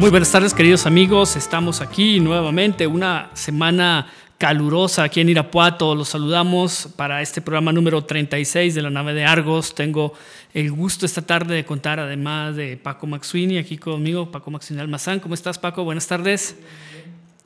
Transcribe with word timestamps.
Muy 0.00 0.08
buenas 0.08 0.32
tardes 0.32 0.54
queridos 0.54 0.86
amigos, 0.86 1.36
estamos 1.36 1.82
aquí 1.82 2.20
nuevamente, 2.20 2.86
una 2.86 3.28
semana 3.34 4.10
calurosa 4.38 5.02
aquí 5.02 5.20
en 5.20 5.28
Irapuato. 5.28 5.94
Los 5.94 6.08
saludamos 6.08 6.88
para 6.96 7.20
este 7.20 7.42
programa 7.42 7.70
número 7.70 8.02
36 8.02 8.74
de 8.74 8.80
la 8.80 8.88
nave 8.88 9.12
de 9.12 9.26
Argos. 9.26 9.74
Tengo 9.74 10.14
el 10.54 10.72
gusto 10.72 11.04
esta 11.04 11.20
tarde 11.20 11.54
de 11.54 11.66
contar 11.66 12.00
además 12.00 12.56
de 12.56 12.78
Paco 12.78 13.06
Maxwini 13.06 13.58
aquí 13.58 13.76
conmigo, 13.76 14.32
Paco 14.32 14.50
Maxwini 14.50 14.80
Almazán. 14.80 15.20
¿Cómo 15.20 15.34
estás 15.34 15.58
Paco? 15.58 15.84
Buenas 15.84 16.06
tardes. 16.06 16.56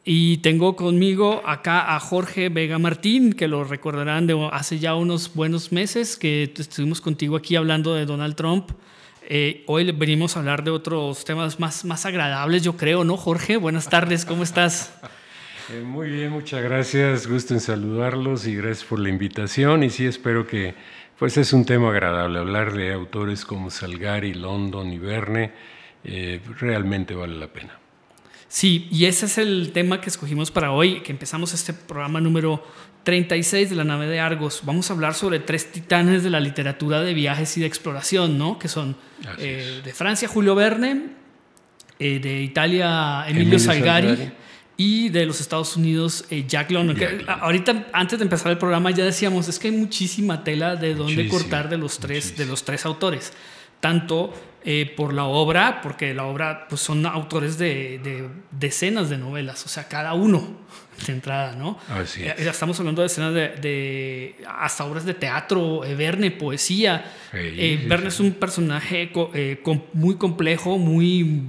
Y 0.04 0.36
tengo 0.36 0.76
conmigo 0.76 1.42
acá 1.44 1.96
a 1.96 1.98
Jorge 1.98 2.50
Vega 2.50 2.78
Martín, 2.78 3.32
que 3.32 3.48
lo 3.48 3.64
recordarán 3.64 4.28
de 4.28 4.48
hace 4.52 4.78
ya 4.78 4.94
unos 4.94 5.34
buenos 5.34 5.72
meses 5.72 6.16
que 6.16 6.54
estuvimos 6.56 7.00
contigo 7.00 7.34
aquí 7.34 7.56
hablando 7.56 7.96
de 7.96 8.06
Donald 8.06 8.36
Trump. 8.36 8.70
Eh, 9.26 9.64
hoy 9.66 9.90
venimos 9.92 10.36
a 10.36 10.40
hablar 10.40 10.64
de 10.64 10.70
otros 10.70 11.24
temas 11.24 11.58
más, 11.58 11.84
más 11.84 12.04
agradables, 12.04 12.62
yo 12.62 12.76
creo, 12.76 13.04
¿no, 13.04 13.16
Jorge? 13.16 13.56
Buenas 13.56 13.88
tardes, 13.88 14.24
¿cómo 14.24 14.42
estás? 14.42 14.94
Eh, 15.72 15.80
muy 15.80 16.10
bien, 16.10 16.30
muchas 16.30 16.62
gracias. 16.62 17.26
Gusto 17.26 17.54
en 17.54 17.60
saludarlos 17.60 18.46
y 18.46 18.54
gracias 18.54 18.84
por 18.84 18.98
la 18.98 19.08
invitación. 19.08 19.82
Y 19.82 19.88
sí, 19.88 20.04
espero 20.04 20.46
que 20.46 20.74
pues 21.18 21.38
es 21.38 21.54
un 21.54 21.64
tema 21.64 21.88
agradable. 21.88 22.38
Hablar 22.38 22.74
de 22.74 22.92
autores 22.92 23.46
como 23.46 23.70
Salgari, 23.70 24.34
London 24.34 24.92
y 24.92 24.98
Verne 24.98 25.52
eh, 26.04 26.38
realmente 26.60 27.14
vale 27.14 27.36
la 27.36 27.46
pena. 27.46 27.78
Sí, 28.54 28.86
y 28.92 29.06
ese 29.06 29.26
es 29.26 29.36
el 29.38 29.72
tema 29.72 30.00
que 30.00 30.08
escogimos 30.08 30.52
para 30.52 30.70
hoy, 30.70 31.00
que 31.00 31.10
empezamos 31.10 31.52
este 31.52 31.72
programa 31.72 32.20
número 32.20 32.64
36 33.02 33.68
de 33.68 33.74
la 33.74 33.82
nave 33.82 34.06
de 34.06 34.20
Argos. 34.20 34.60
Vamos 34.62 34.88
a 34.88 34.92
hablar 34.92 35.14
sobre 35.14 35.40
tres 35.40 35.72
titanes 35.72 36.22
de 36.22 36.30
la 36.30 36.38
literatura 36.38 37.02
de 37.02 37.14
viajes 37.14 37.56
y 37.56 37.62
de 37.62 37.66
exploración, 37.66 38.38
¿no? 38.38 38.56
Que 38.60 38.68
son 38.68 38.96
eh, 39.38 39.80
de 39.84 39.92
Francia 39.92 40.28
Julio 40.28 40.54
Verne, 40.54 41.02
de 41.98 42.42
Italia 42.42 43.24
Emilio, 43.26 43.58
Salgari 43.58 44.30
y 44.76 45.08
de 45.08 45.26
los 45.26 45.40
Estados 45.40 45.76
Unidos 45.76 46.24
eh, 46.30 46.44
Jack 46.46 46.70
London. 46.70 46.96
ahorita, 47.26 47.88
antes 47.92 48.20
de 48.20 48.22
empezar 48.22 48.52
el 48.52 48.58
programa, 48.58 48.92
ya 48.92 49.04
decíamos, 49.04 49.48
es 49.48 49.58
que 49.58 49.66
hay 49.66 49.76
muchísima 49.76 50.44
tela 50.44 50.76
de 50.76 50.94
dónde 50.94 51.26
cortar 51.26 51.68
de 51.68 51.76
los, 51.76 51.98
tres, 51.98 52.36
de 52.36 52.46
los 52.46 52.62
tres 52.62 52.86
autores. 52.86 53.32
Tanto 53.84 54.32
eh, 54.64 54.90
por 54.96 55.12
la 55.12 55.24
obra, 55.24 55.80
porque 55.82 56.14
la 56.14 56.24
obra 56.24 56.66
pues, 56.68 56.80
son 56.80 57.04
autores 57.04 57.58
de, 57.58 58.00
de, 58.02 58.28
decenas 58.50 59.10
de 59.10 59.18
novelas, 59.18 59.62
o 59.66 59.68
sea, 59.68 59.88
cada 59.88 60.14
uno 60.14 60.64
de 61.06 61.12
entrada, 61.12 61.54
¿no? 61.54 61.76
Así 61.90 62.22
Ya 62.22 62.50
estamos 62.50 62.78
hablando 62.80 63.02
de 63.02 63.06
escenas 63.06 63.34
de, 63.34 64.36
hasta 64.48 64.84
obras 64.84 65.04
de 65.04 65.12
teatro, 65.12 65.80
Verne, 65.80 66.30
poesía. 66.30 67.04
Verne 67.32 68.08
es 68.08 68.20
un 68.20 68.32
personaje 68.32 69.12
muy 69.92 70.14
complejo, 70.16 70.78
muy 70.78 71.42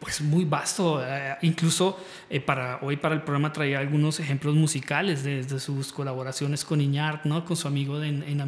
pues 0.00 0.20
muy 0.22 0.44
vasto. 0.44 1.04
Eh, 1.06 1.36
incluso 1.42 1.96
eh, 2.28 2.40
para, 2.40 2.78
hoy 2.82 2.96
para 2.96 3.14
el 3.14 3.22
programa 3.22 3.52
traía 3.52 3.78
algunos 3.78 4.18
ejemplos 4.18 4.56
musicales 4.56 5.22
desde 5.22 5.60
sus 5.60 5.92
colaboraciones 5.92 6.64
con 6.64 6.80
Iñart, 6.80 7.24
¿no? 7.24 7.44
con 7.44 7.56
su 7.56 7.68
amigo 7.68 8.02
en, 8.02 8.24
en 8.24 8.40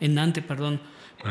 en 0.00 0.14
Nantes, 0.14 0.44
perdón. 0.44 0.80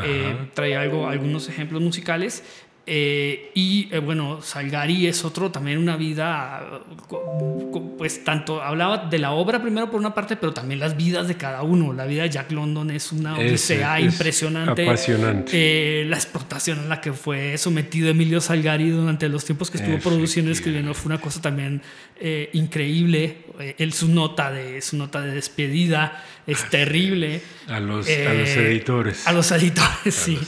Eh, 0.04 0.50
traía 0.54 0.82
algo, 0.82 1.08
algunos 1.08 1.50
ejemplos 1.50 1.82
musicales 1.82 2.44
eh, 2.88 3.52
y 3.54 3.90
eh, 3.92 4.00
bueno, 4.00 4.42
Salgari 4.42 5.06
es 5.06 5.24
otro, 5.24 5.52
también 5.52 5.78
una 5.78 5.98
vida, 5.98 6.82
pues 7.98 8.24
tanto 8.24 8.62
hablaba 8.62 9.06
de 9.06 9.20
la 9.20 9.32
obra 9.32 9.62
primero 9.62 9.92
por 9.92 10.00
una 10.00 10.16
parte, 10.16 10.36
pero 10.36 10.52
también 10.52 10.80
las 10.80 10.98
vidas 10.98 11.28
de 11.28 11.36
cada 11.36 11.62
uno. 11.62 11.94
La 11.94 12.06
vida 12.06 12.24
de 12.24 12.32
Jack 12.32 12.52
London 12.52 12.90
es 12.90 13.12
una 13.12 13.38
odisea 13.38 14.00
impresionante. 14.00 14.84
Apasionante. 14.84 15.52
Eh, 16.02 16.06
la 16.06 16.16
explotación 16.16 16.80
en 16.80 16.90
la 16.90 17.00
que 17.00 17.14
fue 17.14 17.58
sometido 17.60 18.10
Emilio 18.10 18.42
Salgari 18.42 18.90
durante 18.90 19.30
los 19.30 19.46
tiempos 19.46 19.70
que 19.70 19.78
estuvo 19.78 20.00
produciendo 20.00 20.50
y 20.50 20.54
escribiendo 20.54 20.96
fue 20.96 21.14
una 21.14 21.22
cosa 21.22 21.40
también 21.40 21.84
increíble. 22.54 23.46
él, 23.78 23.94
su 23.94 24.10
nota, 24.10 24.52
de, 24.52 24.82
su 24.82 24.98
nota 24.98 25.22
de 25.22 25.34
despedida 25.34 26.24
es 26.48 26.70
terrible. 26.70 27.42
A 27.68 27.80
los, 27.80 28.08
a 28.10 28.34
los 28.34 28.50
editores. 28.50 29.28
A 29.28 29.32
los 29.32 29.52
editores, 29.52 30.14
sí. 30.14 30.40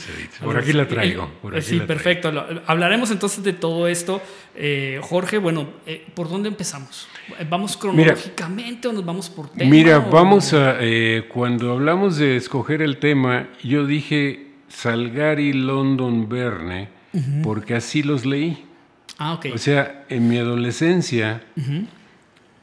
Por 0.42 0.58
aquí 0.58 0.72
la 0.72 0.86
traigo. 0.86 1.30
Por 1.40 1.60
sí, 1.62 1.80
perfecto. 1.80 2.32
Hablaremos 2.66 3.10
entonces 3.10 3.42
de 3.44 3.52
todo 3.52 3.88
esto. 3.88 4.20
Eh, 4.54 5.00
Jorge, 5.02 5.38
bueno, 5.38 5.68
eh, 5.86 6.04
¿por 6.14 6.28
dónde 6.28 6.48
empezamos? 6.48 7.08
¿Vamos 7.48 7.76
cronológicamente 7.76 8.88
o 8.88 8.92
nos 8.92 9.04
vamos 9.04 9.28
por 9.30 9.48
tema? 9.50 9.70
Mira, 9.70 9.98
vamos 9.98 10.52
a, 10.52 10.76
eh, 10.80 11.26
cuando 11.32 11.72
hablamos 11.72 12.18
de 12.18 12.36
escoger 12.36 12.82
el 12.82 12.98
tema, 12.98 13.48
yo 13.62 13.86
dije 13.86 14.48
Salgari, 14.68 15.52
London, 15.52 16.28
Verne, 16.28 16.88
porque 17.42 17.74
así 17.74 18.02
los 18.02 18.26
leí. 18.26 18.64
Ah, 19.18 19.34
ok. 19.34 19.46
O 19.54 19.58
sea, 19.58 20.04
en 20.08 20.28
mi 20.28 20.38
adolescencia 20.38 21.42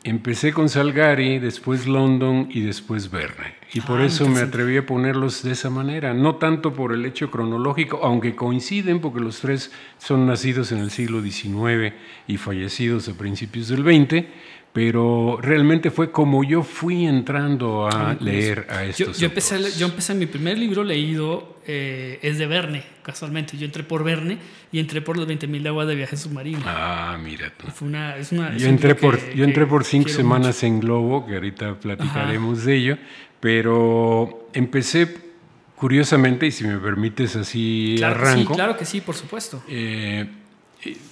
empecé 0.04 0.54
con 0.54 0.70
Salgari, 0.70 1.40
después 1.40 1.88
London 1.88 2.48
y 2.50 2.62
después 2.62 3.12
Verne. 3.12 3.61
Y 3.74 3.82
por 3.82 4.02
ah, 4.02 4.06
eso 4.06 4.28
me 4.28 4.42
atreví 4.42 4.76
a 4.78 4.86
ponerlos 4.86 5.44
de 5.44 5.52
esa 5.52 5.70
manera, 5.70 6.14
no 6.14 6.36
tanto 6.36 6.74
por 6.74 6.92
el 6.94 7.06
hecho 7.06 7.32
cronológico, 7.32 8.02
aunque 8.04 8.36
coinciden 8.36 9.00
porque 9.00 9.22
los 9.22 9.40
tres 9.40 9.72
son 9.98 10.26
nacidos 10.28 10.74
en 10.74 10.80
el 10.80 10.92
siglo 10.92 11.22
XIX 11.22 11.94
y 12.28 12.38
fallecidos 12.38 13.08
a 13.08 13.14
principios 13.14 13.70
del 13.70 13.84
XX, 13.84 14.26
pero 14.74 15.38
realmente 15.42 15.90
fue 15.90 16.12
como 16.12 16.44
yo 16.44 16.64
fui 16.64 17.06
entrando 17.06 17.88
a 17.88 18.16
leer 18.20 18.68
a 18.70 18.84
estos. 18.86 19.18
Yo, 19.18 19.22
yo 19.22 19.28
empecé, 19.28 19.60
yo 19.78 19.88
empecé 19.88 20.16
mi 20.16 20.26
primer 20.26 20.58
libro 20.58 20.84
leído, 20.84 21.58
eh, 21.66 22.20
es 22.22 22.38
de 22.38 22.48
Verne, 22.48 22.84
casualmente. 23.04 23.58
Yo 23.58 23.66
entré 23.66 23.84
por 23.84 24.04
Verne 24.04 24.38
y 24.72 24.80
entré 24.80 25.02
por 25.02 25.18
los 25.18 25.28
20.000 25.28 25.62
de 25.62 25.70
agua 25.70 25.86
de 25.86 25.96
viaje 25.96 26.16
submarino. 26.16 26.62
Ah, 26.66 27.18
mira 27.22 27.52
tú. 27.56 27.68
Fue 27.68 27.88
una, 27.88 28.16
es 28.16 28.32
una, 28.32 28.56
yo, 28.56 28.68
entré 28.68 28.96
por, 28.96 29.34
yo 29.34 29.44
entré 29.44 29.66
por 29.66 29.84
cinco 29.84 30.10
semanas 30.10 30.64
en 30.64 30.80
Globo, 30.80 31.26
que 31.26 31.36
ahorita 31.36 31.76
platicaremos 31.76 32.64
de 32.64 32.76
ello 32.76 32.98
pero 33.42 34.48
empecé 34.54 35.32
curiosamente, 35.76 36.46
y 36.46 36.52
si 36.52 36.64
me 36.64 36.78
permites 36.78 37.36
así 37.36 37.96
claro 37.98 38.16
arranco. 38.16 38.54
sí, 38.54 38.56
claro 38.56 38.78
que 38.78 38.86
sí, 38.86 39.02
por 39.02 39.16
supuesto. 39.16 39.64
Eh, 39.68 40.28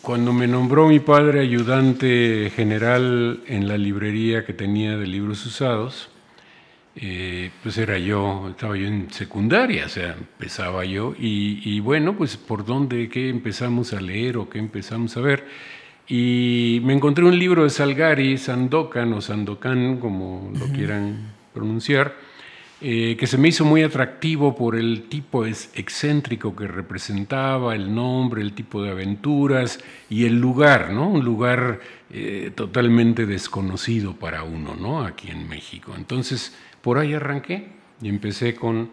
cuando 0.01 0.31
me 0.31 0.47
nombró 0.47 0.87
mi 0.87 0.99
padre 0.99 1.41
ayudante 1.41 2.51
general 2.55 3.41
en 3.47 3.67
la 3.67 3.77
librería 3.77 4.45
que 4.45 4.53
tenía 4.53 4.95
de 4.95 5.07
libros 5.07 5.43
usados, 5.45 6.09
eh, 6.95 7.49
pues 7.63 7.79
era 7.79 7.97
yo, 7.97 8.49
estaba 8.49 8.77
yo 8.77 8.85
en 8.85 9.11
secundaria, 9.11 9.87
o 9.87 9.89
sea, 9.89 10.13
empezaba 10.13 10.85
yo, 10.85 11.15
y, 11.17 11.61
y, 11.63 11.79
bueno, 11.79 12.15
pues 12.15 12.37
por 12.37 12.63
dónde, 12.63 13.09
qué 13.09 13.29
empezamos 13.29 13.93
a 13.93 14.01
leer 14.01 14.37
o 14.37 14.49
qué 14.49 14.59
empezamos 14.59 15.17
a 15.17 15.21
ver. 15.21 15.45
Y 16.07 16.81
me 16.83 16.93
encontré 16.93 17.23
un 17.25 17.37
libro 17.37 17.63
de 17.63 17.69
Salgari, 17.69 18.37
Sandokan 18.37 19.13
o 19.13 19.21
Sandokan, 19.21 19.97
como 19.97 20.51
lo 20.59 20.67
quieran 20.67 21.38
pronunciar, 21.53 22.15
eh, 22.81 23.17
que 23.19 23.27
se 23.27 23.37
me 23.37 23.49
hizo 23.49 23.65
muy 23.65 23.83
atractivo 23.83 24.55
por 24.55 24.77
el 24.77 25.09
tipo 25.09 25.45
excéntrico 25.45 26.55
que 26.55 26.65
representaba, 26.65 27.75
el 27.75 27.93
nombre, 27.93 28.41
el 28.41 28.53
tipo 28.53 28.81
de 28.81 28.91
aventuras 28.91 29.79
y 30.09 30.23
el 30.23 30.39
lugar, 30.39 30.91
¿no? 30.91 31.09
Un 31.09 31.25
lugar 31.25 31.81
eh, 32.09 32.51
totalmente 32.55 33.25
desconocido 33.25 34.13
para 34.13 34.43
uno, 34.43 34.75
¿no? 34.79 35.03
Aquí 35.03 35.29
en 35.29 35.49
México. 35.49 35.93
Entonces, 35.97 36.55
por 36.81 36.97
ahí 36.97 37.13
arranqué 37.13 37.67
y 38.01 38.07
empecé 38.07 38.55
con, 38.55 38.91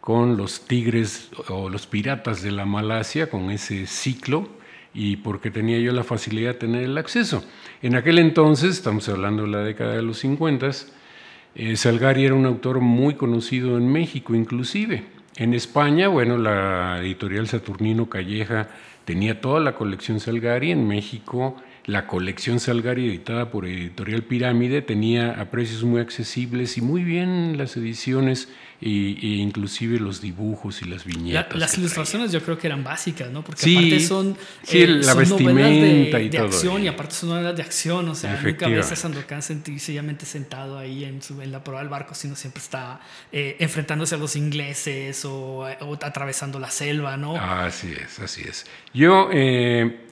con 0.00 0.38
los 0.38 0.66
tigres 0.66 1.28
o 1.48 1.68
los 1.68 1.86
piratas 1.86 2.40
de 2.42 2.52
la 2.52 2.64
Malasia, 2.64 3.28
con 3.28 3.50
ese 3.50 3.86
ciclo, 3.86 4.48
y 4.94 5.16
porque 5.16 5.50
tenía 5.50 5.78
yo 5.78 5.92
la 5.92 6.04
facilidad 6.04 6.54
de 6.54 6.58
tener 6.58 6.84
el 6.84 6.96
acceso. 6.96 7.44
En 7.82 7.96
aquel 7.96 8.18
entonces, 8.18 8.70
estamos 8.70 9.06
hablando 9.10 9.42
de 9.42 9.50
la 9.50 9.58
década 9.58 9.92
de 9.92 10.00
los 10.00 10.20
50, 10.20 10.70
eh, 11.56 11.76
Salgari 11.76 12.24
era 12.24 12.34
un 12.34 12.44
autor 12.44 12.80
muy 12.80 13.14
conocido 13.14 13.78
en 13.78 13.90
México, 13.90 14.34
inclusive. 14.34 15.04
En 15.36 15.54
España, 15.54 16.08
bueno, 16.08 16.36
la 16.36 16.98
editorial 17.00 17.48
Saturnino 17.48 18.10
Calleja 18.10 18.68
tenía 19.06 19.40
toda 19.40 19.60
la 19.60 19.74
colección 19.74 20.20
Salgari. 20.20 20.70
En 20.70 20.86
México, 20.86 21.56
la 21.86 22.06
colección 22.06 22.60
Salgari, 22.60 23.08
editada 23.08 23.50
por 23.50 23.66
Editorial 23.66 24.22
Pirámide, 24.22 24.82
tenía 24.82 25.40
a 25.40 25.46
precios 25.46 25.82
muy 25.82 26.00
accesibles 26.00 26.76
y 26.76 26.82
muy 26.82 27.04
bien 27.04 27.56
las 27.56 27.76
ediciones 27.76 28.48
y, 28.80 29.40
inclusive 29.40 29.98
los 29.98 30.20
dibujos 30.20 30.82
y 30.82 30.86
las 30.86 31.04
viñetas. 31.04 31.56
las 31.56 31.76
ilustraciones 31.78 32.32
yo 32.32 32.42
creo 32.42 32.58
que 32.58 32.66
eran 32.66 32.84
básicas, 32.84 33.30
¿no? 33.30 33.42
Porque 33.42 33.70
aparte 33.70 34.00
son, 34.00 34.36
sí, 34.62 34.82
eh, 34.82 34.86
la 34.86 35.14
vestimenta 35.14 36.18
de, 36.18 36.24
y 36.24 36.28
de 36.28 36.38
todo. 36.38 36.48
acción 36.48 36.82
y 36.82 36.88
aparte 36.88 37.14
son 37.14 37.30
novelas 37.30 37.56
de 37.56 37.62
acción, 37.62 38.08
o 38.08 38.14
sea, 38.14 38.40
nunca 38.42 38.68
ves 38.68 38.92
a 38.92 38.96
Sandokan 38.96 39.42
sencillamente 39.42 40.26
sentado 40.26 40.78
ahí 40.78 41.04
en, 41.04 41.22
su, 41.22 41.40
en 41.40 41.52
la 41.52 41.64
proa 41.64 41.80
del 41.80 41.88
barco, 41.88 42.14
sino 42.14 42.36
siempre 42.36 42.62
está 42.62 43.00
eh, 43.32 43.56
enfrentándose 43.60 44.14
a 44.14 44.18
los 44.18 44.36
ingleses 44.36 45.24
o, 45.24 45.64
atravesando 46.02 46.58
la 46.58 46.70
selva, 46.70 47.16
¿no? 47.16 47.36
Así 47.36 47.92
es, 47.92 48.18
así 48.18 48.42
es. 48.42 48.66
Yo... 48.92 49.28
Eh, 49.32 50.02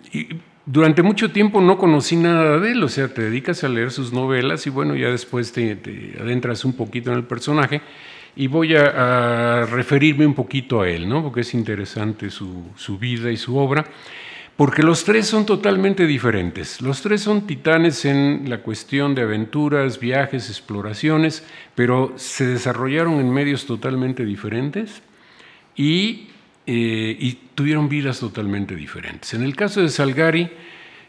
durante 0.67 1.03
mucho 1.03 1.31
tiempo 1.31 1.61
no 1.61 1.77
conocí 1.77 2.17
nada 2.17 2.59
de 2.59 2.73
él, 2.73 2.83
o 2.83 2.89
sea, 2.89 3.09
te 3.09 3.21
dedicas 3.21 3.63
a 3.65 3.69
leer 3.69 3.91
sus 3.91 4.15
novelas 4.15 4.67
y 4.67 4.71
bueno, 4.71 4.97
ya 4.97 5.09
después 5.11 5.53
te, 5.53 5.77
te 5.77 6.17
adentras 6.19 6.65
un 6.65 6.73
poquito 6.73 7.11
en 7.11 7.19
el 7.19 7.25
personaje 7.25 7.83
y 8.37 8.47
voy 8.49 8.75
a, 8.75 9.67
referirme 9.67 10.27
un 10.27 10.35
poquito 10.35 10.81
a 10.81 10.89
él, 10.89 11.09
¿no? 11.09 11.23
porque 11.23 11.41
es 11.43 11.55
interesante 11.55 12.31
su, 12.31 12.99
vida 12.99 13.31
y 13.31 13.37
su 13.37 13.57
obra. 13.57 13.85
Porque 14.57 14.85
los 14.85 15.03
tres 15.03 15.27
son 15.27 15.47
totalmente 15.47 16.07
diferentes. 16.07 16.81
Los 16.81 17.03
tres 17.03 17.23
son 17.23 17.45
titanes 17.45 18.05
en 18.05 18.49
la 18.49 18.59
cuestión 18.59 19.13
de 19.17 19.23
aventuras, 19.23 19.99
viajes, 19.99 20.49
exploraciones, 20.49 21.45
pero 21.75 22.13
se 22.15 22.47
desarrollaron 22.47 23.15
en 23.15 23.33
medios 23.33 23.67
totalmente 23.67 24.25
diferentes 24.25 25.03
y, 25.75 26.29
eh, 26.67 27.37
tuvieron 27.57 27.89
vidas 27.89 28.21
totalmente 28.21 28.77
diferentes. 28.77 29.35
En 29.35 29.43
el 29.43 29.57
caso 29.57 29.81
de 29.81 29.89
Salgari, 29.89 30.49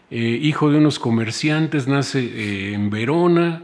eh, 0.10 0.40
hijo 0.42 0.72
de 0.72 0.80
unos 0.80 0.98
comerciantes, 0.98 1.88
nace 1.88 2.20
eh, 2.20 2.74
en 2.74 2.90
Verona, 2.90 3.62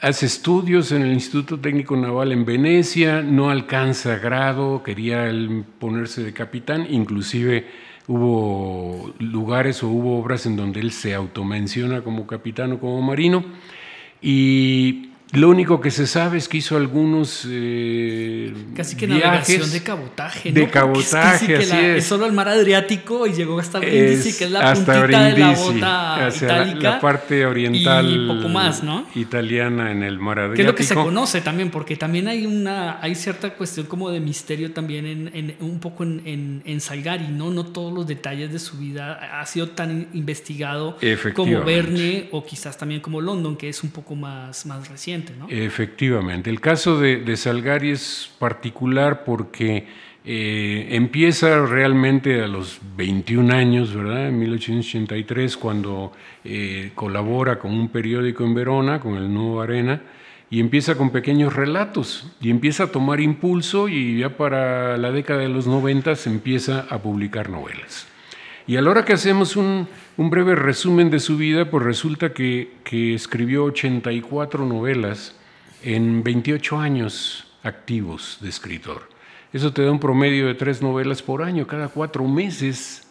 hace 0.00 0.26
estudios 0.26 0.92
en 0.92 1.02
el 1.02 1.12
Instituto 1.12 1.58
Técnico 1.58 1.96
Naval 1.96 2.32
en 2.32 2.44
Venecia, 2.44 3.22
no 3.22 3.50
alcanza 3.50 4.18
grado, 4.18 4.82
quería 4.82 5.30
ponerse 5.78 6.22
de 6.22 6.32
capitán, 6.32 6.86
inclusive 6.88 7.66
hubo 8.06 9.12
lugares 9.18 9.82
o 9.82 9.88
hubo 9.88 10.18
obras 10.18 10.46
en 10.46 10.56
donde 10.56 10.80
él 10.80 10.92
se 10.92 11.14
automenciona 11.14 12.02
como 12.02 12.26
capitán 12.26 12.72
o 12.72 12.80
como 12.80 13.02
marino. 13.02 13.44
Y 14.20 15.07
lo 15.32 15.50
único 15.50 15.80
que 15.82 15.90
se 15.90 16.06
sabe 16.06 16.38
es 16.38 16.48
que 16.48 16.56
hizo 16.56 16.76
algunos 16.76 17.46
eh, 17.46 18.54
casi 18.74 18.96
que 18.96 19.06
navegación 19.06 19.70
de 19.70 19.82
cabotaje, 19.82 20.50
¿no? 20.50 20.60
De 20.60 20.70
cabotaje, 20.70 21.56
así 21.56 21.76
es. 21.76 22.06
solo 22.06 22.24
el 22.24 22.32
mar 22.32 22.48
Adriático 22.48 23.26
y 23.26 23.34
llegó 23.34 23.58
hasta 23.58 23.78
Brindisi, 23.78 24.38
que 24.38 24.44
es 24.44 24.50
la 24.50 24.72
puntita 24.72 25.24
de 25.24 25.38
la 25.38 25.52
bota 25.52 26.30
itálica. 26.34 26.90
La, 26.90 27.00
parte 27.00 27.44
oriental 27.44 28.10
y 28.10 28.26
poco 28.26 28.48
más, 28.48 28.82
¿no? 28.82 29.06
italiana 29.14 29.92
en 29.92 30.02
el 30.02 30.18
mar 30.18 30.38
Adriático. 30.38 30.56
Que 30.56 30.62
es 30.62 30.66
lo 30.66 30.74
que 30.74 30.84
se 30.84 30.94
conoce 30.94 31.42
también, 31.42 31.70
porque 31.70 31.96
también 31.96 32.28
hay 32.28 32.46
una 32.46 32.98
hay 33.02 33.14
cierta 33.14 33.50
cuestión 33.50 33.84
como 33.84 34.10
de 34.10 34.20
misterio 34.20 34.72
también 34.72 35.04
en, 35.04 35.30
en 35.34 35.56
un 35.60 35.78
poco 35.78 36.04
en, 36.04 36.62
en, 36.64 36.80
Salgari, 36.80 37.28
¿no? 37.28 37.50
No 37.50 37.66
todos 37.66 37.92
los 37.92 38.06
detalles 38.06 38.50
de 38.50 38.58
su 38.58 38.78
vida 38.78 39.40
ha 39.40 39.44
sido 39.44 39.68
tan 39.68 40.08
investigado 40.14 40.96
como 41.34 41.62
Verne 41.64 42.28
o 42.32 42.46
quizás 42.46 42.78
también 42.78 43.02
como 43.02 43.20
London, 43.20 43.56
que 43.56 43.68
es 43.68 43.82
un 43.82 43.90
poco 43.90 44.14
más, 44.14 44.64
más 44.64 44.88
reciente. 44.88 45.17
Efectivamente. 45.48 46.50
El 46.50 46.60
caso 46.60 46.98
de, 46.98 47.36
Salgari 47.36 47.90
es 47.90 48.30
particular 48.38 49.24
porque 49.24 49.86
eh, 50.24 50.88
empieza 50.90 51.64
realmente 51.66 52.42
a 52.42 52.48
los 52.48 52.80
21 52.96 53.54
años, 53.54 53.94
¿verdad? 53.94 54.28
En 54.28 54.38
1883, 54.38 55.56
cuando 55.56 56.12
eh, 56.44 56.92
colabora 56.94 57.58
con 57.58 57.72
un 57.72 57.88
periódico 57.88 58.44
en 58.44 58.54
Verona, 58.54 59.00
con 59.00 59.16
el 59.16 59.32
Nuevo 59.32 59.60
Arena, 59.60 60.02
y 60.50 60.60
empieza 60.60 60.96
con 60.96 61.10
pequeños 61.10 61.54
relatos, 61.54 62.32
y 62.40 62.50
empieza 62.50 62.84
a 62.84 62.86
tomar 62.88 63.20
impulso, 63.20 63.88
y 63.88 64.18
ya 64.18 64.36
para 64.36 64.96
la 64.96 65.10
década 65.12 65.40
de 65.40 65.48
los 65.48 65.66
90 65.66 66.16
se 66.16 66.30
empieza 66.30 66.86
a 66.88 66.98
publicar 66.98 67.50
novelas. 67.50 68.06
Y 68.66 68.76
a 68.76 68.82
la 68.82 68.90
hora 68.90 69.04
que 69.04 69.14
hacemos 69.14 69.56
un, 69.56 69.88
breve 70.30 70.56
resumen 70.56 71.10
de 71.10 71.20
su 71.20 71.36
vida, 71.36 71.70
pues 71.70 71.84
resulta 71.84 72.32
que, 72.32 72.72
escribió 73.14 73.64
84 73.64 74.66
novelas 74.66 75.36
en 75.84 76.24
28 76.24 76.76
años 76.76 77.46
activos 77.62 78.38
de 78.40 78.48
escritor. 78.48 79.08
Eso 79.52 79.72
te 79.72 79.82
da 79.82 79.92
un 79.92 80.00
promedio 80.00 80.48
de 80.48 80.54
tres 80.54 80.82
novelas 80.82 81.22
por 81.22 81.42
año. 81.42 81.68
Cada 81.68 81.86
cuatro 81.88 82.24
meses 82.26 83.06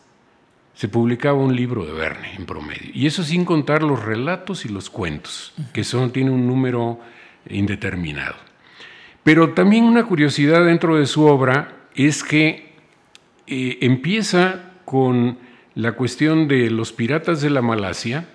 se 0.74 0.90
publicaba 0.90 1.40
un 1.40 1.56
libro 1.56 1.86
de 1.86 1.94
Verne 1.94 2.36
en 2.36 2.46
promedio. 2.46 2.92
Y 2.94 3.08
eso 3.08 3.24
sin 3.24 3.46
contar 3.46 3.84
los 3.84 4.04
relatos 4.04 4.66
y 4.66 4.70
los 4.70 4.90
cuentos, 4.90 5.54
que 5.74 5.86
son, 5.86 6.12
tiene 6.12 6.30
un 6.30 6.46
número 6.46 7.00
indeterminado. 7.50 8.36
Pero 9.24 9.54
también 9.54 9.86
una 9.86 10.06
curiosidad 10.06 10.66
dentro 10.66 10.98
de 10.98 11.06
su 11.06 11.24
obra 11.24 11.86
es 11.96 12.22
que 12.22 12.74
eh, 13.48 13.78
empieza 13.80 14.74
con 14.84 15.47
la 15.78 15.92
cuestión 15.92 16.48
de 16.48 16.72
los 16.72 16.92
piratas 16.92 17.40
de 17.40 17.52
la 17.52 17.62
Malasia, 17.62 18.28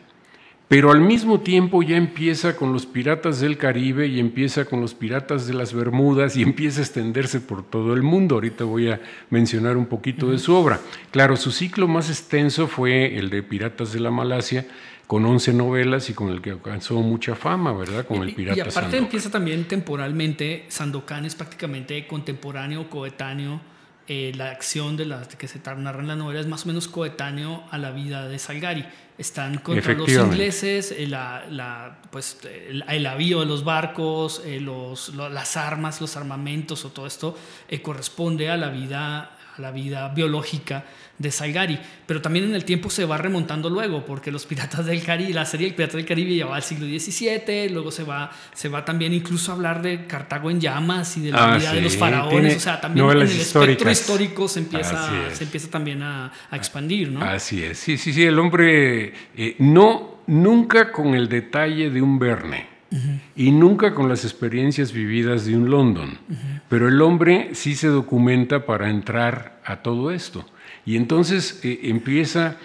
pero 0.69 0.93
al 0.93 1.01
mismo 1.01 1.41
tiempo 1.41 1.83
ya 1.83 1.97
empieza 1.97 2.55
con 2.55 2.73
los 2.73 2.87
piratas 2.87 3.41
del 3.41 3.59
Caribe 3.59 4.07
y 4.07 4.21
empieza 4.21 4.65
con 4.65 4.81
los 4.81 4.95
piratas 4.95 5.49
de 5.49 5.55
las 5.55 5.75
Bermudas 5.75 6.37
y 6.37 6.43
empieza 6.45 6.81
a 6.81 6.85
extenderse 6.85 7.41
por 7.41 7.69
todo 7.69 7.95
el 7.95 8.03
mundo. 8.05 8.37
Ahorita 8.37 8.63
voy 8.63 8.91
a 8.91 9.01
mencionar 9.29 9.77
un 9.77 9.87
poquito 9.87 10.31
de 10.31 10.39
su 10.39 10.55
obra. 10.55 10.79
Claro, 11.11 11.37
su 11.37 11.51
ciclo 11.51 11.89
más 11.89 12.11
extenso 12.11 12.69
fue 12.69 13.19
el 13.19 13.29
de 13.29 13.43
Piratas 13.43 13.93
de 13.93 13.99
la 13.99 14.13
Malasia, 14.13 14.69
con 15.09 15.27
11 15.27 15.53
novelas 15.53 16.09
y 16.11 16.15
con 16.15 16.29
el 16.29 16.41
que 16.41 16.51
alcanzó 16.51 17.01
mucha 17.01 17.35
fama, 17.35 17.73
¿verdad? 17.73 18.07
Con 18.07 18.23
el 18.23 18.37
pirata 18.37 18.57
Y 18.57 18.61
aparte 18.61 18.99
empieza 18.99 19.33
también 19.33 19.65
temporalmente, 19.65 20.65
Sandokan 20.69 21.25
es 21.25 21.35
prácticamente 21.35 22.07
contemporáneo, 22.07 22.89
coetáneo 22.89 23.72
eh, 24.09 24.33
la 24.35 24.51
acción 24.51 24.97
de 24.97 25.07
las 25.07 25.29
que 25.29 25.47
se 25.47 25.61
narra 25.77 26.01
en 26.01 26.09
la 26.09 26.17
novela 26.17 26.41
es 26.41 26.47
más 26.47 26.65
o 26.65 26.69
menos 26.69 26.89
coetáneo 26.89 27.65
a 27.71 27.79
la 27.79 27.93
vida 27.93 28.29
de 28.29 28.39
Salgari. 28.39 28.85
Están 29.17 29.59
contra 29.59 29.95
los 29.95 30.11
ingleses, 30.11 30.93
eh, 30.93 31.07
la, 31.07 32.01
pues, 32.11 32.39
el, 32.45 33.07
avío 33.07 33.41
de 33.41 33.47
los 33.47 33.63
barcos, 33.63 34.43
eh, 34.45 34.59
los, 34.59 35.15
las 35.15 35.57
armas, 35.57 36.01
los 36.01 36.17
armamentos 36.17 36.85
o 36.85 36.91
todo 36.91 37.07
esto 37.07 37.37
corresponde 37.83 38.51
a 38.51 38.57
la 38.57 38.71
vida 38.71 39.39
a 39.57 39.61
la 39.61 39.71
vida 39.71 40.09
biológica 40.09 40.85
de 41.19 41.31
Salgari, 41.31 41.79
pero 42.07 42.21
también 42.21 42.47
en 42.47 42.55
el 42.55 42.65
tiempo 42.65 42.91
se 42.91 43.05
va 43.05 43.17
remontando 43.17 43.71
luego, 43.71 44.05
porque 44.05 44.31
los 44.31 44.47
Piratas 44.47 44.85
del 44.87 45.03
Caribe, 45.03 45.33
la 45.33 45.47
serie 45.47 45.69
El 45.69 45.75
Pirata 45.75 45.97
del 45.97 46.07
Caribe 46.07 46.35
llevaba 46.35 46.57
al 46.57 46.63
siglo 46.63 46.87
XVII, 46.87 47.69
luego 47.71 47.91
se 47.91 48.03
va, 48.03 48.31
se 48.55 48.69
va 48.69 48.85
también 48.85 49.13
incluso 49.13 49.53
a 49.53 49.55
hablar 49.55 49.83
de 49.83 50.07
Cartago 50.07 50.51
en 50.51 50.61
llamas 50.61 51.17
y 51.17 51.21
de 51.21 51.33
la 51.33 51.55
ah, 51.55 51.59
vida 51.59 51.73
de 51.73 51.81
los 51.81 51.97
faraones, 51.97 52.57
o 52.57 52.61
sea, 52.61 52.81
también 52.81 53.09
en 53.09 53.17
el 53.19 53.23
espectro 53.23 53.91
histórico 53.91 54.49
se 54.49 54.61
empieza, 54.61 55.31
se 55.33 55.45
empieza 55.45 55.71
también 55.71 56.03
a, 56.03 56.33
expandir, 56.53 57.11
¿no? 57.11 57.23
Así 57.23 57.63
es, 57.63 57.79
sí, 57.79 57.97
sí, 57.97 58.13
sí, 58.13 58.25
el 58.25 58.39
hombre 58.39 59.13
eh, 59.37 59.57
no, 59.59 60.23
nunca 60.27 60.93
con 60.93 61.15
el 61.15 61.29
detalle 61.29 61.91
de 61.91 62.03
un 62.03 62.19
Verne, 62.19 62.72
y 63.37 63.51
nunca 63.51 63.95
con 63.95 64.09
las 64.09 64.25
experiencias 64.25 64.93
vividas 64.93 65.47
de 65.47 65.57
un 65.57 65.71
London. 65.71 66.19
Pero 66.69 66.89
el 66.89 67.01
hombre 67.01 67.51
sí 67.55 67.75
se 67.75 67.89
documenta 67.89 68.67
para 68.67 68.91
entrar 68.91 69.61
a 69.65 69.77
todo 69.83 70.11
esto. 70.11 70.45
Y 70.85 70.97
entonces 70.97 71.61
eh, 71.63 71.81
empieza, 71.85 72.57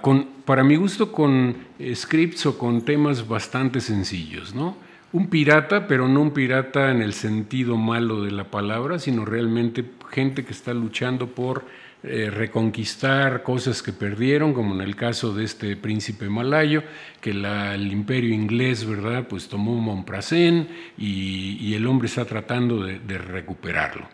con, 0.00 0.28
para 0.44 0.64
mi 0.64 0.76
gusto, 0.76 1.12
con 1.12 1.56
scripts 1.94 2.46
o 2.46 2.58
con 2.58 2.82
temas 2.82 3.28
bastante 3.28 3.80
sencillos, 3.80 4.54
¿no? 4.54 4.76
Un 5.12 5.28
pirata, 5.28 5.86
pero 5.86 6.08
no 6.08 6.22
un 6.22 6.32
pirata 6.32 6.90
en 6.90 7.00
el 7.00 7.12
sentido 7.12 7.76
malo 7.76 8.24
de 8.24 8.32
la 8.32 8.44
palabra, 8.44 8.98
sino 8.98 9.24
realmente 9.24 9.84
gente 10.10 10.44
que 10.44 10.52
está 10.52 10.74
luchando 10.74 11.28
por 11.28 11.64
eh, 12.06 12.28
reconquistar 12.28 13.42
cosas 13.42 13.82
que 13.82 13.90
perdieron, 13.90 14.52
como 14.52 14.74
en 14.74 14.82
el 14.82 14.94
caso 14.94 15.32
de 15.32 15.44
este 15.44 15.74
príncipe 15.74 16.28
malayo, 16.28 16.82
que 17.18 17.30
el 17.30 17.90
imperio 17.90 18.34
inglés, 18.34 18.84
¿verdad?, 18.84 19.26
pues 19.26 19.48
tomó 19.48 19.74
Montprasén 19.76 20.68
y, 20.98 21.56
y 21.58 21.74
el 21.74 21.86
hombre 21.86 22.08
está 22.08 22.26
tratando 22.26 22.82
de, 22.84 23.16
recuperarlo. 23.16 24.06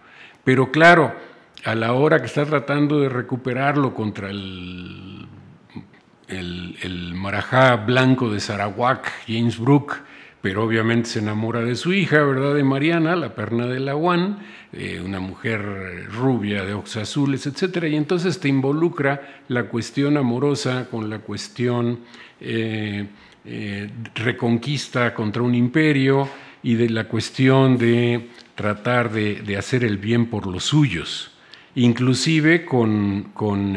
Pero 0.44 0.70
claro, 0.70 1.16
a 1.64 1.74
la 1.74 1.92
hora 1.92 2.20
que 2.20 2.26
está 2.26 2.46
tratando 2.46 3.00
de 3.00 3.08
recuperarlo 3.08 3.92
contra 3.92 4.30
el, 4.30 5.26
el, 6.28 6.76
el 6.82 7.14
marajá 7.16 7.74
blanco 7.74 8.30
de 8.30 8.38
Sarawak, 8.38 9.10
James 9.26 9.58
Brooke, 9.58 9.96
pero 10.42 10.64
obviamente 10.64 11.10
se 11.10 11.18
enamora 11.18 11.60
de 11.60 11.76
su 11.76 11.92
hija, 11.92 12.22
¿verdad?, 12.22 12.54
de 12.54 12.64
Mariana, 12.64 13.14
la 13.14 13.34
perna 13.34 13.66
de 13.66 13.80
la 13.80 13.94
eh, 14.72 15.02
una 15.04 15.20
mujer 15.20 16.06
rubia 16.10 16.64
de 16.64 16.72
ojos 16.72 16.96
azules, 16.96 17.46
etc. 17.46 17.84
Y 17.90 17.96
entonces 17.96 18.40
te 18.40 18.48
involucra 18.48 19.42
la 19.48 19.64
cuestión 19.64 20.16
amorosa 20.16 20.88
con 20.90 21.10
la 21.10 21.18
cuestión 21.18 22.00
eh, 22.40 23.06
eh, 23.44 23.90
reconquista 24.14 25.12
contra 25.12 25.42
un 25.42 25.54
imperio 25.54 26.28
y 26.62 26.74
de 26.74 26.88
la 26.88 27.04
cuestión 27.04 27.76
de 27.76 28.28
tratar 28.54 29.10
de, 29.10 29.56
hacer 29.56 29.84
el 29.84 29.98
bien 29.98 30.26
por 30.26 30.46
los 30.46 30.64
suyos, 30.64 31.32
inclusive 31.74 32.64
con, 32.64 33.30
con 33.34 33.76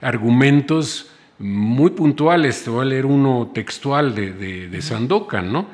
argumentos 0.00 1.09
muy 1.40 1.90
puntuales. 1.90 2.62
Te 2.62 2.70
voy 2.70 2.82
a 2.82 2.88
leer 2.88 3.06
uno 3.06 3.50
textual 3.52 4.14
de, 4.14 4.32
de, 4.68 4.82
Sandokan, 4.82 5.52
¿no? 5.52 5.66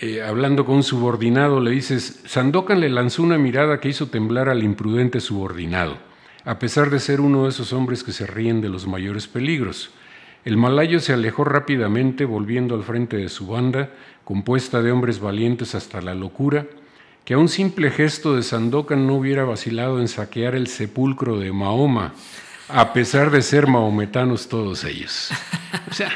Eh, 0.00 0.22
hablando 0.22 0.64
con 0.64 0.76
un 0.76 0.82
subordinado, 0.82 1.60
le 1.60 1.70
dices, 1.70 2.22
Sandokan 2.26 2.80
le 2.80 2.88
lanzó 2.88 3.22
una 3.22 3.38
mirada 3.38 3.80
que 3.80 3.88
hizo 3.88 4.08
temblar 4.08 4.48
al 4.48 4.62
imprudente 4.62 5.20
subordinado, 5.20 5.96
a 6.44 6.58
pesar 6.58 6.90
de 6.90 7.00
ser 7.00 7.20
uno 7.20 7.44
de 7.44 7.48
esos 7.48 7.72
hombres 7.72 8.04
que 8.04 8.12
se 8.12 8.26
ríen 8.26 8.60
de 8.60 8.68
los 8.68 8.86
mayores 8.86 9.26
peligros. 9.26 9.90
El 10.44 10.56
malayo 10.56 11.00
se 11.00 11.12
alejó 11.12 11.42
rápidamente, 11.44 12.24
volviendo 12.24 12.76
al 12.76 12.84
frente 12.84 13.16
de 13.16 13.28
su 13.28 13.48
banda, 13.48 13.90
compuesta 14.24 14.82
de 14.82 14.92
hombres 14.92 15.18
valientes 15.18 15.74
hasta 15.74 16.00
la 16.00 16.14
locura, 16.14 16.66
que 17.24 17.34
a 17.34 17.38
un 17.38 17.48
simple 17.48 17.90
gesto 17.90 18.36
de 18.36 18.44
Sandokan 18.44 19.08
no 19.08 19.14
hubiera 19.14 19.44
vacilado 19.44 20.00
en 20.00 20.06
saquear 20.06 20.54
el 20.54 20.68
sepulcro 20.68 21.40
de 21.40 21.50
Mahoma, 21.50 22.14
a 22.68 22.92
pesar 22.92 23.30
de 23.30 23.42
ser 23.42 23.66
maometanos 23.66 24.48
todos 24.48 24.84
ellos. 24.84 25.30
O 25.90 25.94
sea, 25.94 26.10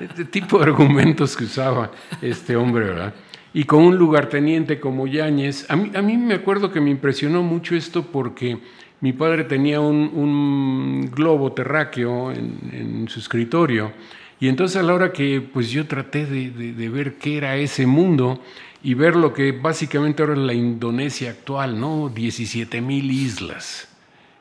este 0.00 0.24
tipo 0.24 0.58
de 0.58 0.64
argumentos 0.64 1.36
que 1.36 1.44
usaba 1.44 1.90
este 2.22 2.56
hombre, 2.56 2.86
¿verdad? 2.86 3.14
Y 3.52 3.64
con 3.64 3.82
un 3.82 3.96
lugarteniente 3.96 4.80
como 4.80 5.06
Yáñez, 5.06 5.68
a 5.68 5.76
mí, 5.76 5.90
a 5.94 6.02
mí 6.02 6.16
me 6.16 6.34
acuerdo 6.34 6.72
que 6.72 6.80
me 6.80 6.90
impresionó 6.90 7.42
mucho 7.42 7.74
esto 7.74 8.06
porque 8.06 8.58
mi 9.00 9.12
padre 9.12 9.44
tenía 9.44 9.80
un, 9.80 11.10
globo 11.14 11.52
terráqueo 11.52 12.32
en, 12.32 13.08
su 13.08 13.20
escritorio 13.20 13.92
y 14.38 14.48
entonces 14.48 14.76
a 14.76 14.82
la 14.82 14.94
hora 14.94 15.12
que 15.12 15.40
pues 15.40 15.70
yo 15.70 15.86
traté 15.86 16.26
de, 16.26 16.88
ver 16.88 17.14
qué 17.14 17.38
era 17.38 17.56
ese 17.56 17.86
mundo 17.86 18.40
y 18.82 18.94
ver 18.94 19.16
lo 19.16 19.32
que 19.32 19.52
básicamente 19.52 20.22
ahora 20.22 20.34
es 20.34 20.40
la 20.40 20.54
Indonesia 20.54 21.30
actual, 21.30 21.78
¿no? 21.80 22.08
17 22.08 22.80
mil 22.80 23.10
islas. 23.10 23.88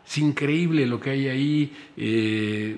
Es 0.09 0.17
increíble 0.17 0.87
lo 0.87 0.99
que 0.99 1.11
hay 1.11 1.27
ahí. 1.27 1.73
Eh, 1.95 2.77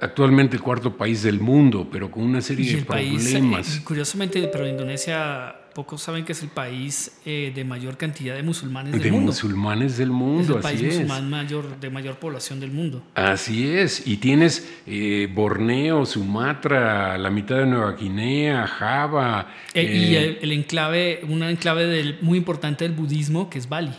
actualmente 0.00 0.56
el 0.56 0.62
cuarto 0.62 0.96
país 0.96 1.22
del 1.22 1.40
mundo, 1.40 1.88
pero 1.90 2.10
con 2.10 2.22
una 2.22 2.40
serie 2.40 2.76
de 2.76 2.82
problemas. 2.82 3.78
Eh, 3.78 3.80
curiosamente, 3.84 4.46
pero 4.52 4.68
Indonesia 4.68 5.54
pocos 5.74 6.00
saben 6.00 6.24
que 6.24 6.32
es 6.32 6.42
el 6.42 6.48
país 6.48 7.18
eh, 7.26 7.52
de 7.54 7.62
mayor 7.62 7.98
cantidad 7.98 8.34
de 8.34 8.42
musulmanes 8.42 8.92
del 8.92 9.12
mundo. 9.12 9.18
De 9.18 9.26
musulmanes 9.26 9.98
del 9.98 10.10
mundo, 10.10 10.42
es 10.42 10.56
el 10.56 10.62
país 10.62 10.82
musulmán 10.82 11.28
mayor 11.28 11.78
de 11.78 11.90
mayor 11.90 12.18
población 12.18 12.60
del 12.60 12.70
mundo. 12.70 13.02
Así 13.14 13.68
es, 13.68 14.06
y 14.06 14.16
tienes 14.16 14.66
eh, 14.86 15.28
Borneo, 15.34 16.06
Sumatra, 16.06 17.18
la 17.18 17.28
mitad 17.28 17.56
de 17.58 17.66
Nueva 17.66 17.92
Guinea, 17.92 18.66
Java. 18.66 19.48
y 19.74 20.14
el, 20.14 20.50
enclave, 20.52 21.20
una 21.28 21.50
enclave 21.50 22.16
muy 22.22 22.38
importante 22.38 22.84
del 22.84 22.94
budismo 22.94 23.50
que 23.50 23.58
es 23.58 23.68
Bali. 23.68 23.92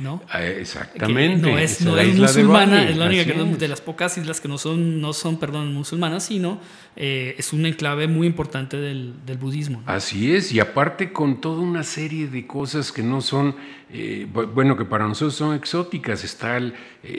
¿No? 0.00 0.22
Ah, 0.28 0.44
exactamente. 0.44 1.50
no 1.50 1.58
es, 1.58 1.80
no 1.82 1.98
es 1.98 2.16
musulmana, 2.16 2.88
es 2.88 2.96
la 2.96 3.06
única 3.06 3.24
de 3.24 3.68
las 3.68 3.80
pocas 3.80 4.16
islas 4.18 4.40
que 4.40 4.48
no 4.48 4.58
son, 4.58 5.00
no 5.00 5.12
son 5.12 5.38
perdón, 5.38 5.72
musulmanas, 5.72 6.24
sino 6.24 6.60
eh, 6.96 7.34
es 7.38 7.52
un 7.52 7.66
enclave 7.66 8.08
muy 8.08 8.26
importante 8.26 8.76
del, 8.76 9.14
del, 9.24 9.38
budismo. 9.38 9.82
Así 9.86 10.34
es, 10.34 10.52
y 10.52 10.60
aparte 10.60 11.12
con 11.12 11.40
toda 11.40 11.60
una 11.60 11.84
serie 11.84 12.26
de 12.28 12.46
cosas 12.46 12.92
que 12.92 13.02
no 13.02 13.20
son, 13.20 13.54
eh, 13.92 14.26
bueno, 14.30 14.76
que 14.76 14.84
para 14.84 15.06
nosotros 15.06 15.34
son 15.34 15.54
exóticas. 15.54 16.24
Están 16.24 16.74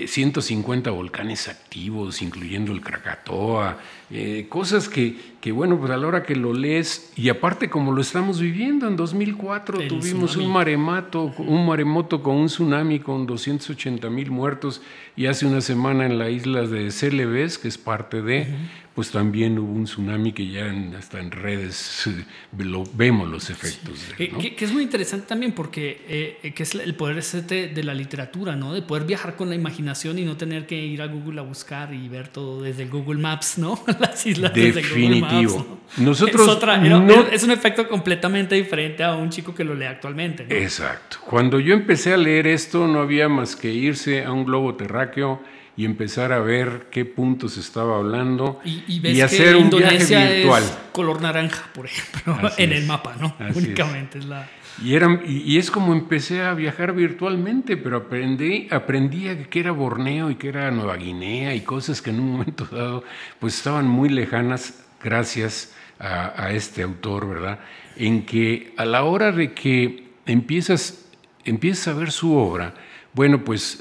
150 0.06 0.90
eh, 0.90 0.94
volcanes 0.94 1.48
activos, 1.48 2.22
incluyendo 2.22 2.72
el 2.72 2.82
Krakatoa, 2.82 3.78
cosas 4.50 4.90
que, 4.90 5.16
que, 5.40 5.52
bueno, 5.52 5.78
pues 5.80 5.92
a 5.92 5.98
la 5.98 6.08
hora 6.08 6.24
que 6.24 6.36
lo 6.36 6.54
lees, 6.54 7.12
y 7.16 7.30
aparte 7.30 7.70
como 7.70 7.92
lo 7.94 8.02
estamos 8.02 8.40
viviendo, 8.40 8.88
en 8.88 8.96
2004 8.96 9.88
tuvimos 9.88 10.36
un 10.36 10.52
maremoto, 10.52 11.34
un 11.38 11.66
maremoto 11.66 12.22
con 12.22 12.36
un 12.36 12.48
tsunami 12.48 13.00
con 13.00 13.26
280 13.26 14.10
mil 14.10 14.32
muertos, 14.32 14.82
y 15.16 15.28
hace 15.28 15.46
una 15.46 15.62
semana 15.62 16.06
en 16.06 16.18
la 16.18 16.30
isla 16.30 16.68
de 16.68 16.92
Celebes, 16.92 17.58
que 17.58 17.68
es 17.68 17.78
parte 17.78 18.22
de 18.22 18.48
pues 18.96 19.12
también 19.12 19.58
hubo 19.58 19.72
un 19.72 19.86
tsunami 19.86 20.34
que 20.34 20.48
ya 20.48 20.66
hasta 20.98 21.20
en 21.20 21.32
redes 21.32 22.10
lo, 22.58 22.84
vemos 22.94 23.30
los 23.30 23.50
efectos. 23.50 24.00
que, 24.18 24.56
es 24.60 24.72
muy 24.72 24.84
interesante 24.84 25.28
también 25.28 25.54
porque 25.54 26.40
eh, 26.44 26.52
que 26.54 26.64
es 26.64 26.76
el 26.76 26.96
poder 26.96 27.18
ese 27.20 27.42
de 27.42 27.84
la 27.84 27.94
literatura, 27.94 28.56
¿no? 28.56 28.74
De 28.74 28.82
poder 28.82 29.06
viajar 29.06 29.36
con 29.36 29.50
la 29.50 29.56
imaginación 29.56 30.20
y 30.20 30.26
no 30.26 30.36
tener 30.36 30.66
que 30.66 30.76
ir 30.76 31.02
a 31.02 31.08
Google 31.08 31.40
a 31.40 31.44
buscar 31.44 31.94
y 31.94 32.10
ver 32.10 32.28
todo 32.28 32.62
desde 32.62 32.86
Google 32.86 33.20
Maps, 33.20 33.58
¿no? 33.58 33.82
Las 34.00 34.26
islas 34.26 34.54
Definitivo. 34.54 34.82
desde 34.82 35.08
Google 35.08 35.22
Maps. 35.22 35.98
Nosotros 35.98 36.42
es, 36.42 36.48
otra, 36.48 36.78
no, 36.78 37.28
es 37.28 37.44
un 37.44 37.52
efecto 37.52 37.88
completamente 37.88 38.56
diferente 38.56 39.04
a 39.04 39.16
un 39.16 39.30
chico 39.30 39.56
que 39.56 39.64
lo 39.64 39.74
lee 39.74 39.86
actualmente. 39.86 40.46
Exacto. 40.50 41.18
Cuando 41.26 41.60
yo 41.60 41.74
empecé 41.74 42.14
a 42.14 42.18
leer 42.18 42.48
esto 42.48 42.88
no 42.88 43.00
había 43.00 43.30
más 43.30 43.56
que 43.56 43.72
irse 43.72 44.24
a 44.24 44.32
un 44.32 44.46
globo 44.46 44.76
terráqueo 44.76 45.42
y 45.78 45.86
empezar 45.86 46.34
a 46.34 46.40
ver 46.40 46.88
qué 46.92 47.06
puntos 47.06 47.58
estaba 47.58 47.98
hablando 47.98 48.60
y, 48.66 49.22
hacer 49.22 49.56
un 49.56 49.70
viaje 49.70 50.36
virtual. 50.36 50.64
Es 50.64 50.78
color 50.92 51.22
naranja, 51.22 51.70
por 51.74 51.86
ejemplo, 51.86 52.38
en 52.58 52.74
el 52.74 52.86
mapa, 52.86 53.16
¿no? 53.20 53.36
Únicamente 53.56 54.20
es, 54.20 54.26
la... 54.26 54.50
Y, 54.84 54.96
era, 54.96 55.22
y, 55.26 55.58
es 55.58 55.72
como 55.72 55.94
empecé 55.94 56.42
a 56.42 56.54
viajar 56.54 56.94
virtualmente, 56.94 57.78
pero 57.78 57.98
aprendí, 57.98 58.68
aprendí 58.72 59.28
que 59.50 59.60
era 59.60 59.72
Borneo 59.72 60.30
y 60.30 60.36
que 60.36 60.50
era 60.50 60.72
Nueva 60.72 60.98
Guinea 60.98 61.56
y 61.56 61.62
cosas 61.62 62.02
que 62.02 62.10
en 62.10 62.20
un 62.20 62.32
momento 62.32 62.66
dado 62.72 63.04
pues 63.40 63.56
estaban 63.56 63.88
muy 63.88 64.10
lejanas 64.10 64.84
gracias 65.02 65.74
a, 66.00 66.46
a 66.46 66.52
este 66.52 66.84
autor, 66.84 67.30
¿verdad? 67.30 67.60
En 67.96 68.26
que 68.26 68.74
a 68.78 68.86
la 68.86 69.04
hora 69.04 69.32
de 69.32 69.54
que 69.54 70.12
empiezas, 70.26 71.06
empiezas 71.46 71.90
a 71.90 71.94
ver 71.98 72.12
su 72.12 72.36
obra, 72.36 72.74
bueno, 73.14 73.44
pues 73.44 73.80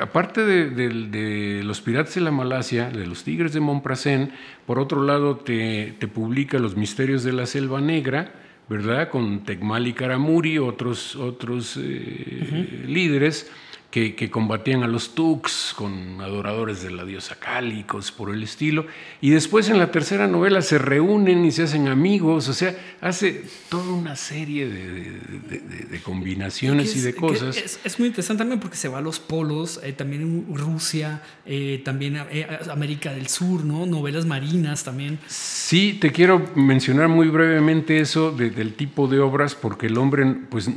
aparte 0.00 0.44
de, 0.44 1.62
los 1.62 1.80
piratas 1.80 2.14
de 2.14 2.20
la 2.20 2.30
Malasia, 2.32 2.90
de 2.90 3.06
los 3.06 3.22
tigres 3.22 3.52
de 3.52 3.60
Montprasén, 3.60 4.32
por 4.66 4.78
otro 4.78 5.04
lado 5.04 5.36
te, 5.36 5.94
publica 6.12 6.58
Los 6.58 6.76
misterios 6.76 7.22
de 7.22 7.32
la 7.32 7.46
selva 7.46 7.80
negra, 7.80 8.32
¿verdad? 8.68 9.08
Con 9.08 9.44
Tecmal 9.44 9.86
y 9.86 9.92
Karamuri, 9.92 10.58
otros, 10.58 11.14
otros 11.16 11.78
eh, 11.80 12.84
líderes 12.86 13.50
que, 13.92 14.30
combatían 14.30 14.82
a 14.82 14.88
los 14.88 15.14
Tux 15.14 15.74
con 15.76 16.18
adoradores 16.22 16.82
de 16.82 16.90
la 16.90 17.04
diosa 17.04 17.36
Cálicos 17.38 18.10
por 18.10 18.34
el 18.34 18.42
estilo. 18.42 18.86
Y 19.20 19.30
después 19.30 19.68
en 19.68 19.78
la 19.78 19.90
tercera 19.90 20.26
novela 20.26 20.62
se 20.62 20.78
reúnen 20.78 21.44
y 21.44 21.52
se 21.52 21.64
hacen 21.64 21.88
amigos, 21.88 22.48
o 22.48 22.54
sea, 22.54 22.74
hace 23.02 23.44
toda 23.68 23.92
una 23.92 24.16
serie 24.16 24.66
de, 24.66 26.00
combinaciones 26.02 26.96
y 26.96 27.00
de 27.00 27.14
cosas. 27.14 27.78
Es, 27.84 27.98
muy 27.98 28.08
interesante 28.08 28.40
también 28.40 28.60
porque 28.60 28.78
se 28.78 28.88
va 28.88 28.98
a 28.98 29.02
los 29.02 29.20
polos, 29.20 29.78
eh, 29.84 29.92
también 29.92 30.46
Rusia, 30.54 31.22
eh, 31.44 31.82
también 31.84 32.16
eh, 32.30 32.46
América 32.70 33.12
del 33.12 33.28
Sur, 33.28 33.62
¿no? 33.62 33.84
Novelas 33.84 34.24
marinas 34.24 34.84
también. 34.84 35.18
Sí, 35.26 35.98
te 36.00 36.12
quiero 36.12 36.42
mencionar 36.54 37.08
muy 37.08 37.28
brevemente 37.28 38.00
eso 38.00 38.32
del 38.32 38.72
tipo 38.72 39.06
de 39.06 39.20
obras 39.20 39.54
porque 39.54 39.86
el 39.86 39.98
hombre 39.98 40.24
pues 40.48 40.70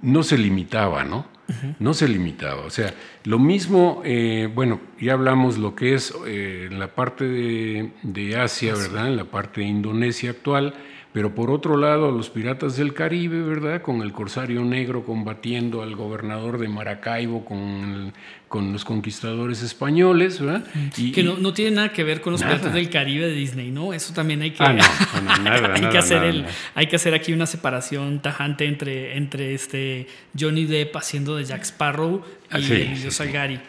no 0.00 0.22
se 0.22 0.38
limitaba, 0.38 1.02
¿no? 1.02 1.31
No 1.78 1.94
se 1.94 2.08
limitaba. 2.08 2.62
O 2.62 2.70
sea, 2.70 2.94
lo 3.24 3.38
mismo, 3.38 4.02
eh, 4.04 4.50
bueno, 4.52 4.80
ya 5.00 5.12
hablamos 5.14 5.58
lo 5.58 5.74
que 5.74 5.94
es 5.94 6.14
eh, 6.26 6.68
en 6.70 6.78
la 6.78 6.88
parte 6.88 7.24
de, 7.24 8.36
Asia, 8.36 8.74
¿verdad? 8.74 9.08
En 9.08 9.16
la 9.16 9.24
parte 9.24 9.60
de 9.60 9.66
Indonesia 9.66 10.30
actual, 10.30 10.74
pero 11.12 11.34
por 11.34 11.50
otro 11.50 11.76
lado, 11.76 12.10
los 12.10 12.30
piratas 12.30 12.76
del 12.76 12.94
Caribe, 12.94 13.42
¿verdad? 13.42 13.82
Con 13.82 14.00
el 14.00 14.12
corsario 14.12 14.64
negro 14.64 15.04
combatiendo 15.04 15.82
al 15.82 15.94
gobernador 15.94 16.58
de 16.58 16.68
Maracaibo 16.68 17.44
con, 17.44 18.14
con 18.48 18.72
los 18.72 18.86
conquistadores 18.86 19.62
españoles, 19.62 20.40
¿verdad? 20.40 20.64
Y, 20.96 21.12
que 21.12 21.22
no, 21.22 21.36
no, 21.36 21.52
tiene 21.52 21.72
nada 21.72 21.92
que 21.92 22.02
ver 22.02 22.22
con 22.22 22.32
los 22.32 22.42
piratas 22.42 22.72
del 22.72 22.88
Caribe 22.88 23.26
de 23.26 23.34
Disney, 23.34 23.70
¿no? 23.70 23.92
Eso 23.92 24.14
también 24.14 24.40
hay 24.40 24.52
que, 24.52 24.64
hay, 24.64 25.88
que 25.90 25.98
hacer 25.98 26.22
el, 26.22 26.46
hay 26.74 26.86
que 26.86 26.96
hacer 26.96 27.12
aquí 27.12 27.34
una 27.34 27.46
separación 27.46 28.20
tajante 28.20 28.64
entre, 28.64 29.18
entre 29.18 29.52
este 29.52 30.06
Johnny 30.38 30.64
Depp 30.64 30.96
haciendo 30.96 31.36
de 31.36 31.44
Jack 31.44 31.62
Sparrow 31.62 32.24
y 32.50 32.54
ah, 32.54 32.58
Emilio 32.58 33.10
Salgari. 33.10 33.60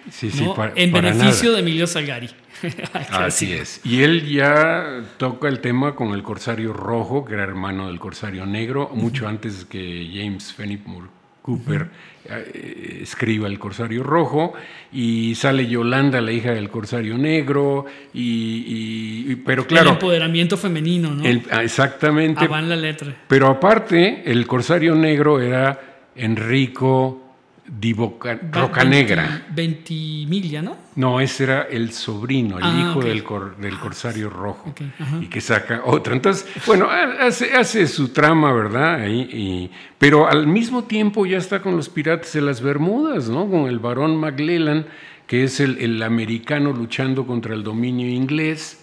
en 0.76 0.92
beneficio 0.94 1.52
de 1.52 1.60
Emilio 1.60 1.88
Salgari. 1.88 2.30
Así 3.10 3.54
es. 3.54 3.82
Y 3.84 4.04
él 4.04 4.28
ya 4.28 5.04
toca 5.18 5.48
el 5.48 5.60
tema 5.60 5.96
con 5.96 6.14
el 6.14 6.24
Corsario 6.24 6.74
Rojo, 6.74 7.26
que 7.26 7.34
era 7.34 7.44
hermano 7.44 7.88
del 7.88 8.00
Corsario 8.00 8.46
Negro, 8.46 8.90
mucho 8.94 9.28
antes 9.28 9.66
que 9.66 10.10
James 10.14 10.54
Fenimore 10.54 11.08
Cooper 11.42 11.90
eh, 12.26 13.00
escriba 13.02 13.48
El 13.48 13.60
Corsario 13.60 14.02
Rojo, 14.02 14.54
y 14.92 15.36
sale 15.36 15.68
Yolanda, 15.68 16.22
la 16.22 16.32
hija 16.32 16.52
del 16.52 16.70
Corsario 16.70 17.18
Negro, 17.18 17.86
y, 18.14 19.36
pero 19.46 19.68
claro... 19.68 19.90
El 19.90 19.96
empoderamiento 19.96 20.58
femenino, 20.58 21.12
¿no? 21.14 21.24
Ah, 21.52 21.64
exactamente. 21.64 22.48
Ah, 22.50 22.62
la 22.62 22.76
letra. 22.76 23.14
Pero 23.28 23.48
aparte, 23.48 24.24
el 24.26 24.48
Corsario 24.48 24.96
Negro 24.96 25.42
era 25.42 26.10
Enrico 26.16 27.23
Di 27.66 27.94
Rocanegra. 27.94 29.46
Ventimiglia, 29.50 30.62
¿no? 30.62 30.76
No, 30.96 31.22
ese 31.22 31.46
era 31.46 31.62
el 31.64 31.94
sobrino, 31.94 32.58
el 32.58 32.64
ah, 32.64 32.90
hijo 32.90 33.00
del, 33.02 33.24
del, 33.58 33.80
Corsario 33.80 34.30
Rojo, 34.30 34.74
y 35.22 35.28
que 35.28 35.40
saca 35.40 35.82
otra. 35.86 36.14
Entonces, 36.14 36.46
bueno, 36.68 36.90
hace, 36.90 37.56
hace 37.56 37.88
su 37.88 38.10
trama, 38.10 38.52
¿verdad? 38.52 39.08
y, 39.08 39.72
pero 39.98 40.28
al 40.28 40.46
mismo 40.46 40.84
tiempo 40.84 41.26
ya 41.26 41.38
está 41.38 41.62
con 41.62 41.78
los 41.78 41.88
piratas 41.88 42.34
de 42.34 42.42
las 42.42 42.62
Bermudas, 42.62 43.30
¿no? 43.30 43.50
Con 43.50 43.68
el 43.68 43.80
barón 43.80 44.18
McLellan, 44.18 44.86
que 45.26 45.46
es 45.46 45.62
el, 45.62 45.78
el 45.80 46.04
americano 46.04 46.74
luchando 46.74 47.26
contra 47.26 47.54
el 47.54 47.64
dominio 47.64 48.08
inglés 48.08 48.83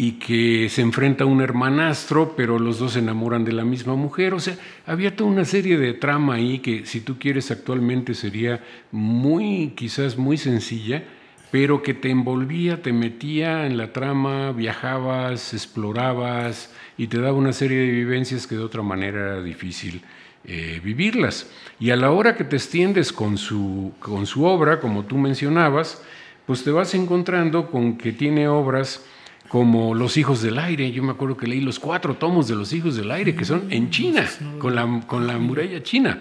y 0.00 0.12
que 0.12 0.70
se 0.70 0.80
enfrenta 0.80 1.24
a 1.24 1.26
un 1.26 1.42
hermanastro, 1.42 2.32
pero 2.34 2.58
los 2.58 2.78
dos 2.78 2.94
se 2.94 3.00
enamoran 3.00 3.44
de 3.44 3.52
la 3.52 3.66
misma 3.66 3.96
mujer. 3.96 4.32
O 4.32 4.40
sea, 4.40 4.56
había 4.86 5.14
toda 5.14 5.28
una 5.28 5.44
serie 5.44 5.76
de 5.76 5.92
trama 5.92 6.36
ahí 6.36 6.60
que 6.60 6.86
si 6.86 7.02
tú 7.02 7.18
quieres 7.18 7.50
actualmente 7.50 8.14
sería 8.14 8.64
muy, 8.92 9.74
quizás 9.76 10.16
muy 10.16 10.38
sencilla, 10.38 11.04
pero 11.50 11.82
que 11.82 11.92
te 11.92 12.08
envolvía, 12.08 12.80
te 12.80 12.94
metía 12.94 13.66
en 13.66 13.76
la 13.76 13.92
trama, 13.92 14.52
viajabas, 14.52 15.52
explorabas 15.52 16.72
y 16.96 17.08
te 17.08 17.20
daba 17.20 17.36
una 17.36 17.52
serie 17.52 17.80
de 17.80 17.90
vivencias 17.90 18.46
que 18.46 18.54
de 18.54 18.64
otra 18.64 18.80
manera 18.80 19.20
era 19.20 19.42
difícil 19.42 20.00
eh, 20.44 20.80
vivirlas. 20.82 21.50
Y 21.78 21.90
a 21.90 21.96
la 21.96 22.10
hora 22.10 22.36
que 22.36 22.44
te 22.44 22.56
extiendes 22.56 23.12
con 23.12 23.36
su, 23.36 23.92
con 23.98 24.24
su 24.24 24.46
obra, 24.46 24.80
como 24.80 25.04
tú 25.04 25.18
mencionabas, 25.18 26.02
pues 26.46 26.64
te 26.64 26.70
vas 26.70 26.94
encontrando 26.94 27.70
con 27.70 27.98
que 27.98 28.12
tiene 28.12 28.48
obras 28.48 29.04
como 29.50 29.96
Los 29.96 30.16
Hijos 30.16 30.42
del 30.42 30.60
Aire. 30.60 30.92
Yo 30.92 31.02
me 31.02 31.10
acuerdo 31.10 31.36
que 31.36 31.48
leí 31.48 31.60
los 31.60 31.80
cuatro 31.80 32.14
tomos 32.14 32.46
de 32.46 32.54
Los 32.54 32.72
Hijos 32.72 32.94
del 32.94 33.10
Aire, 33.10 33.34
que 33.34 33.44
son 33.44 33.64
en 33.70 33.90
China, 33.90 34.24
con 34.60 34.76
la, 34.76 35.02
con 35.08 35.26
la 35.26 35.38
muralla 35.38 35.82
china. 35.82 36.20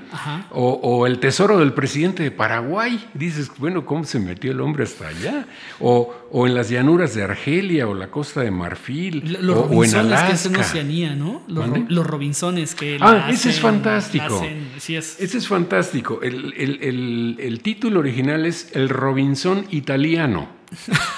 O, 0.50 1.05
El 1.05 1.19
Tesoro 1.19 1.59
del 1.59 1.71
Presidente 1.74 2.24
de 2.24 2.31
Paraguay. 2.31 3.00
Dices, 3.13 3.51
bueno, 3.59 3.86
¿cómo 3.86 4.03
se 4.03 4.19
metió 4.19 4.51
el 4.51 4.59
hombre 4.62 4.83
hasta 4.83 5.09
allá? 5.09 5.45
O, 5.79 6.12
o 6.31 6.48
en 6.48 6.55
las 6.55 6.71
llanuras 6.71 7.13
de 7.13 7.21
Argelia 7.21 7.88
o 7.88 7.93
la 7.93 8.07
costa 8.09 8.41
de 8.41 8.50
Marfil. 8.50 9.38
Los 9.41 9.57
o, 9.69 9.83
en 9.83 9.93
Alaska. 9.93 10.27
que 10.29 10.33
es 10.33 10.45
en 10.48 10.55
Oceanía, 10.55 11.15
¿no? 11.15 11.43
Los, 11.48 12.07
Robinsones 12.07 12.74
que... 12.74 12.98
Ah, 13.00 13.27
ese 13.29 13.51
es 13.51 13.59
fantástico. 13.59 14.43
Ese 14.75 14.98
es 15.24 15.48
fantástico. 15.48 16.21
El, 16.24 16.55
el, 16.57 17.36
el 17.39 17.62
título 17.62 18.00
original 18.00 18.48
es 18.48 18.71
El 18.74 18.89
Robinson 18.89 19.67
italiano. 19.69 20.59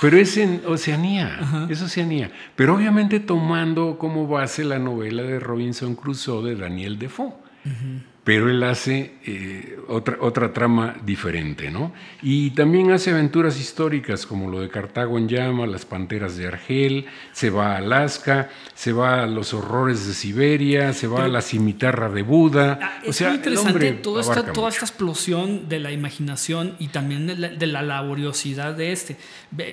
Pero 0.02 0.18
es 0.18 0.38
en 0.38 0.62
Oceanía, 0.66 1.68
es 1.70 1.82
Oceanía. 1.82 2.32
Pero 2.56 2.76
obviamente 2.76 3.20
tomando 3.20 3.98
como 3.98 4.28
base 4.28 4.64
la 4.64 4.80
novela 4.80 5.24
de 5.24 5.40
Robinson 5.40 5.96
Crusoe 5.96 6.50
de 6.50 6.56
Daniel 6.56 6.98
Defoe 6.98 7.34
pero 8.24 8.52
él 8.52 8.62
hace 8.64 9.14
eh, 9.26 9.80
otra, 9.88 10.18
otra 10.20 10.54
trama 10.54 10.96
diferente, 11.04 11.72
¿no? 11.72 11.92
Y 12.22 12.52
también 12.52 12.92
hace 12.92 13.10
aventuras 13.10 13.60
históricas 13.60 14.28
como 14.28 14.50
lo 14.50 14.62
de 14.62 14.70
Cartago 14.70 15.18
en 15.18 15.28
llama, 15.28 15.66
las 15.66 15.86
panteras 15.86 16.38
de 16.38 16.48
Argel, 16.48 17.08
se 17.32 17.50
va 17.50 17.74
a 17.74 17.78
Alaska, 17.78 18.50
se 18.76 18.94
va 18.94 19.24
a 19.24 19.26
los 19.26 19.56
horrores 19.56 20.06
de 20.06 20.14
Siberia, 20.14 20.94
se 20.94 21.08
va 21.08 21.26
a 21.26 21.28
la 21.28 21.42
cimitarra 21.42 22.10
de 22.10 22.22
Buda. 22.22 22.78
Ah, 22.80 23.02
es 23.04 23.22
muy 23.22 23.32
interesante 23.32 23.92
toda 23.94 24.22
esta, 24.22 24.54
toda 24.54 24.70
esta 24.70 24.86
explosión 24.86 25.68
de 25.68 25.80
la 25.80 25.92
imaginación 25.92 26.76
y 26.78 26.90
también 26.90 27.26
de 27.26 27.68
la, 27.68 27.82
laboriosidad 27.82 28.76
de 28.76 28.92
este. 28.92 29.18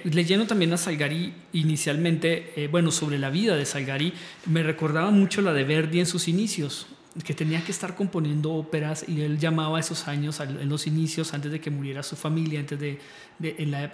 Leyendo 0.04 0.46
también 0.46 0.72
a 0.72 0.78
Salgari 0.78 1.34
inicialmente, 1.52 2.54
eh, 2.56 2.68
bueno, 2.68 2.90
sobre 2.92 3.18
la 3.18 3.28
vida 3.28 3.56
de 3.56 3.66
Salgari, 3.66 4.14
me 4.46 4.62
recordaba 4.62 5.10
mucho 5.10 5.42
la 5.42 5.52
de 5.52 5.64
Verdi 5.64 6.00
en 6.00 6.06
sus 6.06 6.28
inicios 6.28 6.86
que 7.24 7.34
tenía 7.34 7.64
que 7.64 7.72
estar 7.72 7.94
componiendo 7.94 8.52
óperas 8.52 9.04
y 9.08 9.22
él 9.22 9.38
llamaba 9.38 9.78
a 9.78 9.80
esos 9.80 10.06
años, 10.08 10.40
en 10.40 10.68
los 10.68 10.86
inicios, 10.86 11.34
antes 11.34 11.50
de 11.50 11.60
que 11.60 11.70
muriera 11.70 12.02
su 12.02 12.16
familia, 12.16 12.60
antes 12.60 12.78
de, 12.78 13.00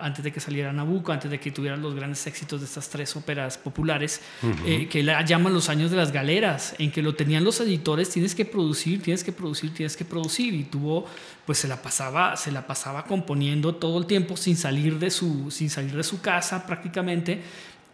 antes 0.00 0.24
de 0.24 0.32
que 0.32 0.40
saliera 0.40 0.72
Nabucco, 0.72 1.12
antes 1.12 1.30
de 1.30 1.40
que 1.40 1.50
tuvieran 1.50 1.80
los 1.80 1.94
grandes 1.94 2.26
éxitos 2.26 2.60
de 2.60 2.66
estas 2.66 2.88
tres 2.88 3.14
óperas 3.16 3.56
populares, 3.56 4.20
eh, 4.66 4.88
que 4.88 5.00
él 5.00 5.10
llama 5.26 5.50
los 5.50 5.68
años 5.68 5.90
de 5.90 5.96
las 5.96 6.12
galeras, 6.12 6.74
en 6.78 6.90
que 6.90 7.02
lo 7.02 7.14
tenían 7.14 7.44
los 7.44 7.60
editores, 7.60 8.10
tienes 8.10 8.34
que 8.34 8.44
producir, 8.44 9.02
tienes 9.02 9.24
que 9.24 9.32
producir, 9.32 9.72
tienes 9.72 9.96
que 9.96 10.04
producir, 10.04 10.52
y 10.54 10.64
tuvo, 10.64 11.06
pues 11.46 11.58
se 11.58 11.68
la 11.68 11.80
pasaba, 11.80 12.36
se 12.36 12.52
la 12.52 12.66
pasaba 12.66 13.04
componiendo 13.04 13.74
todo 13.74 13.98
el 13.98 14.06
tiempo 14.06 14.36
sin 14.36 14.56
salir 14.56 14.98
de 14.98 15.10
su, 15.10 15.50
sin 15.50 15.70
salir 15.70 15.96
de 15.96 16.04
su 16.04 16.20
casa 16.20 16.66
prácticamente 16.66 17.42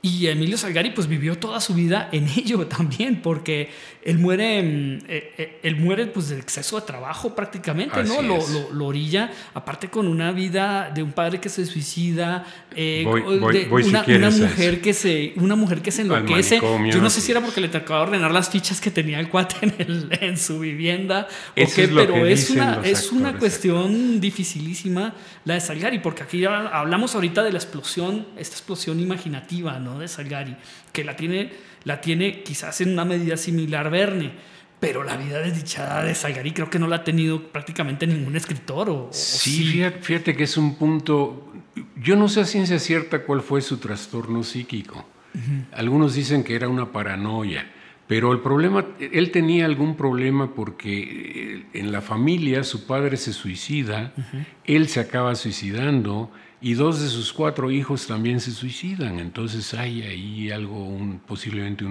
y 0.03 0.29
Emilio 0.29 0.57
Salgari 0.57 0.91
pues 0.91 1.07
vivió 1.07 1.37
toda 1.37 1.61
su 1.61 1.75
vida 1.75 2.09
en 2.13 2.27
ello 2.37 2.67
también, 2.67 3.21
porque 3.21 3.71
él 4.03 4.19
muere, 4.19 4.63
mm, 4.63 4.99
eh, 5.09 5.35
eh, 5.37 5.61
él 5.63 5.77
muere 5.77 6.07
pues 6.07 6.31
del 6.31 6.41
exceso 6.41 6.81
de 6.81 6.87
trabajo 6.87 7.35
prácticamente, 7.35 8.03
¿no? 8.05 8.23
Lo, 8.23 8.39
lo, 8.73 8.87
orilla, 8.87 9.31
aparte 9.53 9.91
con 9.91 10.09
una 10.09 10.33
vida 10.33 10.91
de 10.95 11.03
un 11.03 11.13
padre 11.13 11.39
que 11.41 11.49
se 11.49 11.67
suicida, 11.67 12.47
eh, 12.76 13.04
una, 13.04 14.30
mujer 14.30 14.80
que 14.80 14.94
se, 14.94 15.33
una 15.37 15.56
mujer 15.56 15.83
que 15.83 15.90
se 15.90 16.02
enloquece. 16.02 16.61
Yo 16.90 17.00
no 17.00 17.11
sé 17.11 17.20
si 17.20 17.33
era 17.33 17.40
porque 17.40 17.61
le 17.61 17.68
tocaba 17.68 18.02
ordenar 18.02 18.30
las 18.30 18.50
fichas 18.50 18.80
que 18.80 18.90
tenía 18.90 19.18
el 19.18 19.28
cuate 19.28 19.56
en, 19.62 19.74
el, 19.78 20.18
en 20.20 20.38
su 20.38 20.61
vivienda 20.61 21.26
o 21.50 21.66
qué, 21.74 21.88
pero 21.88 22.26
es 22.26 22.50
una, 22.50 22.80
es 22.85 23.11
una 23.12 23.37
cuestión 23.38 24.20
dificilísima 24.20 25.14
la 25.44 25.54
de 25.54 25.61
Salgari, 25.61 25.98
porque 25.98 26.22
aquí 26.22 26.44
hablamos 26.44 27.14
ahorita 27.14 27.42
de 27.42 27.52
la 27.52 27.59
explosión, 27.59 28.26
esta 28.37 28.54
explosión 28.54 29.00
imaginativa, 29.00 29.78
¿no? 29.78 29.98
de 29.98 30.06
Salgari, 30.06 30.56
que 30.92 31.04
la 31.04 31.16
tiene, 31.16 31.52
la 31.85 32.00
tiene 32.00 32.42
quizás 32.42 32.80
en 32.80 32.92
una 32.92 33.04
medida 33.04 33.37
similar 33.37 33.90
Verne, 33.90 34.33
pero 34.81 35.05
la 35.05 35.16
vida 35.16 35.40
desdichada 35.40 36.03
de 36.03 36.14
Salgari 36.14 36.53
creo 36.53 36.71
que 36.71 36.79
no 36.79 36.88
la 36.88 36.97
ha 36.97 37.05
tenido 37.05 37.53
prácticamente 37.53 38.07
ningún 38.07 38.35
escritor. 38.35 38.88
O, 38.88 39.09
sí, 39.12 39.85
Fíjate, 40.01 40.35
que 40.35 40.45
es 40.45 40.57
un 40.57 40.77
punto, 40.77 41.53
yo 42.03 42.16
no 42.16 42.29
sé 42.29 42.40
a 42.40 42.45
ciencia 42.47 42.79
cierta 42.79 43.25
cuál 43.25 43.43
fue 43.43 43.61
su 43.61 43.77
trastorno 43.77 44.43
psíquico. 44.43 45.07
Algunos 45.73 46.14
dicen 46.14 46.43
que 46.43 46.57
era 46.57 46.69
una 46.69 46.90
paranoia. 46.90 47.71
Pero 48.09 48.33
el 48.33 48.40
problema, 48.40 48.85
él 48.99 49.31
tenía 49.31 49.66
algún 49.66 49.95
problema 49.95 50.53
porque 50.53 50.99
eh, 50.99 51.66
en 51.75 51.93
la 51.93 52.01
familia 52.01 52.64
su 52.64 52.85
padre 52.85 53.16
se 53.16 53.33
suicida, 53.33 54.12
él 54.64 54.88
se 54.88 54.99
acaba 54.99 55.37
suicidando, 55.37 56.33
y 56.61 56.75
dos 56.75 57.01
de 57.01 57.09
sus 57.09 57.33
cuatro 57.33 57.71
hijos 57.71 58.09
también 58.09 58.40
se 58.40 58.51
suicidan. 58.51 59.21
Entonces 59.21 59.75
hay 59.75 60.03
ahí 60.03 60.51
algo, 60.51 60.85
un, 60.85 61.21
posiblemente 61.21 61.85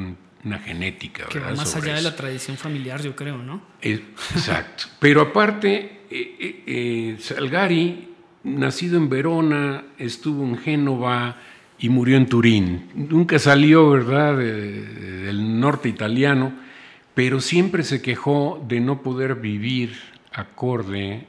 una 0.44 0.60
genética. 0.60 1.26
Que 1.28 1.40
va 1.40 1.54
más 1.54 1.76
allá 1.76 1.96
de 1.96 2.02
la 2.02 2.16
tradición 2.16 2.58
familiar, 2.58 3.02
yo 3.02 3.16
creo, 3.16 3.38
¿no? 3.38 3.62
exacto. 3.82 4.86
Pero 5.00 5.22
aparte, 5.22 6.04
eh, 6.10 6.36
eh, 6.40 6.64
eh, 6.66 7.18
Salgari, 7.20 8.10
nacido 8.44 8.98
en 8.98 9.10
Verona, 9.10 9.84
estuvo 9.98 10.44
en 10.46 10.58
Génova 10.58 11.38
y 11.78 11.90
murió 11.90 12.18
en 12.18 12.28
Turín. 12.28 12.90
Nunca 12.96 13.40
salió, 13.40 13.90
¿verdad?, 13.90 14.38
del 14.38 15.60
norte 15.60 15.90
italiano, 15.90 16.54
pero 17.14 17.42
siempre 17.42 17.84
se 17.84 18.02
quejó 18.02 18.64
de 18.68 18.80
no 18.80 19.02
poder 19.02 19.36
vivir 19.36 19.98
acorde 20.32 21.28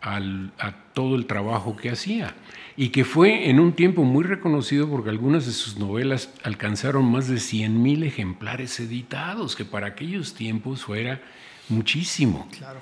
al, 0.00 0.52
a 0.58 0.72
todo 0.92 1.16
el 1.16 1.26
trabajo 1.26 1.76
que 1.76 1.90
hacía 1.90 2.34
y 2.76 2.88
que 2.88 3.04
fue 3.04 3.50
en 3.50 3.60
un 3.60 3.72
tiempo 3.72 4.04
muy 4.04 4.24
reconocido 4.24 4.88
porque 4.88 5.10
algunas 5.10 5.46
de 5.46 5.52
sus 5.52 5.76
novelas 5.76 6.30
alcanzaron 6.42 7.04
más 7.04 7.28
de 7.28 7.36
100.000 7.36 8.04
ejemplares 8.04 8.80
editados, 8.80 9.56
que 9.56 9.64
para 9.64 9.88
aquellos 9.88 10.34
tiempos 10.34 10.84
fuera 10.84 11.20
muchísimo. 11.68 12.48
Claro. 12.56 12.80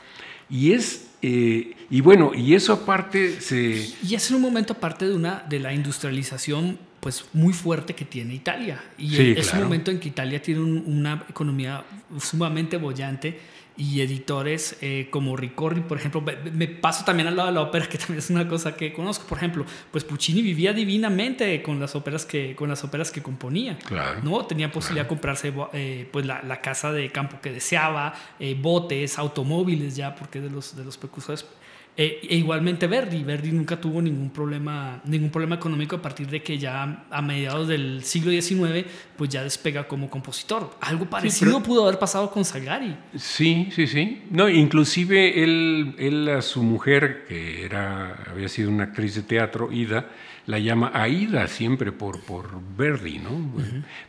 Y 0.49 0.73
es 0.73 1.11
eh, 1.23 1.77
y 1.91 2.01
bueno, 2.01 2.33
y 2.35 2.55
eso 2.55 2.73
aparte 2.73 3.41
se 3.41 3.93
y 4.03 4.15
es 4.15 4.31
en 4.31 4.37
un 4.37 4.43
momento 4.43 4.73
aparte 4.73 5.07
de 5.07 5.15
una 5.15 5.45
de 5.49 5.59
la 5.59 5.75
industrialización 5.75 6.79
pues 7.01 7.25
muy 7.33 7.53
fuerte 7.53 7.95
que 7.95 8.05
tiene 8.05 8.35
Italia 8.35 8.83
y 8.99 9.33
es 9.33 9.53
un 9.53 9.61
momento 9.61 9.91
en 9.91 9.99
que 9.99 10.09
Italia 10.09 10.41
tiene 10.41 10.61
una 10.61 11.25
economía 11.29 11.85
sumamente 12.19 12.77
bollante 12.77 13.39
y 13.81 14.03
editores 14.03 14.77
eh, 14.83 15.09
como 15.11 15.39
Ricordi, 15.39 15.81
por 15.81 15.97
ejemplo. 15.97 16.23
Me 16.53 16.69
paso 16.69 17.03
también 17.07 17.29
al 17.29 17.37
lado 17.37 17.49
de 17.49 17.55
la 17.55 17.63
ópera, 17.63 17.87
que 17.89 17.97
también 17.97 18.19
es 18.19 18.29
una 18.29 18.47
cosa 18.47 18.77
que 18.77 18.93
conozco. 18.93 19.27
Por 19.27 19.39
ejemplo, 19.39 19.65
pues 19.91 20.05
Puccini 20.05 20.43
vivía 20.43 20.75
divinamente 20.75 21.63
con 21.63 21.81
las 21.81 21.97
óperas 21.97 22.27
que, 22.27 22.55
con 22.55 22.69
las 22.69 22.85
óperas 22.85 23.11
que 23.11 23.23
componía. 23.23 23.79
Claro. 23.79 24.21
¿no? 24.23 24.45
Tenía 24.45 24.71
posibilidad 24.71 25.05
de 25.05 25.09
comprarse 25.09 25.55
eh, 25.73 26.07
pues 26.13 26.27
la, 26.27 26.43
la, 26.43 26.61
casa 26.61 26.93
de 26.93 27.11
campo 27.11 27.41
que 27.41 27.53
deseaba, 27.53 28.13
eh, 28.39 28.55
botes, 28.61 29.19
automóviles 29.19 29.97
ya, 29.97 30.15
porque 30.15 30.43
de 30.43 30.51
los, 30.51 30.77
de 30.77 30.85
los 30.85 30.99
precursores 30.99 31.47
e, 31.97 32.21
e, 32.23 32.37
igualmente 32.37 32.87
Verdi, 32.87 33.23
Verdi 33.25 33.53
nunca 33.53 33.79
tuvo 33.79 34.01
ningún 34.01 34.31
problema, 34.31 35.03
ningún 35.05 35.31
problema 35.31 35.57
económico 35.57 35.97
a 35.97 36.03
partir 36.03 36.29
de 36.29 36.43
que 36.43 36.57
ya 36.57 37.05
a 37.11 37.21
mediados 37.21 37.69
del 37.69 38.05
siglo 38.05 38.31
XIX 38.31 38.87
pues 39.17 39.29
ya 39.29 39.43
despega 39.43 39.87
como 39.87 40.09
compositor. 40.09 40.71
Algo 40.81 41.05
parecido 41.07 41.63
pudo 41.63 41.85
haber 41.87 41.99
pasado 41.99 42.31
con 42.31 42.45
Salgari. 42.45 42.97
Sí, 43.17 43.69
sí, 43.73 43.87
sí. 43.87 44.23
No, 44.31 44.49
inclusive 44.49 45.43
él, 45.43 45.95
él 45.99 46.29
a 46.29 46.43
su 46.43 46.63
mujer, 46.63 47.27
que 47.29 47.65
era, 47.65 48.25
había 48.31 48.49
sido 48.49 48.71
una 48.71 48.85
actriz 48.85 49.17
de 49.17 49.23
teatro, 49.23 49.71
Ida, 49.73 50.09
la 50.47 50.59
llama 50.59 50.93
Aida 50.95 51.47
siempre 51.49 51.93
por, 51.93 52.21
por 52.21 52.61
Verdi, 52.77 53.19
¿no? 53.19 53.53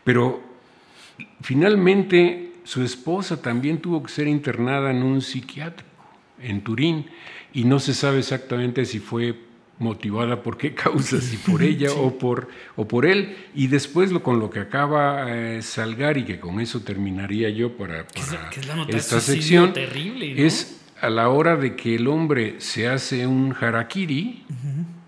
Pero 0.03 0.41
finalmente 1.41 2.53
su 2.63 2.83
esposa 2.83 3.41
también 3.41 3.79
tuvo 3.79 4.01
que 4.01 4.11
ser 4.11 4.27
internada 4.27 4.91
en 4.91 5.03
un 5.03 5.21
psiquiátrico 5.21 5.90
en 6.43 6.61
Turín 6.63 7.07
y 7.53 7.65
no 7.65 7.79
se 7.79 7.93
sabe 7.93 8.19
exactamente 8.19 8.85
si 8.85 8.99
fue 8.99 9.35
motivada 9.81 10.43
por 10.43 10.57
qué 10.57 10.73
causa, 10.75 11.19
si 11.19 11.37
por 11.37 11.61
ella 11.63 11.91
o, 11.91 12.17
por, 12.17 12.47
o 12.75 12.87
por 12.87 13.05
él. 13.05 13.35
Y 13.53 13.67
después 13.67 14.11
lo, 14.11 14.23
con 14.23 14.39
lo 14.39 14.49
que 14.49 14.59
acaba 14.59 15.25
eh, 15.29 15.61
Salgari, 15.61 16.23
que 16.23 16.39
con 16.39 16.59
eso 16.61 16.81
terminaría 16.81 17.49
yo 17.49 17.75
para, 17.75 18.05
esta 18.87 19.19
sección, 19.19 19.73
es 19.75 20.81
a 21.01 21.09
la 21.09 21.29
hora 21.29 21.55
de 21.55 21.75
que 21.75 21.95
el 21.95 22.07
hombre 22.07 22.55
se 22.59 22.87
hace 22.87 23.25
un 23.25 23.55
harakiri, 23.59 24.45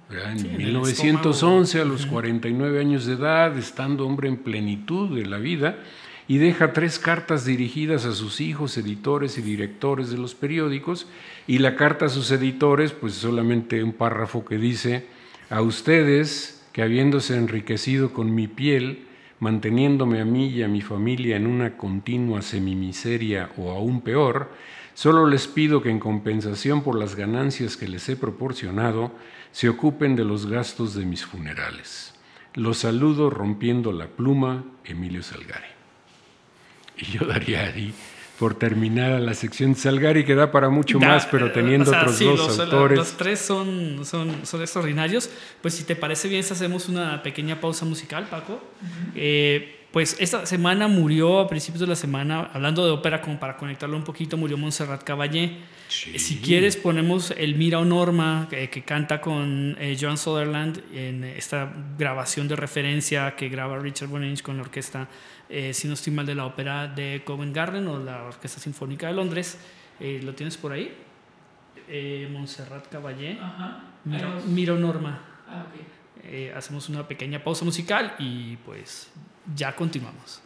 en 0.10 0.58
1911 0.58 1.82
a 1.82 1.86
los 1.86 2.06
49 2.06 2.80
años 2.80 3.06
de 3.06 3.13
edad, 3.13 3.58
estando 3.58 4.06
hombre 4.06 4.28
en 4.28 4.38
plenitud 4.38 5.15
de 5.15 5.26
la 5.26 5.38
vida, 5.38 5.78
y 6.27 6.38
deja 6.38 6.73
tres 6.73 6.99
cartas 6.99 7.45
dirigidas 7.45 8.05
a 8.05 8.13
sus 8.13 8.41
hijos, 8.41 8.77
editores 8.77 9.38
y 9.38 9.41
directores 9.41 10.09
de 10.09 10.17
los 10.17 10.36
periódicos, 10.36 11.07
y 11.47 11.59
la 11.59 11.75
carta 11.75 12.05
a 12.05 12.09
sus 12.09 12.31
editores, 12.31 12.91
pues 12.91 13.13
solamente 13.13 13.83
un 13.83 13.93
párrafo 13.93 14.45
que 14.45 14.57
dice, 14.57 15.05
a 15.49 15.62
ustedes 15.62 16.65
que 16.71 16.81
habiéndose 16.81 17.38
enriquecido 17.38 18.13
con 18.13 18.33
mi 18.33 18.47
piel, 18.47 19.05
manteniéndome 19.39 20.21
a 20.21 20.25
mí 20.25 20.47
y 20.47 20.63
a 20.63 20.67
mi 20.67 20.81
familia 20.81 21.36
en 21.36 21.45
una 21.45 21.77
continua 21.77 22.41
semimiseria 22.41 23.51
o 23.57 23.71
aún 23.71 24.01
peor, 24.01 24.49
solo 24.93 25.27
les 25.27 25.47
pido 25.47 25.81
que 25.81 25.89
en 25.89 25.99
compensación 25.99 26.81
por 26.81 26.97
las 26.97 27.15
ganancias 27.15 27.77
que 27.77 27.88
les 27.88 28.07
he 28.09 28.15
proporcionado, 28.15 29.12
se 29.51 29.69
ocupen 29.69 30.15
de 30.15 30.23
los 30.23 30.47
gastos 30.47 30.95
de 30.95 31.05
mis 31.05 31.25
funerales. 31.25 32.15
Lo 32.55 32.73
saludo 32.73 33.29
rompiendo 33.29 33.91
la 33.91 34.07
pluma, 34.07 34.63
Emilio 34.86 35.21
Salgari. 35.21 35.83
Y 36.97 37.06
yo 37.17 37.25
daría 37.25 37.63
ahí 37.63 37.93
por 38.39 38.56
terminada 38.56 39.19
la 39.19 39.34
sección 39.34 39.73
de 39.73 39.79
Salgari, 39.79 40.25
que 40.25 40.36
da 40.36 40.51
para 40.51 40.69
mucho 40.69 40.99
más, 40.99 41.25
pero 41.27 41.51
teniendo 41.51 41.91
otros 41.91 42.19
dos 42.19 42.60
autores. 42.60 42.97
Los 42.97 43.17
tres 43.17 43.39
son, 43.39 44.06
son, 44.06 44.45
son, 44.45 44.62
extraordinarios. 44.62 45.29
Pues 45.62 45.75
si 45.75 45.84
te 45.84 45.95
parece 45.95 46.27
bien, 46.27 46.41
hacemos 46.41 46.89
una 46.89 47.23
pequeña 47.23 47.62
pausa 47.62 47.86
musical, 47.86 48.27
Paco. 48.29 48.62
Pues 49.93 50.17
esta 50.19 50.47
semana 50.47 50.88
murió, 50.88 51.39
a 51.39 51.47
principios 51.47 51.82
de 51.82 51.86
la 51.86 51.95
semana, 51.95 52.49
hablando 52.51 52.84
de 52.84 52.89
ópera, 52.89 53.21
como 53.21 53.39
para 53.39 53.58
conectarlo 53.58 53.95
un 53.95 54.03
poquito, 54.03 54.38
murió 54.38 54.58
Montserrat 54.58 55.03
Caballé. 55.03 55.60
Si 55.88 56.38
quieres, 56.38 56.77
ponemos 56.77 57.29
el 57.38 57.53
Mira 57.53 57.77
o 57.77 57.86
Norma, 57.86 58.47
que, 58.49 58.84
canta 58.84 59.21
con 59.21 59.77
eh, 59.79 59.95
John 60.01 60.17
Sutherland 60.17 60.82
en 60.95 61.23
esta 61.23 61.71
grabación 61.95 62.47
de 62.47 62.56
referencia 62.56 63.36
que 63.36 63.49
graba 63.49 63.77
Richard 63.77 64.10
Bonage 64.10 64.41
con 64.41 64.58
la 64.58 64.63
orquesta, 64.63 65.08
eh, 65.53 65.73
si 65.73 65.87
no 65.87 65.93
estoy 65.93 66.11
mal, 66.11 66.25
de 66.25 66.33
la 66.33 66.45
ópera 66.45 66.87
de 66.87 67.21
Covent 67.23 67.55
Garden 67.55 67.87
o 67.87 67.99
la 67.99 68.23
Orquesta 68.23 68.59
Sinfónica 68.59 69.07
de 69.07 69.13
Londres. 69.13 69.59
Eh, 69.99 70.19
¿Lo 70.23 70.33
tienes 70.33 70.57
por 70.57 70.71
ahí? 70.71 70.91
Montserrat 72.31 72.87
Caballé. 72.87 73.37
Mira, 74.45 74.73
o 74.73 74.77
Norma. 74.77 75.21
Ah, 75.47 75.65
hacemos 76.55 76.89
una 76.89 77.07
pequeña 77.07 77.43
pausa 77.43 77.65
musical 77.65 78.15
y 78.17 78.55
pues 78.57 79.11
ya 79.55 79.75
continuamos. 79.75 80.41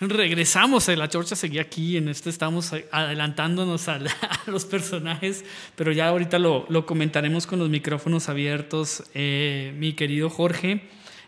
Regresamos, 0.00 0.88
eh, 0.88 0.96
la 0.96 1.08
chorcha 1.08 1.36
seguía 1.36 1.62
aquí, 1.62 1.96
en 1.96 2.08
este 2.08 2.28
estamos 2.28 2.72
adelantándonos 2.90 3.86
a, 3.88 4.00
los 4.46 4.64
personajes, 4.64 5.44
pero 5.76 5.92
ya 5.92 6.08
ahorita 6.08 6.40
lo, 6.40 6.66
comentaremos 6.84 7.46
con 7.46 7.60
los 7.60 7.68
micrófonos 7.68 8.28
abiertos. 8.28 9.04
Eh, 9.14 9.72
mi 9.78 9.92
querido 9.92 10.30
Jorge, 10.30 10.82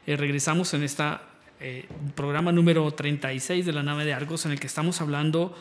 eh, 0.07 0.17
regresamos 0.17 0.75
en 0.75 0.83
este 0.83 1.05
programa 2.17 2.51
número 2.51 2.91
36 2.91 3.65
de 3.65 3.73
la 3.73 3.85
nave 3.85 4.05
de 4.05 4.13
Argos, 4.13 4.45
en 4.47 4.53
el 4.53 4.61
que 4.61 4.67
estamos 4.67 5.01
hablando 5.01 5.57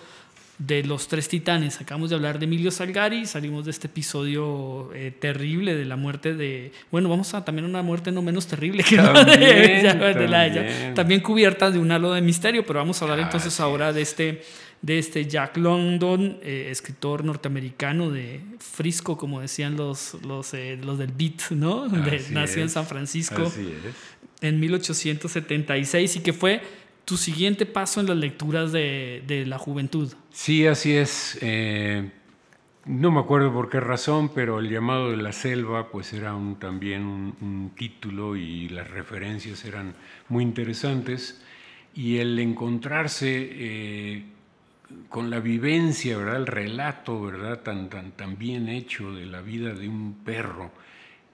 de 0.57 0.83
los 0.83 1.07
tres 1.07 1.27
titanes. 1.27 1.81
Acabamos 1.81 2.09
de 2.09 2.15
hablar 2.15 2.39
de 2.39 2.45
Emilio 2.45 2.71
Salgari, 2.71 3.25
salimos 3.25 3.65
de 3.65 3.71
este 3.71 3.87
episodio 3.87 4.89
eh, 4.93 5.11
terrible 5.11 5.75
de 5.75 5.85
la 5.85 5.97
muerte 5.97 6.33
de... 6.33 6.71
Bueno, 6.91 7.09
vamos 7.09 7.33
a 7.33 7.43
también 7.43 7.65
una 7.65 7.81
muerte 7.81 8.11
no 8.11 8.21
menos 8.21 8.47
terrible 8.47 8.83
que 8.83 8.95
la 8.95 9.23
de, 9.25 10.27
la 10.29 10.93
También 10.93 11.19
cubierta 11.19 11.71
de 11.71 11.79
un 11.79 11.91
halo 11.91 12.13
de 12.13 12.21
misterio, 12.21 12.65
pero 12.65 12.79
vamos 12.79 13.01
a 13.01 13.05
hablar 13.05 13.19
entonces 13.19 13.59
ahora 13.59 13.91
de 13.91 14.01
este, 14.01 14.43
de 14.81 14.97
este 14.97 15.25
Jack 15.25 15.57
London, 15.57 16.39
eh, 16.41 16.69
escritor 16.71 17.25
norteamericano 17.25 18.09
de 18.09 18.39
Frisco, 18.59 19.17
como 19.17 19.41
decían 19.41 19.75
los, 19.75 20.15
los, 20.25 20.53
eh, 20.53 20.79
los 20.81 20.97
del 20.97 21.11
Beat, 21.11 21.51
¿no? 21.51 21.89
De, 21.89 22.23
nació 22.31 22.61
en 22.61 22.69
San 22.69 22.85
Francisco 22.85 23.51
en 24.41 24.59
1876 24.59 26.15
y 26.15 26.19
que 26.21 26.33
fue 26.33 26.61
tu 27.05 27.17
siguiente 27.17 27.65
paso 27.65 28.01
en 28.01 28.07
las 28.07 28.17
lecturas 28.17 28.71
de, 28.71 29.43
la 29.47 29.57
juventud. 29.57 30.11
Sí, 30.31 30.65
así 30.67 30.95
es. 30.95 31.37
Eh, 31.41 32.09
no 32.85 33.11
me 33.11 33.19
acuerdo 33.19 33.53
por 33.53 33.69
qué 33.69 33.79
razón, 33.79 34.29
pero 34.29 34.59
el 34.59 34.69
llamado 34.69 35.11
de 35.11 35.17
la 35.17 35.31
selva 35.31 35.89
pues 35.89 36.13
era 36.13 36.35
un, 36.35 36.57
también 36.57 37.03
un, 37.03 37.71
título 37.75 38.35
y 38.35 38.69
las 38.69 38.89
referencias 38.89 39.65
eran 39.65 39.95
muy 40.29 40.43
interesantes. 40.43 41.41
Y 41.93 42.17
el 42.17 42.37
encontrarse 42.39 43.49
eh, 43.51 44.23
con 45.09 45.29
la 45.29 45.39
vivencia, 45.39 46.17
¿verdad? 46.17 46.37
el 46.37 46.47
relato 46.47 47.21
¿verdad? 47.21 47.61
Tan, 47.61 47.89
tan, 47.89 48.11
tan 48.11 48.37
bien 48.37 48.67
hecho 48.67 49.13
de 49.13 49.25
la 49.25 49.41
vida 49.41 49.73
de 49.73 49.87
un 49.87 50.23
perro, 50.23 50.71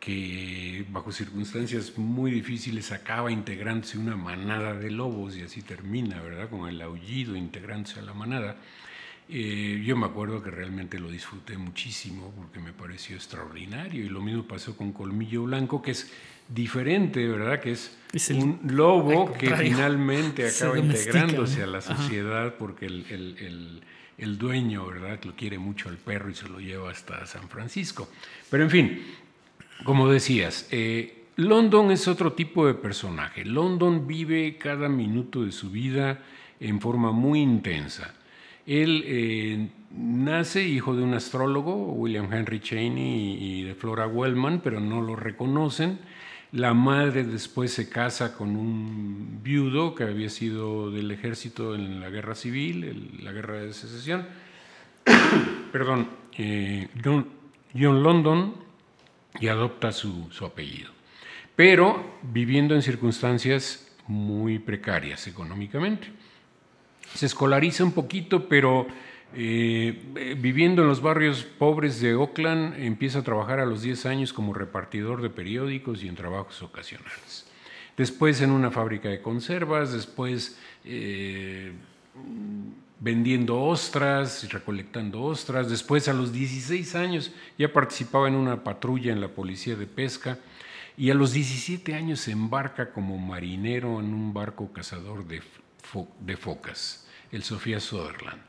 que 0.02 0.84
bajo 0.90 1.12
circunstancias 1.12 1.96
muy 1.96 2.32
difíciles 2.32 2.92
acaba 2.92 3.32
integrándose 3.32 4.00
una 4.00 4.18
manada 4.18 4.74
de 4.74 4.90
lobos 4.90 5.38
y 5.38 5.44
así 5.44 5.62
termina, 5.62 6.20
¿verdad? 6.20 6.50
Con 6.50 6.68
el 6.68 6.82
aullido 6.82 7.36
integrándose 7.36 8.00
a 8.00 8.02
la 8.02 8.14
manada. 8.16 8.58
Eh, 9.30 9.84
yo 9.86 9.96
me 9.96 10.08
acuerdo 10.08 10.42
que 10.42 10.50
realmente 10.50 11.00
lo 11.00 11.10
disfruté 11.10 11.56
muchísimo 11.56 12.34
porque 12.36 12.60
me 12.60 12.74
pareció 12.74 13.16
extraordinario 13.16 14.04
y 14.04 14.10
lo 14.10 14.22
mismo 14.22 14.44
pasó 14.44 14.76
con 14.76 14.92
Colmillo 14.92 15.44
Blanco, 15.44 15.84
que 15.84 15.92
es 15.92 16.12
diferente, 16.50 17.28
¿verdad? 17.28 17.60
Que 17.60 17.74
es, 17.74 17.96
un 18.32 18.60
lobo 18.70 19.32
que 19.32 19.56
finalmente 19.56 20.48
acaba 20.50 20.80
integrándose 20.80 21.62
a 21.62 21.68
la 21.68 21.80
sociedad 21.80 22.56
porque 22.56 22.88
el, 22.88 23.06
el, 23.12 23.82
el, 24.18 24.38
dueño, 24.40 24.88
¿verdad? 24.88 25.20
Lo 25.24 25.36
quiere 25.36 25.60
mucho 25.60 25.90
al 25.90 25.98
perro 25.98 26.32
y 26.32 26.34
se 26.34 26.50
lo 26.50 26.60
lleva 26.60 26.90
hasta 26.90 27.26
San 27.28 27.48
Francisco. 27.48 28.10
Pero 28.50 28.64
en 28.64 28.70
fin, 28.70 29.02
como 29.84 30.10
decías, 30.10 30.68
eh, 30.72 31.26
London 31.38 31.92
es 31.92 32.08
otro 32.08 32.34
tipo 32.34 32.68
de 32.68 32.74
personaje. 32.74 33.46
London 33.46 34.06
vive 34.06 34.58
cada 34.58 34.90
minuto 34.90 35.44
de 35.44 35.52
su 35.52 35.72
vida 35.72 36.20
en 36.60 36.80
forma 36.80 37.12
muy 37.12 37.42
intensa. 37.42 38.14
Él 38.68 39.04
eh, 39.06 39.70
nace 39.92 40.64
hijo 40.68 40.96
de 40.96 41.04
un 41.04 41.14
astrólogo, 41.14 41.94
William 41.94 42.32
Henry 42.32 42.60
Cheney 42.60 43.38
y, 43.40 43.64
de 43.64 43.76
Flora 43.76 44.08
Wellman, 44.08 44.62
pero 44.62 44.80
no 44.80 45.02
lo 45.02 45.16
reconocen. 45.16 46.00
La 46.52 46.74
madre 46.74 47.24
después 47.24 47.74
se 47.74 47.90
casa 47.90 48.36
con 48.36 48.56
un 48.56 49.40
viudo 49.42 49.96
que 49.96 50.04
había 50.04 50.30
sido 50.30 50.92
del 50.92 51.10
ejército 51.10 51.76
en 51.76 52.02
la 52.02 52.10
guerra 52.10 52.36
civil, 52.36 53.20
la 53.24 53.32
guerra 53.32 53.62
de 53.62 53.74
secesión. 53.74 54.26
Perdón, 55.72 56.08
eh, 56.38 56.90
John 57.04 58.04
London 58.04 58.54
y 59.40 59.48
adopta 59.48 59.92
su, 59.92 60.30
apellido. 60.46 60.92
Pero 61.56 62.20
viviendo 62.22 62.76
en 62.76 62.82
circunstancias 62.82 63.88
muy 64.08 64.60
precarias 64.60 65.28
económicamente. 65.28 66.08
Se 67.14 67.26
escolariza 67.26 67.84
un 67.84 67.92
poquito, 67.92 68.48
pero 68.48 68.88
eh, 69.36 70.36
viviendo 70.38 70.82
en 70.82 70.88
los 70.88 71.02
barrios 71.02 71.44
pobres 71.44 72.02
de 72.02 72.16
Oakland, 72.16 72.76
empieza 72.82 73.20
a 73.20 73.24
trabajar 73.24 73.60
a 73.60 73.66
los 73.66 73.82
10 73.82 74.06
años 74.06 74.34
como 74.34 74.54
repartidor 74.54 75.22
de 75.22 75.30
periódicos 75.30 76.04
y 76.04 76.08
en 76.08 76.16
trabajos 76.16 76.62
ocasionales. 76.62 77.48
Después 77.98 78.42
en 78.42 78.52
una 78.52 78.72
fábrica 78.72 79.10
de 79.10 79.22
conservas, 79.22 79.94
después 79.94 80.58
eh, 80.86 81.74
vendiendo 83.02 83.60
ostras, 83.60 84.48
recolectando 84.54 85.24
ostras. 85.24 85.70
Después, 85.70 86.08
a 86.08 86.14
los 86.14 86.32
16 86.32 86.96
años, 86.96 87.32
ya 87.58 87.74
participaba 87.74 88.30
en 88.30 88.36
una 88.36 88.64
patrulla 88.64 89.12
en 89.12 89.20
la 89.20 89.28
policía 89.28 89.76
de 89.76 89.88
pesca 89.88 90.38
y 90.96 91.10
a 91.10 91.16
los 91.16 91.34
17 91.34 91.96
años 91.96 92.22
se 92.22 92.32
embarca 92.32 92.92
como 92.92 93.18
marinero 93.18 94.00
en 94.00 94.14
un 94.14 94.34
barco 94.34 94.72
cazador 94.72 95.26
de, 95.26 95.42
focas, 96.38 97.08
el 97.32 97.44
Sofía 97.44 97.80
Sutherland. 97.80 98.42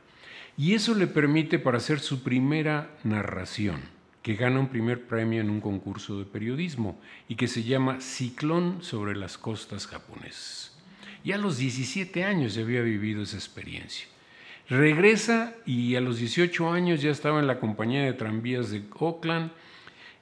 Y 0.59 0.75
eso 0.75 0.95
le 0.95 1.07
permite 1.07 1.59
para 1.59 1.79
hacer 1.79 1.99
su 2.01 2.23
primera 2.23 2.91
narración, 3.05 3.81
que 4.23 4.35
gana 4.35 4.61
un 4.61 4.69
primer 4.69 5.07
premio 5.07 5.41
en 5.41 5.49
un 5.49 5.63
concurso 5.63 6.19
de 6.19 6.27
periodismo 6.27 7.01
y 7.27 7.37
que 7.37 7.49
se 7.49 7.63
llama 7.63 8.03
Ciclón 8.03 8.83
sobre 8.83 9.17
las 9.17 9.39
costas 9.39 9.87
japonesas. 9.87 10.77
Y 11.25 11.33
a 11.33 11.39
los 11.39 11.57
17 11.57 12.23
años 12.25 12.55
ya 12.55 12.63
había 12.63 12.83
vivido 12.83 13.23
esa 13.23 13.37
experiencia. 13.37 14.12
Regresa 14.69 15.55
y 15.67 15.97
a 15.97 16.01
los 16.01 16.19
18 16.19 16.71
años 16.71 17.03
ya 17.03 17.11
estaba 17.11 17.41
en 17.41 17.47
la 17.47 17.59
compañía 17.59 18.05
de 18.05 18.13
tranvías 18.13 18.71
de 18.71 18.83
Oakland, 18.99 19.51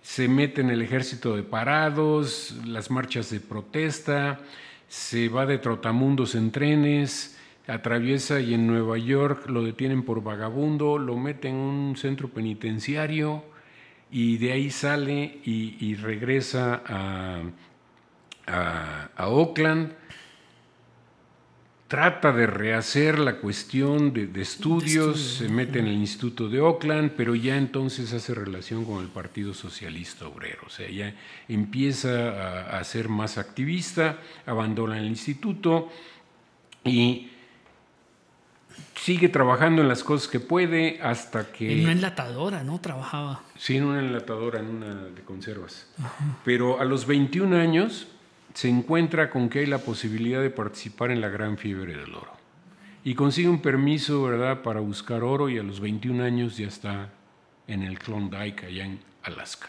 se 0.02 0.28
mete 0.28 0.62
en 0.62 0.70
el 0.70 0.80
ejército 0.82 1.36
de 1.36 1.42
parados, 1.42 2.56
las 2.66 2.90
marchas 2.90 3.30
de 3.30 3.40
protesta, 3.40 4.40
se 4.88 5.28
va 5.28 5.46
de 5.46 5.58
trotamundos 5.58 6.34
en 6.34 6.50
trenes, 6.50 7.38
atraviesa 7.66 8.40
y 8.40 8.54
en 8.54 8.66
Nueva 8.66 8.98
York 8.98 9.48
lo 9.48 9.62
detienen 9.62 10.02
por 10.02 10.22
vagabundo, 10.22 10.98
lo 10.98 11.16
mete 11.16 11.48
en 11.48 11.56
un 11.56 11.96
centro 11.96 12.28
penitenciario 12.28 13.44
y 14.10 14.38
de 14.38 14.52
ahí 14.52 14.70
sale 14.70 15.38
y, 15.44 15.94
regresa 15.96 16.82
a, 16.86 17.42
a 19.16 19.28
Oakland 19.28 19.92
trata 21.90 22.30
de 22.30 22.46
rehacer 22.46 23.18
la 23.18 23.38
cuestión 23.38 24.12
de, 24.12 24.30
estudios, 24.40 25.20
se 25.20 25.48
mete 25.48 25.80
en 25.80 25.88
el 25.88 25.96
Instituto 25.96 26.48
de 26.48 26.60
Oakland, 26.60 27.10
pero 27.16 27.34
ya 27.34 27.56
entonces 27.56 28.12
hace 28.12 28.32
relación 28.32 28.84
con 28.84 29.02
el 29.02 29.08
Partido 29.08 29.54
Socialista 29.54 30.28
Obrero, 30.28 30.60
o 30.64 30.70
sea, 30.70 30.88
ya 30.88 31.16
empieza 31.48 32.78
a, 32.78 32.84
ser 32.84 33.08
más 33.08 33.38
activista, 33.38 34.18
abandona 34.46 35.00
el 35.00 35.06
instituto 35.06 35.88
y 36.84 37.30
sigue 38.94 39.28
trabajando 39.28 39.82
en 39.82 39.88
las 39.88 40.04
cosas 40.04 40.28
que 40.28 40.38
puede 40.38 41.00
hasta 41.02 41.50
que... 41.50 41.72
En 41.72 41.80
una 41.80 41.92
enlatadora, 41.92 42.62
¿no? 42.62 42.80
Trabajaba. 42.80 43.42
Sí, 43.58 43.78
en 43.78 43.86
una 43.86 43.98
enlatadora, 43.98 44.60
en 44.60 44.66
una 44.66 44.94
de 45.06 45.22
conservas. 45.22 45.88
Pero 46.44 46.80
a 46.80 46.84
los 46.84 47.04
21 47.06 47.56
años 47.56 48.06
se 48.54 48.68
encuentra 48.68 49.30
con 49.30 49.48
que 49.48 49.60
hay 49.60 49.66
la 49.66 49.78
posibilidad 49.78 50.42
de 50.42 50.50
participar 50.50 51.10
en 51.10 51.20
la 51.20 51.28
gran 51.28 51.56
fiebre 51.56 51.96
del 51.96 52.14
oro. 52.14 52.32
Y 53.04 53.14
consigue 53.14 53.48
un 53.48 53.62
permiso, 53.62 54.24
¿verdad?, 54.24 54.62
para 54.62 54.80
buscar 54.80 55.22
oro 55.22 55.48
y 55.48 55.58
a 55.58 55.62
los 55.62 55.80
21 55.80 56.22
años 56.22 56.56
ya 56.56 56.66
está 56.66 57.10
en 57.66 57.82
el 57.82 57.98
Klondike, 57.98 58.64
allá 58.64 58.84
en 58.84 59.00
Alaska. 59.22 59.68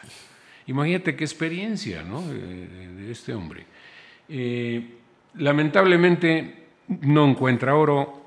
Imagínate 0.67 1.15
qué 1.15 1.23
experiencia, 1.23 2.03
¿no?, 2.03 2.21
de, 2.21 3.11
este 3.11 3.33
hombre. 3.33 3.65
Eh, 4.29 4.97
lamentablemente 5.35 6.67
no 6.87 7.27
encuentra 7.27 7.75
oro, 7.75 8.21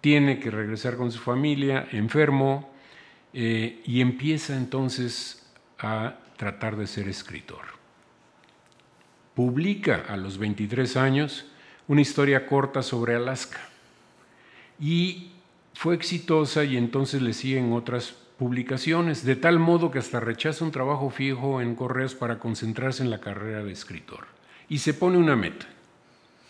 tiene 0.00 0.38
que 0.38 0.50
regresar 0.50 0.96
con 0.96 1.10
su 1.10 1.18
familia, 1.18 1.88
enfermo, 1.92 2.70
eh, 3.32 3.82
y 3.84 4.00
empieza 4.00 4.56
entonces 4.56 5.50
a 5.78 6.18
tratar 6.36 6.76
de 6.76 6.86
ser 6.86 7.08
escritor 7.08 7.75
publica 9.36 10.02
a 10.08 10.16
los 10.16 10.38
23 10.38 10.96
años 10.96 11.44
una 11.86 12.00
historia 12.00 12.46
corta 12.46 12.82
sobre 12.82 13.14
Alaska. 13.14 13.60
Y 14.80 15.30
fue 15.74 15.94
exitosa 15.94 16.64
y 16.64 16.78
entonces 16.78 17.20
le 17.20 17.34
siguen 17.34 17.74
otras 17.74 18.14
publicaciones, 18.38 19.24
de 19.26 19.36
tal 19.36 19.58
modo 19.58 19.90
que 19.90 19.98
hasta 19.98 20.20
rechaza 20.20 20.64
un 20.64 20.72
trabajo 20.72 21.10
fijo 21.10 21.60
en 21.60 21.74
correos 21.74 22.14
para 22.14 22.38
concentrarse 22.38 23.02
en 23.02 23.10
la 23.10 23.20
carrera 23.20 23.62
de 23.62 23.72
escritor. 23.72 24.26
Y 24.70 24.78
se 24.78 24.94
pone 24.94 25.18
una 25.18 25.36
meta, 25.36 25.66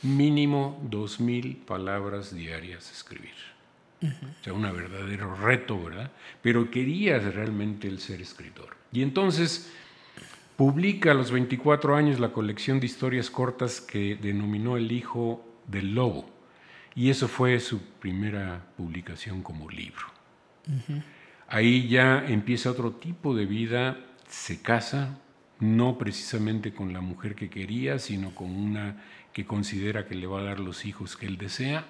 mínimo 0.02 0.80
2.000 0.88 1.64
palabras 1.64 2.34
diarias 2.34 2.92
escribir. 2.92 3.34
O 4.00 4.44
sea, 4.44 4.52
un 4.52 4.62
verdadero 4.62 5.34
reto, 5.34 5.82
¿verdad? 5.82 6.12
Pero 6.40 6.70
quería 6.70 7.18
realmente 7.18 7.88
el 7.88 7.98
ser 7.98 8.20
escritor. 8.20 8.76
Y 8.92 9.02
entonces 9.02 9.72
Publica 10.56 11.10
a 11.10 11.14
los 11.14 11.30
24 11.30 11.96
años 11.96 12.18
la 12.18 12.32
colección 12.32 12.80
de 12.80 12.86
historias 12.86 13.30
cortas 13.30 13.82
que 13.82 14.16
denominó 14.16 14.78
El 14.78 14.90
Hijo 14.90 15.44
del 15.66 15.94
Lobo. 15.94 16.30
Y 16.94 17.10
eso 17.10 17.28
fue 17.28 17.60
su 17.60 17.80
primera 18.00 18.64
publicación 18.74 19.42
como 19.42 19.68
libro. 19.68 20.06
Ahí 21.46 21.88
ya 21.88 22.24
empieza 22.26 22.70
otro 22.70 22.92
tipo 22.92 23.36
de 23.36 23.44
vida, 23.44 23.98
se 24.28 24.62
casa, 24.62 25.18
no 25.60 25.98
precisamente 25.98 26.72
con 26.72 26.94
la 26.94 27.02
mujer 27.02 27.34
que 27.34 27.50
quería, 27.50 27.98
sino 27.98 28.34
con 28.34 28.50
una 28.50 29.04
que 29.34 29.44
considera 29.44 30.06
que 30.06 30.14
le 30.14 30.26
va 30.26 30.40
a 30.40 30.44
dar 30.44 30.58
los 30.58 30.86
hijos 30.86 31.18
que 31.18 31.26
él 31.26 31.36
desea. 31.36 31.86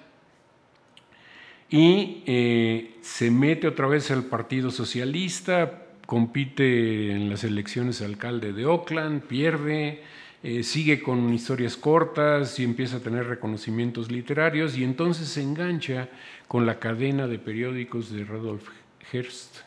Y 1.69 2.23
eh, 2.25 2.97
se 3.01 3.31
mete 3.31 3.67
otra 3.67 3.87
vez 3.87 4.11
al 4.11 4.25
Partido 4.25 4.71
Socialista, 4.71 5.86
compite 6.07 7.11
en 7.11 7.29
las 7.29 7.43
elecciones 7.43 8.01
alcalde 8.01 8.53
de 8.53 8.65
Oakland, 8.65 9.21
pierde, 9.21 10.01
eh, 10.41 10.63
sigue 10.63 11.01
con 11.03 11.33
historias 11.33 11.75
cortas 11.75 12.57
y 12.59 12.63
empieza 12.63 12.97
a 12.97 12.99
tener 13.01 13.27
reconocimientos 13.27 14.09
literarios 14.09 14.77
y 14.77 14.85
entonces 14.85 15.27
se 15.27 15.41
engancha 15.41 16.09
con 16.47 16.65
la 16.65 16.79
cadena 16.79 17.27
de 17.27 17.37
periódicos 17.39 18.09
de 18.09 18.23
Rudolf 18.23 18.69
Hearst, 19.11 19.57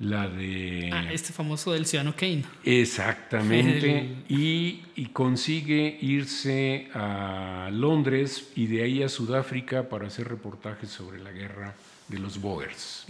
la 0.00 0.28
de... 0.28 0.90
Ah, 0.92 1.12
este 1.12 1.32
famoso 1.32 1.72
del 1.72 1.86
Ciudadano 1.86 2.16
Kane. 2.16 2.42
Exactamente. 2.64 4.24
y, 4.28 5.06
consigue 5.12 5.98
irse 6.00 6.88
a 6.94 7.68
Londres 7.72 8.50
y 8.56 8.66
de 8.66 8.82
ahí 8.82 9.02
a 9.04 9.08
Sudáfrica 9.08 9.88
para 9.88 10.08
hacer 10.08 10.28
reportajes 10.28 10.90
sobre 10.90 11.20
la 11.20 11.30
guerra 11.30 11.74
de 12.10 12.18
los 12.18 12.40
Boers. 12.40 13.06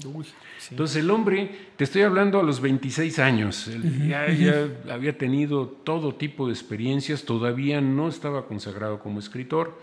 Entonces 0.70 0.96
el 0.96 1.10
hombre, 1.10 1.50
te 1.76 1.84
estoy 1.84 2.02
hablando 2.02 2.38
a 2.38 2.42
los 2.42 2.60
26 2.60 3.18
años, 3.18 3.70
ya, 4.06 4.26
había 4.90 5.16
tenido 5.16 5.66
todo 5.66 6.14
tipo 6.14 6.46
de 6.46 6.52
experiencias, 6.52 7.24
todavía 7.24 7.80
no 7.80 8.08
estaba 8.08 8.46
consagrado 8.46 9.00
como 9.00 9.18
escritor. 9.18 9.80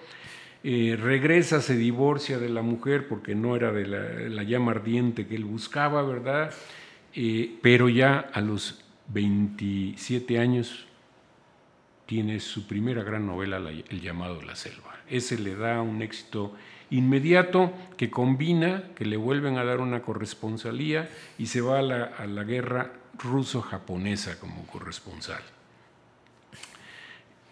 Eh, 0.64 0.98
regresa, 1.00 1.62
se 1.62 1.78
divorcia 1.78 2.40
de 2.40 2.50
la 2.50 2.62
mujer 2.62 3.08
porque 3.08 3.36
no 3.36 3.56
era 3.56 3.72
de 3.72 4.30
la 4.30 4.44
llama 4.44 4.72
ardiente 4.72 5.28
que 5.28 5.36
él 5.36 5.46
buscaba, 5.46 6.02
¿verdad? 6.04 6.52
Eh, 7.14 7.58
pero 7.62 7.90
ya 7.90 8.20
a 8.20 8.42
los 8.42 8.84
27 9.08 10.40
años 10.40 10.86
tiene 12.06 12.40
su 12.40 12.68
primera 12.68 13.04
gran 13.04 13.26
novela, 13.26 13.58
El 13.58 14.02
llamado 14.02 14.42
La 14.42 14.56
Selva. 14.56 14.96
Ese 15.10 15.38
le 15.40 15.56
da 15.56 15.82
un 15.82 16.02
éxito 16.02 16.54
inmediato 16.90 17.72
que 17.98 18.10
combina, 18.10 18.92
que 18.96 19.06
le 19.06 19.18
vuelven 19.18 19.58
a 19.58 19.66
dar 19.66 19.80
una 19.80 20.02
corresponsalía 20.02 21.10
y 21.38 21.48
se 21.48 21.62
va 21.62 21.80
a 21.80 21.82
la, 21.82 22.04
a 22.04 22.28
la 22.28 22.44
guerra 22.44 22.92
ruso-japonesa 23.18 24.40
como 24.40 24.66
corresponsal 24.68 25.42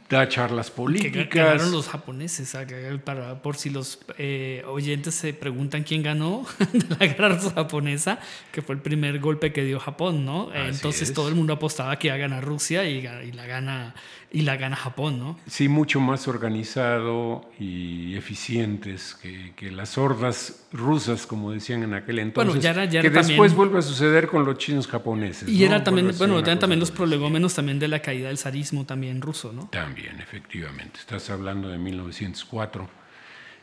da 0.10 0.28
charlas 0.30 0.70
políticas. 0.70 1.28
Que 1.28 1.39
ganaron 1.39 1.72
los 1.72 1.88
japoneses, 1.88 2.56
para, 3.04 3.41
por 3.41 3.56
si 3.56 3.70
los 3.70 4.00
eh, 4.18 4.63
oyentes 4.68 5.15
se 5.15 5.34
preguntan 5.34 5.84
quién 5.84 6.04
ganó 6.04 6.46
la 7.00 7.08
guerra 7.08 7.39
japonesa, 7.39 8.20
que 8.52 8.62
fue 8.62 8.76
el 8.76 8.82
primer 8.82 9.20
golpe 9.20 9.52
que 9.52 9.63
dio 9.63 9.80
Japón, 9.80 10.26
¿no? 10.26 10.54
Entonces 10.54 11.13
todo 11.13 11.28
el 11.28 11.36
mundo 11.36 11.54
apostaba 11.54 11.98
que 11.98 12.08
iba 12.08 12.15
a 12.15 12.20
ganar 12.20 12.44
Rusia 12.44 12.88
y, 12.88 13.00
y, 13.00 13.32
la 13.32 13.46
gana 13.46 13.96
y 14.36 14.41
la 14.41 14.58
gana 14.58 14.76
Japón, 14.76 15.18
¿no? 15.18 15.39
Sí, 15.48 15.70
mucho 15.70 16.02
más 16.02 16.28
organizado 16.28 17.50
y 17.58 18.15
eficientes 18.15 19.15
que, 19.15 19.54
que 19.56 19.72
las 19.72 19.98
hordas 19.98 20.65
rusas, 20.74 21.26
como 21.26 21.52
decían 21.52 21.84
en 21.84 21.94
aquel 21.94 22.20
entonces. 22.20 22.54
Bueno, 22.54 22.62
ya 22.62 22.72
era, 22.72 22.86
ya 22.86 23.02
que 23.02 23.10
después 23.10 23.56
vuelve 23.56 23.80
a 23.80 23.82
suceder 23.82 24.28
con 24.28 24.44
los 24.44 24.58
chinos 24.58 24.88
japoneses. 24.88 25.48
Y 25.48 25.63
era 25.63 25.84
también, 25.84 26.12
bueno, 26.18 26.38
eran 26.39 26.60
también 26.60 26.82
los 26.82 26.91
prolegómenos 26.91 27.54
también 27.54 27.80
de 27.80 27.88
la 27.88 28.02
caída 28.02 28.28
del 28.28 28.38
zarismo 28.38 28.86
también 28.86 29.22
ruso, 29.22 29.54
¿no? 29.54 29.70
También, 29.72 29.95
efectivamente. 29.98 31.00
Estás 31.00 31.30
hablando 31.30 31.70
de 31.70 31.78
1904. 31.78 32.90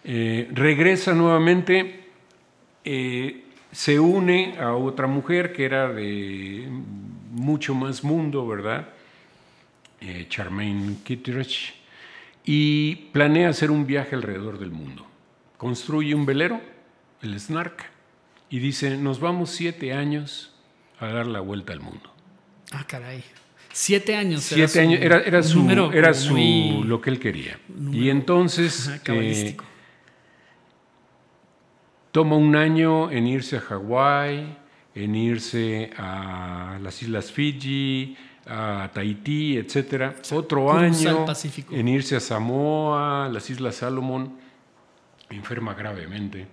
Eh, 0.04 0.48
regresa 0.52 1.14
nuevamente, 1.14 2.08
eh, 2.84 3.44
se 3.70 4.00
une 4.00 4.58
a 4.58 4.74
otra 4.74 5.06
mujer 5.06 5.52
que 5.52 5.64
era 5.64 5.92
de 5.92 6.68
mucho 7.30 7.74
más 7.74 8.02
mundo, 8.02 8.46
¿verdad? 8.46 8.88
eh, 10.02 10.26
Charmaine 10.28 10.96
Kittredge, 11.04 11.74
y 12.44 12.96
planea 13.12 13.48
hacer 13.48 13.70
un 13.70 13.86
viaje 13.86 14.16
alrededor 14.16 14.58
del 14.58 14.70
mundo. 14.70 15.06
Construye 15.56 16.14
un 16.14 16.26
velero, 16.26 16.60
el 17.22 17.38
Snark, 17.38 17.90
y 18.50 18.58
dice, 18.58 18.96
nos 18.96 19.20
vamos 19.20 19.50
siete 19.50 19.92
años 19.92 20.52
a 20.98 21.06
dar 21.06 21.26
la 21.26 21.40
vuelta 21.40 21.72
al 21.72 21.80
mundo. 21.80 22.12
Ah, 22.72 22.84
caray. 22.86 23.22
Siete 23.72 24.16
años. 24.16 24.42
Siete 24.42 24.80
años, 24.80 25.00
era, 25.00 25.20
era 25.20 25.42
su, 25.42 25.68
era 25.70 26.14
su 26.14 26.84
lo 26.84 27.00
que 27.00 27.10
él 27.10 27.18
quería. 27.18 27.58
Y 27.90 28.10
entonces 28.10 28.90
eh, 29.06 29.56
toma 32.10 32.36
un 32.36 32.54
año 32.54 33.10
en 33.10 33.26
irse 33.26 33.56
a 33.56 33.60
Hawái, 33.60 34.56
en 34.94 35.14
irse 35.14 35.90
a 35.96 36.78
las 36.82 37.02
Islas 37.02 37.32
Fiji, 37.32 38.16
a 38.46 38.90
Tahití, 38.92 39.56
etcétera. 39.56 40.16
Otro 40.32 40.72
año 40.72 41.26
en 41.70 41.88
irse 41.88 42.16
a 42.16 42.20
Samoa, 42.20 43.28
las 43.32 43.48
Islas 43.48 43.76
Salomón, 43.76 44.38
enferma 45.30 45.74
gravemente. 45.74 46.46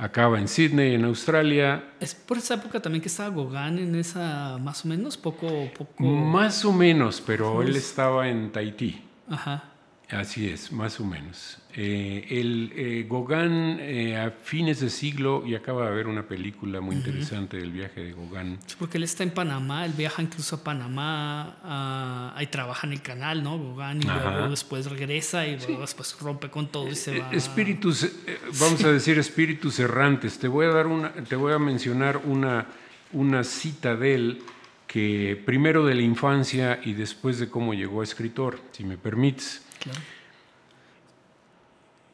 Acaba 0.00 0.38
en 0.38 0.48
Sydney, 0.48 0.94
en 0.94 1.04
Australia. 1.04 1.84
Es 2.00 2.14
por 2.14 2.38
esa 2.38 2.54
época 2.54 2.80
también 2.80 3.02
que 3.02 3.08
estaba 3.08 3.28
Gauguin 3.28 3.78
en 3.78 3.94
esa, 3.96 4.56
más 4.56 4.82
o 4.86 4.88
menos, 4.88 5.18
poco, 5.18 5.70
poco. 5.76 6.02
Más 6.02 6.64
o 6.64 6.72
menos, 6.72 7.22
pero 7.24 7.60
él 7.60 7.76
estaba 7.76 8.26
en 8.26 8.50
Tahití. 8.50 9.04
Ajá. 9.28 9.69
Así 10.10 10.48
es, 10.48 10.72
más 10.72 10.98
o 10.98 11.04
menos. 11.04 11.58
Eh, 11.72 12.26
el 12.30 12.72
eh, 12.74 13.06
Gauguin 13.08 13.78
eh, 13.80 14.16
a 14.16 14.32
fines 14.32 14.80
de 14.80 14.90
siglo, 14.90 15.44
y 15.46 15.54
acaba 15.54 15.84
de 15.84 15.88
haber 15.88 16.08
una 16.08 16.26
película 16.26 16.80
muy 16.80 16.96
interesante 16.96 17.58
del 17.58 17.70
viaje 17.70 18.00
de 18.00 18.12
Gauguin. 18.12 18.58
porque 18.78 18.98
él 18.98 19.04
está 19.04 19.22
en 19.22 19.30
Panamá, 19.30 19.84
él 19.86 19.92
viaja 19.96 20.20
incluso 20.20 20.56
a 20.56 20.64
Panamá, 20.64 22.32
ahí 22.36 22.48
trabaja 22.48 22.88
en 22.88 22.94
el 22.94 23.02
canal, 23.02 23.44
¿no? 23.44 23.56
Gauguin, 23.76 24.02
y 24.02 24.06
luego 24.06 24.50
después 24.50 24.90
regresa 24.90 25.46
y 25.46 25.58
luego 25.58 25.82
después 25.82 26.16
rompe 26.20 26.50
con 26.50 26.66
todo 26.72 26.88
y 26.88 26.96
se 26.96 27.20
va. 27.20 27.30
Espíritus, 27.30 28.10
vamos 28.58 28.82
a 28.84 28.90
decir 28.90 29.16
espíritus 29.18 29.78
errantes. 29.78 30.38
Te 30.40 30.48
voy 30.48 30.66
a, 30.66 30.70
dar 30.70 30.88
una, 30.88 31.12
te 31.12 31.36
voy 31.36 31.52
a 31.52 31.58
mencionar 31.58 32.16
una, 32.24 32.66
una 33.12 33.44
cita 33.44 33.94
de 33.94 34.14
él 34.14 34.42
que 34.88 35.40
primero 35.46 35.86
de 35.86 35.94
la 35.94 36.02
infancia 36.02 36.80
y 36.84 36.94
después 36.94 37.38
de 37.38 37.48
cómo 37.48 37.74
llegó 37.74 38.00
a 38.00 38.04
escritor, 38.04 38.58
si 38.72 38.82
me 38.82 38.96
permites. 38.96 39.69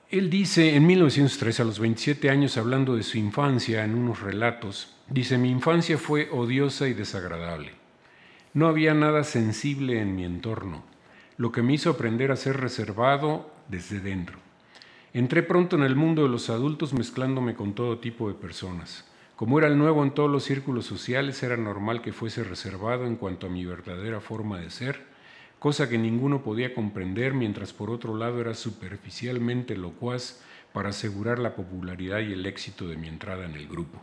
Él 0.08 0.30
dice 0.30 0.76
en 0.76 0.86
1903, 0.86 1.60
a 1.60 1.64
los 1.64 1.80
27 1.80 2.30
años, 2.30 2.56
hablando 2.56 2.94
de 2.94 3.02
su 3.02 3.18
infancia 3.18 3.84
en 3.84 3.94
unos 3.94 4.20
relatos, 4.20 4.94
dice, 5.08 5.36
mi 5.36 5.50
infancia 5.50 5.98
fue 5.98 6.28
odiosa 6.30 6.86
y 6.86 6.94
desagradable. 6.94 7.72
No 8.54 8.68
había 8.68 8.94
nada 8.94 9.24
sensible 9.24 10.00
en 10.00 10.14
mi 10.14 10.24
entorno, 10.24 10.84
lo 11.36 11.50
que 11.50 11.62
me 11.62 11.74
hizo 11.74 11.90
aprender 11.90 12.30
a 12.30 12.36
ser 12.36 12.58
reservado 12.58 13.50
desde 13.68 14.00
dentro. 14.00 14.38
Entré 15.12 15.42
pronto 15.42 15.76
en 15.76 15.82
el 15.82 15.96
mundo 15.96 16.22
de 16.22 16.28
los 16.28 16.50
adultos 16.50 16.92
mezclándome 16.92 17.54
con 17.54 17.74
todo 17.74 17.98
tipo 17.98 18.28
de 18.28 18.34
personas. 18.34 19.04
Como 19.34 19.58
era 19.58 19.66
el 19.66 19.76
nuevo 19.76 20.04
en 20.04 20.12
todos 20.12 20.30
los 20.30 20.44
círculos 20.44 20.86
sociales, 20.86 21.42
era 21.42 21.56
normal 21.56 22.00
que 22.00 22.12
fuese 22.12 22.44
reservado 22.44 23.06
en 23.06 23.16
cuanto 23.16 23.48
a 23.48 23.50
mi 23.50 23.64
verdadera 23.64 24.20
forma 24.20 24.60
de 24.60 24.70
ser 24.70 25.15
cosa 25.66 25.88
que 25.88 25.98
ninguno 25.98 26.44
podía 26.44 26.72
comprender, 26.72 27.34
mientras 27.34 27.72
por 27.72 27.90
otro 27.90 28.16
lado 28.16 28.40
era 28.40 28.54
superficialmente 28.54 29.76
locuaz 29.76 30.40
para 30.72 30.90
asegurar 30.90 31.40
la 31.40 31.56
popularidad 31.56 32.20
y 32.20 32.32
el 32.32 32.46
éxito 32.46 32.86
de 32.86 32.96
mi 32.96 33.08
entrada 33.08 33.46
en 33.46 33.56
el 33.56 33.66
grupo. 33.66 34.00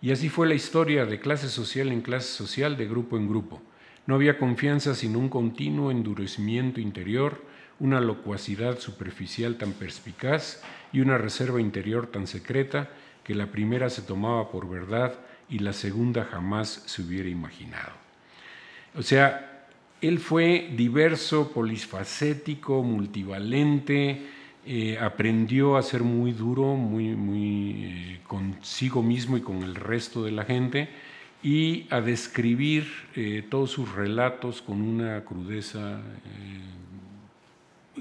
Y 0.00 0.12
así 0.12 0.28
fue 0.28 0.46
la 0.46 0.54
historia 0.54 1.04
de 1.04 1.18
clase 1.18 1.48
social 1.48 1.88
en 1.88 2.02
clase 2.02 2.28
social, 2.28 2.76
de 2.76 2.86
grupo 2.86 3.16
en 3.16 3.28
grupo. 3.28 3.60
No 4.06 4.14
había 4.14 4.38
confianza 4.38 4.94
sino 4.94 5.18
un 5.18 5.28
continuo 5.28 5.90
endurecimiento 5.90 6.80
interior, 6.80 7.42
una 7.80 8.00
locuacidad 8.00 8.78
superficial 8.78 9.58
tan 9.58 9.72
perspicaz 9.72 10.62
y 10.92 11.00
una 11.00 11.18
reserva 11.18 11.60
interior 11.60 12.06
tan 12.06 12.28
secreta 12.28 12.90
que 13.24 13.34
la 13.34 13.48
primera 13.48 13.90
se 13.90 14.02
tomaba 14.02 14.52
por 14.52 14.70
verdad 14.70 15.18
y 15.48 15.58
la 15.58 15.72
segunda 15.72 16.28
jamás 16.30 16.84
se 16.86 17.02
hubiera 17.02 17.28
imaginado. 17.28 17.90
O 18.94 19.02
sea, 19.02 19.51
él 20.02 20.18
fue 20.18 20.68
diverso, 20.76 21.52
polifacético, 21.52 22.82
multivalente, 22.82 24.20
eh, 24.66 24.98
aprendió 25.00 25.76
a 25.76 25.82
ser 25.82 26.02
muy 26.02 26.32
duro, 26.32 26.74
muy, 26.74 27.14
muy 27.14 27.84
eh, 27.84 28.20
consigo 28.26 29.00
mismo 29.00 29.36
y 29.36 29.40
con 29.40 29.62
el 29.62 29.76
resto 29.76 30.24
de 30.24 30.32
la 30.32 30.44
gente, 30.44 30.88
y 31.40 31.86
a 31.90 32.00
describir 32.00 32.88
eh, 33.14 33.44
todos 33.48 33.70
sus 33.70 33.92
relatos 33.94 34.60
con 34.60 34.82
una 34.82 35.24
crudeza, 35.24 36.00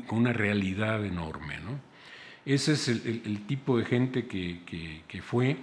con 0.07 0.19
una 0.19 0.33
realidad 0.33 1.05
enorme. 1.05 1.55
Ese 2.47 2.73
es 2.73 2.87
el, 2.87 3.45
tipo 3.45 3.77
de 3.77 3.85
gente 3.85 4.25
que 4.25 5.21
fue. 5.21 5.57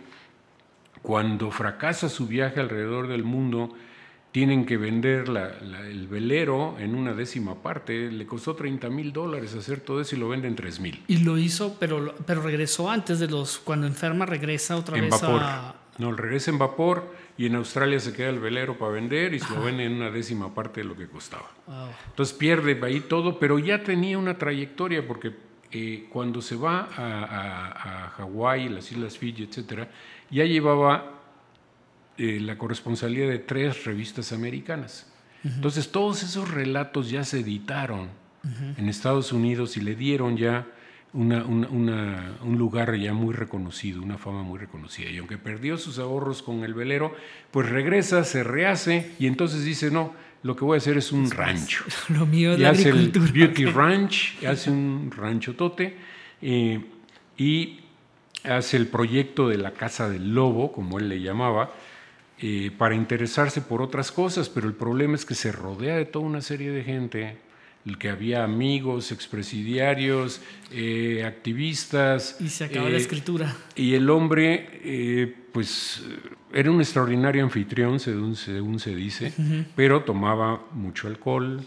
Cuando 1.03 1.51
fracasa 1.51 2.09
su 2.09 2.27
viaje 2.27 2.61
alrededor 2.61 3.09
del 3.09 3.25
mundo, 3.25 3.75
tienen 4.33 4.67
que 4.67 4.77
vender 4.77 5.25
el 5.29 6.07
velero 6.07 6.77
en 6.79 6.95
una 6.95 7.15
décima 7.15 7.57
parte. 7.57 8.11
Le 8.11 8.27
costó 8.27 8.55
30 8.55 8.91
mil 8.91 9.13
dólares 9.13 9.55
hacer 9.55 9.81
todo 9.81 10.01
eso 10.01 10.17
y 10.17 10.19
lo 10.19 10.29
venden 10.29 10.55
3 10.55 10.81
mil. 10.81 11.03
Y 11.09 11.19
lo 11.19 11.39
hizo, 11.39 11.77
pero, 11.79 12.15
pero 12.27 12.43
regresó 12.43 12.91
antes 12.91 13.19
de 13.19 13.29
los. 13.29 13.59
Cuando 13.59 13.87
enferma, 13.87 14.27
regresa 14.27 14.77
otra 14.77 14.97
en 14.97 15.05
vez 15.05 15.21
vapor. 15.21 15.41
a. 15.43 15.75
No, 15.99 16.13
regresa 16.13 16.53
en 16.53 16.59
vapor 16.59 17.13
y 17.37 17.47
en 17.47 17.57
Australia 17.57 17.99
se 17.99 18.13
queda 18.13 18.29
el 18.29 18.39
velero 18.39 18.79
para 18.79 18.93
vender 18.93 19.35
y 19.35 19.41
se 19.41 19.53
lo 19.53 19.63
vende 19.63 19.85
en 19.85 19.95
una 19.95 20.11
décima 20.11 20.55
parte 20.55 20.81
de 20.83 20.87
lo 20.87 20.97
que 20.97 21.09
costaba. 21.09 21.51
Entonces 22.11 22.37
pierde 22.37 22.79
ahí 22.85 23.01
todo, 23.01 23.41
pero 23.41 23.59
ya 23.59 23.83
tenía 23.83 24.17
una 24.17 24.39
trayectoria 24.39 25.05
porque 25.05 25.33
eh, 25.73 26.07
cuando 26.09 26.41
se 26.41 26.55
va 26.55 26.89
a, 26.97 28.07
a, 28.07 28.11
Hawái, 28.11 28.69
las 28.69 28.91
Islas 28.93 29.19
Fiji, 29.19 29.43
etcétera, 29.43 29.91
ya 30.31 30.45
llevaba 30.45 31.18
eh, 32.19 32.41
la 32.41 32.59
corresponsalía 32.59 33.29
de 33.29 33.39
tres 33.39 33.85
revistas 33.85 34.33
americanas. 34.33 35.07
Entonces 35.45 35.93
todos 35.93 36.25
esos 36.25 36.51
relatos 36.51 37.11
ya 37.11 37.23
se 37.25 37.41
editaron 37.41 38.09
en 38.77 38.89
Estados 38.89 39.33
Unidos 39.33 39.77
y 39.77 39.81
le 39.81 39.95
dieron 39.95 40.37
ya 40.37 40.67
una, 41.13 41.45
un 41.45 42.59
lugar 42.59 42.97
ya 42.97 43.13
muy 43.13 43.33
reconocido, 43.35 44.03
una 44.03 44.19
fama 44.19 44.43
muy 44.43 44.59
reconocida. 44.59 45.11
Y 45.11 45.19
aunque 45.19 45.39
perdió 45.39 45.79
sus 45.79 45.99
ahorros 45.99 46.43
con 46.43 46.65
el 46.65 46.75
velero, 46.75 47.15
pues 47.51 47.69
regresa, 47.69 48.25
se 48.25 48.43
rehace 48.43 49.13
y 49.19 49.27
entonces 49.27 49.65
dice, 49.65 49.91
no, 49.91 50.13
lo 50.43 50.57
que 50.57 50.65
voy 50.65 50.77
a 50.77 50.79
hacer 50.79 50.97
es 50.97 51.13
un 51.13 51.31
rancho. 51.31 51.85
Lo 52.09 52.27
mío 52.27 52.57
y 52.57 52.65
hace 52.65 52.91
el 52.91 53.11
Beauty 53.11 53.65
Ranch, 53.67 54.45
hace 54.45 54.71
un 54.71 55.13
rancho 55.15 55.55
tote 55.55 55.97
eh, 56.41 56.81
y 57.37 57.81
hace 58.45 58.77
el 58.77 58.87
proyecto 58.87 59.49
de 59.49 59.59
la 59.59 59.73
Casa 59.73 60.09
del 60.09 60.35
Lobo, 60.35 60.73
como 60.73 60.99
él 60.99 61.09
le 61.09 61.21
llamaba, 61.21 61.73
eh, 62.41 62.71
para 62.77 62.95
interesarse 62.95 63.61
por 63.61 63.83
otras 63.83 64.13
cosas, 64.13 64.49
pero 64.49 64.69
el 64.69 64.75
problema 64.75 65.17
es 65.17 65.25
que 65.25 65.35
se 65.35 65.51
rodea 65.51 65.97
de 65.97 66.05
toda 66.05 66.25
una 66.25 66.41
serie 66.41 66.71
de 66.71 66.85
gente, 66.85 67.37
el 67.85 67.99
que 67.99 68.11
había 68.11 68.45
amigos, 68.45 69.11
expresidiarios, 69.11 70.41
eh, 70.71 71.25
activistas. 71.27 72.37
Y 72.39 72.49
se 72.49 72.67
acaba 72.67 72.89
la 72.89 72.97
eh, 72.97 73.01
escritura. 73.01 73.57
Y 73.75 73.95
el 73.95 74.09
hombre, 74.09 75.35
pues, 75.53 76.05
era 76.53 76.71
un 76.71 76.81
extraordinario 76.81 77.43
anfitrión, 77.43 77.99
según, 77.99 78.37
según 78.37 78.79
se 78.79 78.95
dice, 78.95 79.33
pero 79.75 80.05
tomaba 80.05 80.65
mucho 80.73 81.09
alcohol, 81.09 81.65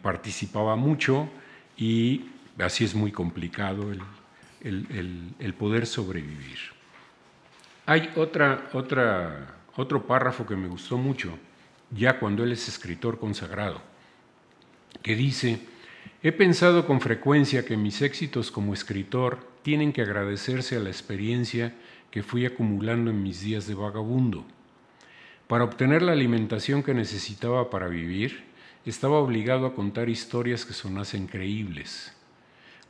participaba 0.00 0.76
mucho 0.76 1.28
y 1.76 2.24
así 2.58 2.84
es 2.84 2.94
muy 2.94 3.12
complicado 3.12 3.92
el, 3.92 5.34
el 5.38 5.54
poder 5.54 5.86
sobrevivir. 5.86 6.58
Hay 7.84 8.10
otra, 8.16 8.68
otra 8.72 9.55
otro 9.76 10.06
párrafo 10.06 10.46
que 10.46 10.56
me 10.56 10.68
gustó 10.68 10.98
mucho, 10.98 11.38
ya 11.90 12.18
cuando 12.18 12.44
él 12.44 12.52
es 12.52 12.68
escritor 12.68 13.18
consagrado, 13.18 13.80
que 15.02 15.14
dice, 15.14 15.60
he 16.22 16.32
pensado 16.32 16.86
con 16.86 17.00
frecuencia 17.00 17.64
que 17.64 17.76
mis 17.76 18.02
éxitos 18.02 18.50
como 18.50 18.74
escritor 18.74 19.46
tienen 19.62 19.92
que 19.92 20.02
agradecerse 20.02 20.76
a 20.76 20.80
la 20.80 20.88
experiencia 20.88 21.74
que 22.10 22.22
fui 22.22 22.46
acumulando 22.46 23.10
en 23.10 23.22
mis 23.22 23.40
días 23.40 23.66
de 23.66 23.74
vagabundo. 23.74 24.44
Para 25.48 25.64
obtener 25.64 26.02
la 26.02 26.12
alimentación 26.12 26.82
que 26.82 26.94
necesitaba 26.94 27.70
para 27.70 27.88
vivir, 27.88 28.44
estaba 28.84 29.18
obligado 29.18 29.66
a 29.66 29.74
contar 29.74 30.08
historias 30.08 30.64
que 30.64 30.72
sonasen 30.72 31.26
creíbles. 31.26 32.12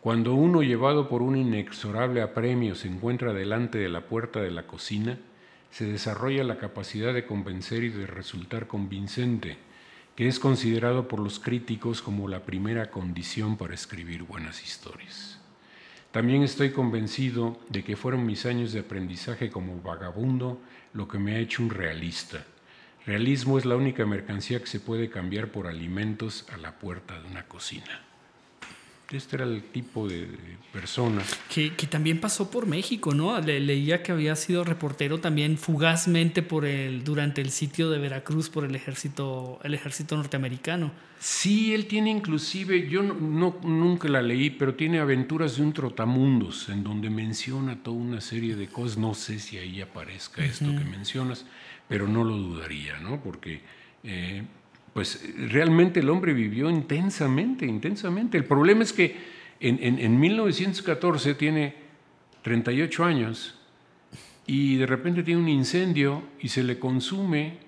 Cuando 0.00 0.34
uno 0.34 0.62
llevado 0.62 1.08
por 1.08 1.20
un 1.22 1.36
inexorable 1.36 2.22
apremio 2.22 2.74
se 2.74 2.88
encuentra 2.88 3.32
delante 3.32 3.78
de 3.78 3.88
la 3.88 4.02
puerta 4.02 4.40
de 4.40 4.50
la 4.50 4.66
cocina, 4.66 5.18
se 5.70 5.84
desarrolla 5.84 6.44
la 6.44 6.58
capacidad 6.58 7.12
de 7.12 7.26
convencer 7.26 7.84
y 7.84 7.90
de 7.90 8.06
resultar 8.06 8.66
convincente, 8.66 9.58
que 10.14 10.28
es 10.28 10.38
considerado 10.38 11.08
por 11.08 11.20
los 11.20 11.38
críticos 11.38 12.00
como 12.00 12.28
la 12.28 12.44
primera 12.44 12.90
condición 12.90 13.56
para 13.56 13.74
escribir 13.74 14.22
buenas 14.22 14.64
historias. 14.64 15.38
También 16.12 16.42
estoy 16.42 16.70
convencido 16.70 17.60
de 17.68 17.84
que 17.84 17.96
fueron 17.96 18.24
mis 18.24 18.46
años 18.46 18.72
de 18.72 18.80
aprendizaje 18.80 19.50
como 19.50 19.82
vagabundo 19.82 20.58
lo 20.94 21.08
que 21.08 21.18
me 21.18 21.34
ha 21.36 21.38
hecho 21.38 21.62
un 21.62 21.68
realista. 21.68 22.46
Realismo 23.04 23.58
es 23.58 23.66
la 23.66 23.76
única 23.76 24.06
mercancía 24.06 24.60
que 24.60 24.66
se 24.66 24.80
puede 24.80 25.10
cambiar 25.10 25.48
por 25.48 25.66
alimentos 25.66 26.46
a 26.50 26.56
la 26.56 26.78
puerta 26.78 27.20
de 27.20 27.28
una 27.28 27.46
cocina. 27.46 28.05
Este 29.10 29.36
era 29.36 29.44
el 29.44 29.62
tipo 29.62 30.08
de 30.08 30.28
persona. 30.72 31.22
Que, 31.48 31.70
también 31.88 32.20
pasó 32.20 32.50
por 32.50 32.66
México, 32.66 33.14
¿no? 33.14 33.40
leía 33.40 34.02
que 34.02 34.10
había 34.12 34.34
sido 34.34 34.64
reportero 34.64 35.18
también 35.18 35.58
fugazmente 35.58 36.42
por 36.42 36.64
el, 36.64 37.04
durante 37.04 37.40
el 37.40 37.50
sitio 37.50 37.88
de 37.88 37.98
Veracruz 37.98 38.50
por 38.50 38.64
el 38.64 38.74
ejército, 38.74 39.60
el 39.62 39.74
ejército 39.74 40.16
norteamericano. 40.16 40.90
Sí, 41.18 41.72
él 41.72 41.86
tiene 41.86 42.10
inclusive, 42.10 42.88
yo 42.88 43.02
no, 43.02 43.58
nunca 43.62 44.08
la 44.08 44.20
leí, 44.20 44.50
pero 44.50 44.74
tiene 44.74 44.98
aventuras 44.98 45.56
de 45.56 45.62
un 45.62 45.72
trotamundos, 45.72 46.68
en 46.68 46.82
donde 46.82 47.08
menciona 47.08 47.82
toda 47.82 47.96
una 47.96 48.20
serie 48.20 48.56
de 48.56 48.66
cosas. 48.66 48.98
No 48.98 49.14
sé 49.14 49.38
si 49.38 49.56
ahí 49.56 49.80
aparezca 49.80 50.44
esto 50.44 50.66
que 50.66 50.84
mencionas, 50.84 51.46
pero 51.88 52.08
no 52.08 52.24
lo 52.24 52.36
dudaría, 52.36 52.98
¿no? 52.98 53.22
Porque 53.22 53.62
eh, 54.04 54.44
pues 54.96 55.22
realmente 55.50 56.00
el 56.00 56.08
hombre 56.08 56.32
vivió 56.32 56.70
intensamente, 56.70 57.66
intensamente. 57.66 58.38
El 58.38 58.46
problema 58.46 58.82
es 58.82 58.94
que 58.94 59.14
en, 59.60 60.18
1914 60.18 61.34
tiene 61.34 61.74
38 62.40 63.04
años 63.04 63.58
y 64.46 64.76
de 64.76 64.86
repente 64.86 65.22
tiene 65.22 65.42
un 65.42 65.50
incendio 65.50 66.22
y 66.40 66.48
se 66.48 66.64
le 66.64 66.78
consume 66.78 67.58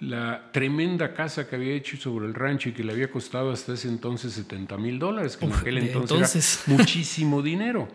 la 0.00 0.50
tremenda 0.50 1.14
casa 1.14 1.48
que 1.48 1.54
había 1.54 1.72
hecho 1.72 1.96
sobre 1.96 2.26
el 2.26 2.34
rancho 2.34 2.70
y 2.70 2.72
que 2.72 2.82
le 2.82 2.94
había 2.94 3.12
costado 3.12 3.52
hasta 3.52 3.74
ese 3.74 3.86
entonces 3.86 4.32
70 4.32 4.76
mil 4.76 4.98
dólares, 4.98 5.36
que 5.36 5.44
en 5.44 5.52
aquel 5.52 5.78
entonces, 5.78 6.64
era 6.66 6.76
muchísimo 6.78 7.42
dinero. 7.42 7.86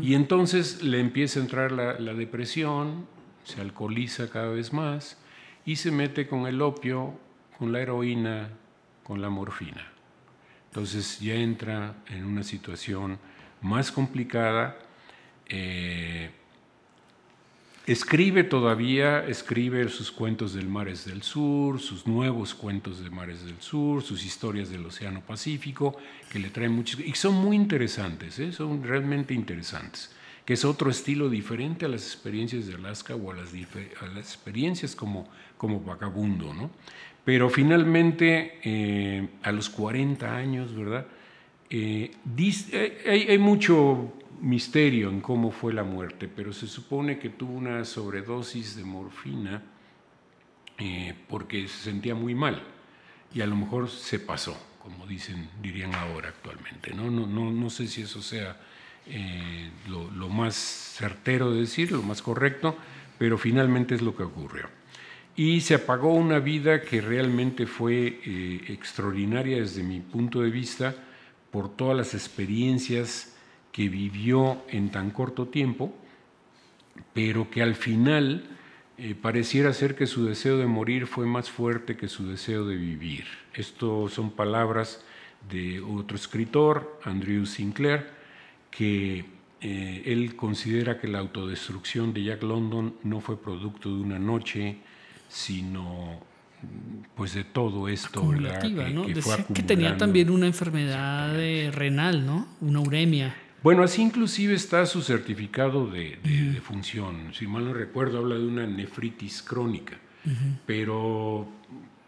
Y 0.00 0.14
entonces 0.14 0.82
le 0.82 0.98
empieza 0.98 1.40
a 1.40 1.42
entrar 1.42 1.72
la, 1.72 2.00
la, 2.00 2.14
depresión, 2.14 3.04
se 3.44 3.60
alcoholiza 3.60 4.30
cada 4.30 4.48
vez 4.48 4.72
más 4.72 5.18
y 5.66 5.76
se 5.76 5.90
mete 5.90 6.26
con 6.26 6.46
el 6.46 6.62
opio 6.62 7.27
con 7.58 7.72
la 7.72 7.80
heroína, 7.80 8.50
con 9.02 9.20
la 9.20 9.30
morfina. 9.30 9.86
Entonces 10.68 11.18
ya 11.20 11.34
entra 11.34 11.94
en 12.08 12.24
una 12.24 12.42
situación 12.42 13.18
más 13.62 13.90
complicada. 13.90 14.78
Eh, 15.46 16.30
escribe 17.86 18.44
todavía, 18.44 19.26
escribe 19.26 19.88
sus 19.88 20.12
cuentos 20.12 20.52
del 20.52 20.68
Mares 20.68 21.06
del 21.06 21.22
Sur, 21.22 21.80
sus 21.80 22.06
nuevos 22.06 22.54
cuentos 22.54 23.02
de 23.02 23.08
Mares 23.08 23.44
del 23.44 23.60
Sur, 23.60 24.02
sus 24.02 24.24
historias 24.24 24.68
del 24.68 24.84
Océano 24.84 25.22
Pacífico, 25.22 25.96
que 26.30 26.38
le 26.38 26.50
traen 26.50 26.72
muchos, 26.72 27.00
y 27.00 27.12
son 27.14 27.34
muy 27.34 27.56
interesantes, 27.56 28.38
¿eh? 28.38 28.52
son 28.52 28.84
realmente 28.84 29.32
interesantes, 29.32 30.12
que 30.44 30.52
es 30.52 30.66
otro 30.66 30.90
estilo 30.90 31.30
diferente 31.30 31.86
a 31.86 31.88
las 31.88 32.02
experiencias 32.02 32.66
de 32.66 32.74
Alaska 32.74 33.16
o 33.16 33.32
a 33.32 33.34
las, 33.34 33.54
experiencias 34.18 34.94
como, 34.94 35.26
como 35.56 35.80
vagabundo, 35.80 36.52
¿no? 36.52 36.70
Pero 37.28 37.50
finalmente, 37.50 38.58
eh, 38.64 39.28
a 39.42 39.52
los 39.52 39.68
40 39.68 40.34
años, 40.34 40.74
¿verdad? 40.74 41.06
Eh, 41.68 42.10
eh, 42.38 43.26
hay, 43.28 43.36
mucho 43.36 44.14
misterio 44.40 45.10
en 45.10 45.20
cómo 45.20 45.50
fue 45.50 45.74
la 45.74 45.84
muerte, 45.84 46.26
pero 46.26 46.54
se 46.54 46.66
supone 46.66 47.18
que 47.18 47.28
tuvo 47.28 47.52
una 47.52 47.84
sobredosis 47.84 48.76
de 48.76 48.84
morfina 48.84 49.62
porque 51.28 51.68
se 51.68 51.90
sentía 51.90 52.14
muy 52.14 52.34
mal 52.34 52.62
y 53.34 53.42
a 53.42 53.46
lo 53.46 53.56
mejor 53.56 53.90
se 53.90 54.20
pasó, 54.20 54.56
como 54.82 55.06
dicen, 55.06 55.50
dirían 55.60 55.94
ahora 55.94 56.30
actualmente. 56.30 56.94
No, 56.94 57.10
no, 57.10 57.26
no, 57.26 57.52
no 57.52 57.68
sé 57.68 57.88
si 57.88 58.00
eso 58.00 58.22
sea 58.22 58.56
lo, 59.86 60.10
lo 60.12 60.30
más 60.30 60.54
certero 60.54 61.52
de 61.52 61.60
decir, 61.60 61.92
lo 61.92 62.02
más 62.02 62.22
correcto, 62.22 62.74
pero 63.18 63.36
finalmente 63.36 63.94
es 63.94 64.00
lo 64.00 64.16
que 64.16 64.22
ocurrió 64.22 64.77
y 65.38 65.60
se 65.60 65.76
apagó 65.76 66.14
una 66.14 66.40
vida 66.40 66.82
que 66.82 67.00
realmente 67.00 67.64
fue 67.68 68.18
eh, 68.26 68.60
extraordinaria 68.70 69.58
desde 69.58 69.84
mi 69.84 70.00
punto 70.00 70.40
de 70.40 70.50
vista 70.50 70.96
por 71.52 71.76
todas 71.76 71.96
las 71.96 72.12
experiencias 72.12 73.36
que 73.70 73.88
vivió 73.88 74.64
en 74.68 74.90
tan 74.90 75.12
corto 75.12 75.46
tiempo, 75.46 75.94
pero 77.14 77.48
que 77.50 77.62
al 77.62 77.76
final 77.76 78.48
eh, 78.96 79.14
pareciera 79.14 79.72
ser 79.72 79.94
que 79.94 80.08
su 80.08 80.24
deseo 80.24 80.58
de 80.58 80.66
morir 80.66 81.06
fue 81.06 81.24
más 81.24 81.48
fuerte 81.48 81.96
que 81.96 82.08
su 82.08 82.28
deseo 82.28 82.66
de 82.66 82.74
vivir. 82.74 83.24
Esto 83.54 84.08
son 84.08 84.32
palabras 84.32 85.04
de 85.48 85.80
otro 85.80 86.16
escritor, 86.16 86.98
Andrew 87.04 87.46
Sinclair, 87.46 88.08
que 88.72 89.24
eh, 89.60 90.02
él 90.04 90.34
considera 90.34 90.98
que 90.98 91.06
la 91.06 91.20
autodestrucción 91.20 92.12
de 92.12 92.24
Jack 92.24 92.42
London 92.42 92.96
no 93.04 93.20
fue 93.20 93.40
producto 93.40 93.88
de 93.88 94.02
una 94.02 94.18
noche, 94.18 94.78
sino 95.28 96.20
pues 97.14 97.34
de 97.34 97.44
todo 97.44 97.88
esto 97.88 98.20
Acumulativa, 98.20 98.88
¿no? 98.88 99.06
que 99.54 99.62
tenía 99.62 99.96
también 99.96 100.30
una 100.30 100.46
enfermedad 100.46 101.34
renal, 101.72 102.26
¿no? 102.26 102.48
Una 102.60 102.80
uremia. 102.80 103.34
Bueno, 103.62 103.82
así 103.82 104.02
inclusive 104.02 104.54
está 104.54 104.86
su 104.86 105.02
certificado 105.02 105.86
de, 105.86 106.18
función. 106.62 107.32
Si 107.32 107.46
mal 107.46 107.64
no 107.64 107.74
recuerdo, 107.74 108.18
habla 108.18 108.36
de 108.36 108.46
una 108.46 108.66
nefritis 108.66 109.42
crónica. 109.42 109.96
Pero 110.66 111.48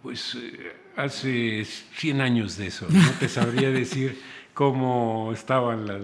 Pues 0.02 0.34
eh, 0.34 0.72
hace 0.96 1.64
100 1.64 2.20
años 2.20 2.56
de 2.56 2.66
eso, 2.66 2.86
no 2.90 3.10
te 3.18 3.28
sabría 3.28 3.70
decir 3.82 4.18
cómo 4.54 5.30
estaba 5.32 5.76
la, 5.76 5.98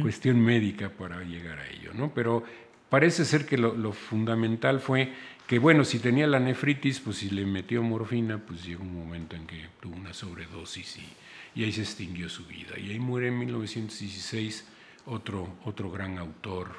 cuestión 0.00 0.40
médica 0.40 0.90
para 0.90 1.22
llegar 1.22 1.58
a 1.58 1.68
ello, 1.68 1.92
¿no? 1.94 2.12
Pero 2.14 2.44
parece 2.88 3.24
ser 3.24 3.46
que 3.46 3.56
lo, 3.56 3.92
fundamental 3.92 4.80
fue 4.80 5.12
que, 5.46 5.58
bueno, 5.58 5.84
si 5.84 5.98
tenía 5.98 6.26
la 6.26 6.40
nefritis, 6.40 7.00
pues 7.00 7.18
si 7.18 7.30
le 7.30 7.46
metió 7.46 7.82
morfina, 7.82 8.38
pues 8.38 8.64
llegó 8.64 8.82
un 8.82 8.94
momento 8.94 9.36
en 9.36 9.46
que 9.46 9.68
tuvo 9.80 9.96
una 9.96 10.12
sobredosis 10.12 10.98
y, 10.98 11.62
ahí 11.62 11.72
se 11.72 11.82
extinguió 11.82 12.28
su 12.28 12.44
vida. 12.46 12.78
Y 12.78 12.90
ahí 12.90 12.98
muere 12.98 13.28
en 13.28 13.38
1916 13.38 14.66
otro, 15.06 15.56
otro 15.64 15.90
gran 15.90 16.18
autor 16.18 16.74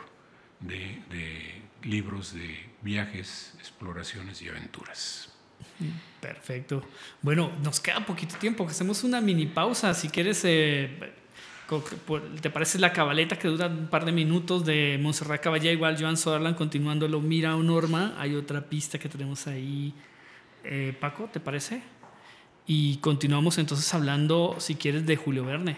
de, 0.59 1.01
de 1.09 1.61
libros 1.84 2.34
de 2.34 2.70
viajes, 2.82 3.55
exploraciones 3.59 4.41
y 4.41 4.49
aventuras. 4.49 5.34
Perfecto. 6.20 6.84
Bueno, 7.22 7.51
nos 7.63 7.80
queda 7.80 8.05
poquito 8.05 8.36
tiempo, 8.38 8.65
hacemos 8.68 9.03
una 9.03 9.22
mini 9.22 9.45
pausa. 9.45 9.93
Si 9.93 10.09
quieres, 10.09 10.41
eh, 10.43 11.13
¿te 12.41 12.49
parece 12.49 12.80
la 12.80 12.93
cabaleta 12.93 13.38
que 13.38 13.47
dura 13.47 13.68
un 13.68 13.88
par 13.88 14.05
de 14.05 14.11
minutos 14.11 14.65
de 14.65 14.97
Montserrat 15.01 15.41
Caballé? 15.41 15.74
Igual 15.74 15.97
Joan 15.99 16.18
Soderland 16.18 16.55
continuando 16.55 17.07
lo 17.07 17.20
Mira 17.20 17.55
o 17.55 17.63
Norma. 17.63 18.15
Hay 18.18 18.36
otra 18.36 18.61
pista 18.61 18.97
que 18.97 19.09
tenemos 19.09 19.47
ahí. 19.47 19.93
Eh, 20.63 20.95
Paco, 20.99 21.30
¿te 21.32 21.39
parece? 21.39 21.82
Y 22.65 22.97
continuamos 22.97 23.57
entonces 23.57 23.93
hablando, 23.93 24.55
si 24.59 24.76
quieres, 24.76 25.05
de 25.05 25.15
Julio 25.15 25.45
Verne. 25.45 25.78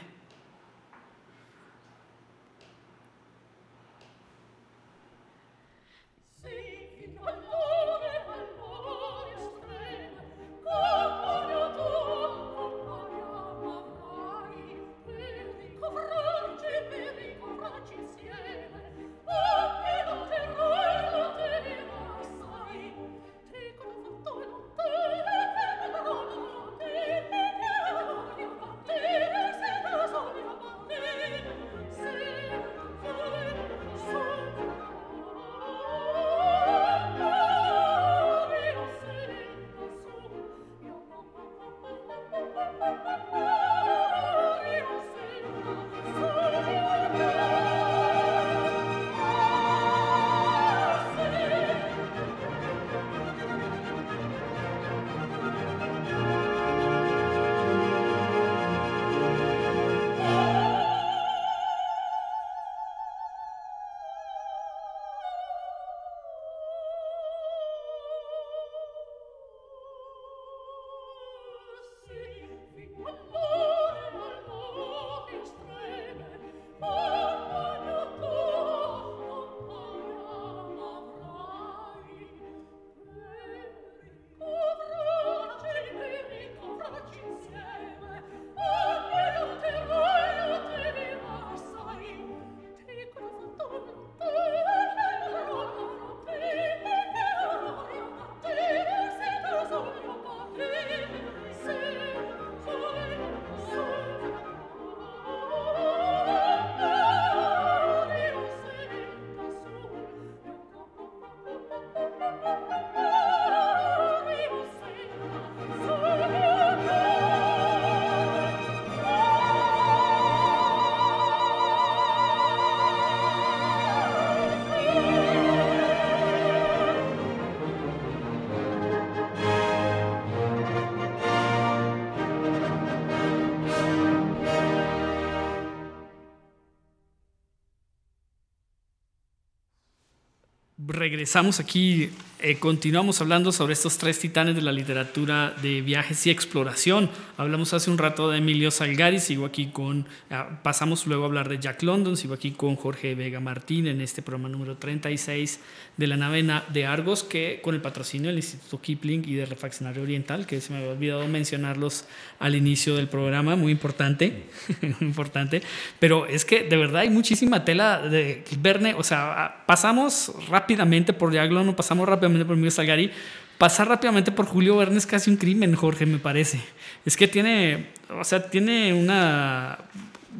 Regresamos 141.19 141.59
aquí, 141.59 142.11
eh, 142.41 142.55
continuamos 142.55 143.19
hablando 143.19 143.51
sobre 143.51 143.73
estos 143.73 143.97
tres 143.97 144.17
titanes 144.17 144.55
de 144.55 144.61
la 144.61 144.71
literatura 144.71 145.53
de 145.61 145.81
viajes 145.81 146.25
y 146.25 146.29
exploración. 146.29 147.09
Hablamos 147.35 147.73
hace 147.73 147.91
un 147.91 147.97
rato 147.97 148.31
de 148.31 148.37
Emilio 148.37 148.71
Salgari, 148.71 149.19
sigo 149.19 149.45
aquí 149.45 149.67
con, 149.67 150.07
ah, 150.29 150.61
pasamos 150.63 151.05
luego 151.05 151.23
a 151.23 151.25
hablar 151.25 151.49
de 151.49 151.59
Jack 151.59 151.83
London, 151.83 152.15
sigo 152.15 152.33
aquí 152.33 152.51
con 152.51 152.77
Jorge 152.77 153.13
Vega 153.13 153.41
Martín 153.41 153.87
en 153.87 153.99
este 153.99 154.21
programa 154.21 154.47
número 154.47 154.77
36 154.77 155.59
de 155.97 156.07
la 156.07 156.15
nave 156.15 156.45
de 156.71 156.85
Argos, 156.85 157.23
que 157.25 157.59
con 157.61 157.75
el 157.75 157.81
patrocinio 157.81 158.29
del 158.29 158.37
Instituto 158.37 158.79
Kipling 158.79 159.27
y 159.27 159.33
de 159.33 159.45
Refaccionario 159.45 160.01
Oriental, 160.01 160.45
que 160.45 160.61
se 160.61 160.71
me 160.71 160.79
había 160.79 160.91
olvidado 160.91 161.27
mencionarlos 161.27 162.05
al 162.39 162.55
inicio 162.55 162.95
del 162.95 163.09
programa, 163.09 163.57
muy 163.57 163.73
importante, 163.73 164.45
muy 164.81 165.09
importante, 165.09 165.61
pero 165.99 166.25
es 166.25 166.45
que 166.45 166.63
de 166.63 166.77
verdad 166.77 167.01
hay 167.01 167.09
muchísima 167.09 167.65
tela 167.65 167.99
de 167.99 168.45
Verne, 168.59 168.93
o 168.93 169.03
sea, 169.03 169.65
pasamos 169.65 170.31
rápidamente 170.47 171.11
por 171.11 171.33
Jack 171.33 171.51
London, 171.51 171.75
pasamos 171.75 172.07
rápidamente 172.07 172.28
por 172.45 172.53
Emilio 172.53 172.71
Salgari, 172.71 173.11
pasar 173.59 173.89
rápidamente 173.89 174.31
por 174.31 174.45
Julio 174.45 174.77
Verne 174.77 174.97
es 174.97 175.05
casi 175.05 175.29
un 175.29 175.37
crimen, 175.37 175.75
Jorge, 175.75 176.05
me 176.05 176.17
parece. 176.17 176.61
Es 177.05 177.15
que 177.15 177.27
tiene, 177.27 177.87
o 178.09 178.23
sea, 178.23 178.49
tiene 178.49 178.93
una, 178.93 179.77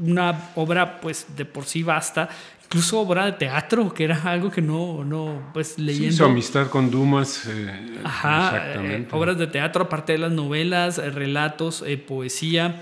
una 0.01 0.51
obra 0.55 0.99
pues 1.01 1.27
de 1.35 1.45
por 1.45 1.65
sí 1.65 1.83
vasta, 1.83 2.29
incluso 2.63 2.99
obra 3.01 3.25
de 3.25 3.33
teatro, 3.33 3.93
que 3.93 4.05
era 4.05 4.21
algo 4.23 4.49
que 4.49 4.61
no, 4.61 5.03
no 5.03 5.51
pues 5.53 5.77
leyendo. 5.77 6.11
Sí, 6.11 6.17
su 6.17 6.25
amistad 6.25 6.69
con 6.69 6.89
Dumas. 6.89 7.45
Eh, 7.47 7.99
Ajá, 8.03 8.55
eh, 8.55 8.57
exactamente. 8.57 9.15
obras 9.15 9.37
de 9.37 9.47
teatro, 9.47 9.83
aparte 9.83 10.13
de 10.13 10.19
las 10.19 10.31
novelas, 10.31 10.97
eh, 10.97 11.09
relatos, 11.09 11.83
poesía. 12.07 12.81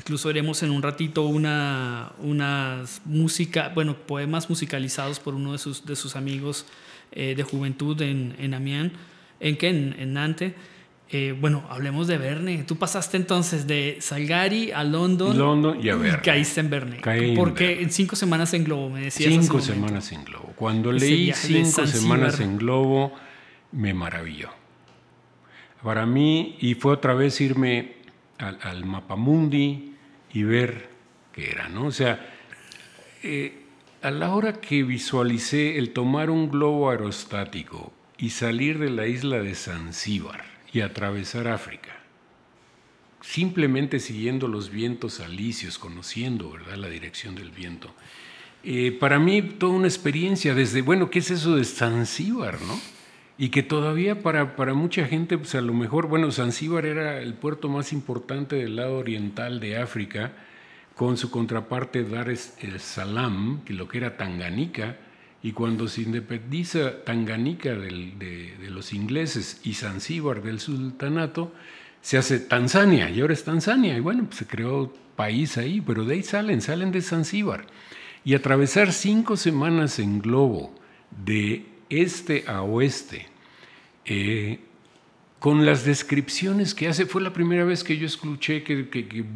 Incluso 0.00 0.28
haremos 0.28 0.62
en 0.62 0.70
un 0.70 0.82
ratito 0.82 1.24
una, 1.26 2.12
unas 2.20 3.00
música, 3.04 3.72
bueno, 3.74 3.94
poemas 3.94 4.48
musicalizados 4.48 5.18
por 5.20 5.34
uno 5.34 5.52
de 5.52 5.58
sus, 5.58 5.86
de 5.86 5.96
sus 5.96 6.16
amigos 6.16 6.66
de 7.12 7.42
juventud 7.42 8.00
en, 8.02 8.36
en 8.38 8.54
Amiens, 8.54 8.92
en 9.40 9.56
que 9.56 9.68
en, 9.68 9.94
en 9.98 10.12
Nantes. 10.12 10.52
Eh, 11.10 11.34
bueno, 11.38 11.64
hablemos 11.70 12.06
de 12.06 12.18
Verne. 12.18 12.64
Tú 12.64 12.76
pasaste 12.76 13.16
entonces 13.16 13.66
de 13.66 13.96
Salgari 14.00 14.72
a 14.72 14.84
London. 14.84 15.36
London 15.38 15.78
y 15.82 15.88
a 15.88 15.96
Verne. 15.96 16.22
caíste 16.22 16.60
en 16.60 16.70
Verne. 16.70 17.00
Porque 17.34 17.80
en 17.80 17.90
cinco 17.90 18.14
semanas 18.14 18.52
en 18.52 18.64
Globo, 18.64 18.90
me 18.90 19.02
decías. 19.02 19.32
Cinco 19.32 19.60
semanas 19.60 20.12
en 20.12 20.24
Globo. 20.24 20.52
Cuando 20.54 20.92
leí 20.92 21.32
cinco 21.32 21.86
semanas 21.86 22.40
en 22.40 22.58
Globo, 22.58 23.14
me 23.72 23.94
maravilló. 23.94 24.50
Para 25.82 26.04
mí, 26.04 26.56
y 26.60 26.74
fue 26.74 26.92
otra 26.92 27.14
vez 27.14 27.40
irme 27.40 27.94
al, 28.36 28.58
al 28.62 28.84
mapamundi 28.84 29.94
y 30.34 30.42
ver 30.42 30.90
qué 31.32 31.50
era, 31.50 31.68
¿no? 31.68 31.86
O 31.86 31.92
sea, 31.92 32.20
eh, 33.22 33.57
a 34.02 34.10
la 34.10 34.34
hora 34.34 34.60
que 34.60 34.82
visualicé 34.82 35.78
el 35.78 35.90
tomar 35.90 36.30
un 36.30 36.50
globo 36.50 36.90
aerostático 36.90 37.92
y 38.16 38.30
salir 38.30 38.78
de 38.78 38.90
la 38.90 39.06
isla 39.06 39.38
de 39.38 39.54
Zanzíbar, 39.54 40.44
y 40.72 40.80
atravesar 40.80 41.48
África, 41.48 41.96
simplemente 43.20 44.00
siguiendo 44.00 44.48
los 44.48 44.70
vientos 44.70 45.20
alisios, 45.20 45.78
conociendo 45.78 46.50
¿verdad? 46.50 46.76
la 46.76 46.88
dirección 46.88 47.34
del 47.34 47.50
viento. 47.50 47.94
Eh, 48.64 48.92
para 48.92 49.18
mí, 49.18 49.40
toda 49.40 49.72
una 49.72 49.86
experiencia 49.86 50.54
desde, 50.54 50.82
bueno, 50.82 51.10
¿qué 51.10 51.20
es 51.20 51.30
eso 51.30 51.56
de 51.56 51.64
Zanzíbar? 51.64 52.60
¿no? 52.60 52.78
y 53.38 53.50
que 53.50 53.62
todavía 53.62 54.20
para, 54.20 54.56
para 54.56 54.74
mucha 54.74 55.06
gente, 55.06 55.38
pues 55.38 55.54
a 55.54 55.60
lo 55.60 55.72
mejor, 55.72 56.08
bueno, 56.08 56.32
Zanzíbar 56.32 56.84
era 56.84 57.20
el 57.20 57.34
puerto 57.34 57.68
más 57.68 57.92
importante 57.92 58.56
del 58.56 58.74
lado 58.74 58.98
oriental 58.98 59.60
de 59.60 59.78
África, 59.78 60.32
con 60.98 61.16
su 61.16 61.30
contraparte 61.30 62.02
Dar 62.02 62.28
es 62.28 62.56
Salaam, 62.80 63.62
que 63.64 63.72
lo 63.72 63.86
que 63.86 63.98
era 63.98 64.16
Tanganica, 64.16 64.96
y 65.44 65.52
cuando 65.52 65.86
se 65.86 66.02
independiza 66.02 67.04
Tanganica 67.04 67.72
de, 67.72 68.56
los 68.68 68.92
ingleses 68.92 69.60
y 69.62 69.74
Zanzíbar 69.74 70.42
del 70.42 70.58
sultanato, 70.58 71.52
se 72.00 72.18
hace 72.18 72.40
Tanzania, 72.40 73.10
y 73.10 73.20
ahora 73.20 73.34
es 73.34 73.44
Tanzania, 73.44 73.96
y 73.96 74.00
bueno, 74.00 74.24
pues 74.24 74.38
se 74.38 74.48
creó 74.48 74.92
país 75.14 75.56
ahí, 75.56 75.80
pero 75.80 76.04
de 76.04 76.14
ahí 76.14 76.24
salen, 76.24 76.60
salen 76.60 76.90
de 76.90 77.00
Zanzíbar. 77.00 77.66
Y 78.24 78.34
atravesar 78.34 78.92
cinco 78.92 79.36
semanas 79.36 80.00
en 80.00 80.18
globo 80.18 80.74
de 81.24 81.64
este 81.90 82.42
a 82.48 82.62
oeste, 82.62 83.28
eh, 84.04 84.58
con 85.38 85.64
las 85.64 85.84
descripciones 85.84 86.74
que 86.74 86.88
hace, 86.88 87.06
fue 87.06 87.22
la 87.22 87.32
primera 87.32 87.64
vez 87.64 87.84
que 87.84 87.96
yo 87.96 88.06
escuché 88.06 88.64
que, 88.64 88.84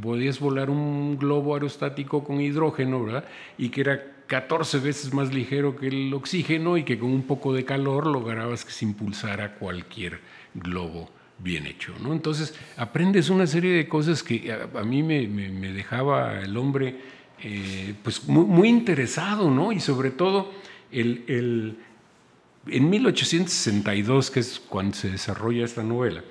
podías 0.02 0.40
volar 0.40 0.68
un 0.68 1.16
globo 1.16 1.54
aerostático 1.54 2.24
con 2.24 2.40
hidrógeno, 2.40 3.04
¿verdad? 3.04 3.24
Y 3.56 3.68
que 3.68 3.82
era 3.82 4.02
14 4.26 4.78
veces 4.78 5.14
más 5.14 5.32
ligero 5.32 5.76
que 5.76 5.88
el 5.88 6.12
oxígeno 6.12 6.76
y 6.76 6.84
que 6.84 6.98
con 6.98 7.10
un 7.10 7.22
poco 7.22 7.52
de 7.52 7.64
calor 7.64 8.06
lograbas 8.06 8.64
que 8.64 8.72
se 8.72 8.84
impulsara 8.84 9.54
cualquier 9.54 10.20
globo 10.54 11.10
bien 11.38 11.66
hecho, 11.66 11.94
¿no? 12.00 12.12
Entonces 12.12 12.54
aprendes 12.76 13.30
una 13.30 13.46
serie 13.46 13.72
de 13.72 13.88
cosas 13.88 14.22
que 14.22 14.52
a, 14.52 14.82
mí 14.82 15.02
me, 15.02 15.26
dejaba 15.72 16.40
el 16.40 16.56
hombre 16.56 16.96
eh, 17.42 17.94
pues 18.02 18.28
muy, 18.28 18.68
interesado, 18.68 19.50
¿no? 19.50 19.72
Y 19.72 19.80
sobre 19.80 20.10
todo 20.10 20.52
el 20.90 21.76
en 22.66 22.90
1862, 22.90 24.30
que 24.30 24.40
es 24.40 24.60
cuando 24.60 24.96
se 24.96 25.10
desarrolla 25.10 25.64
esta 25.64 25.82
novela, 25.82 26.22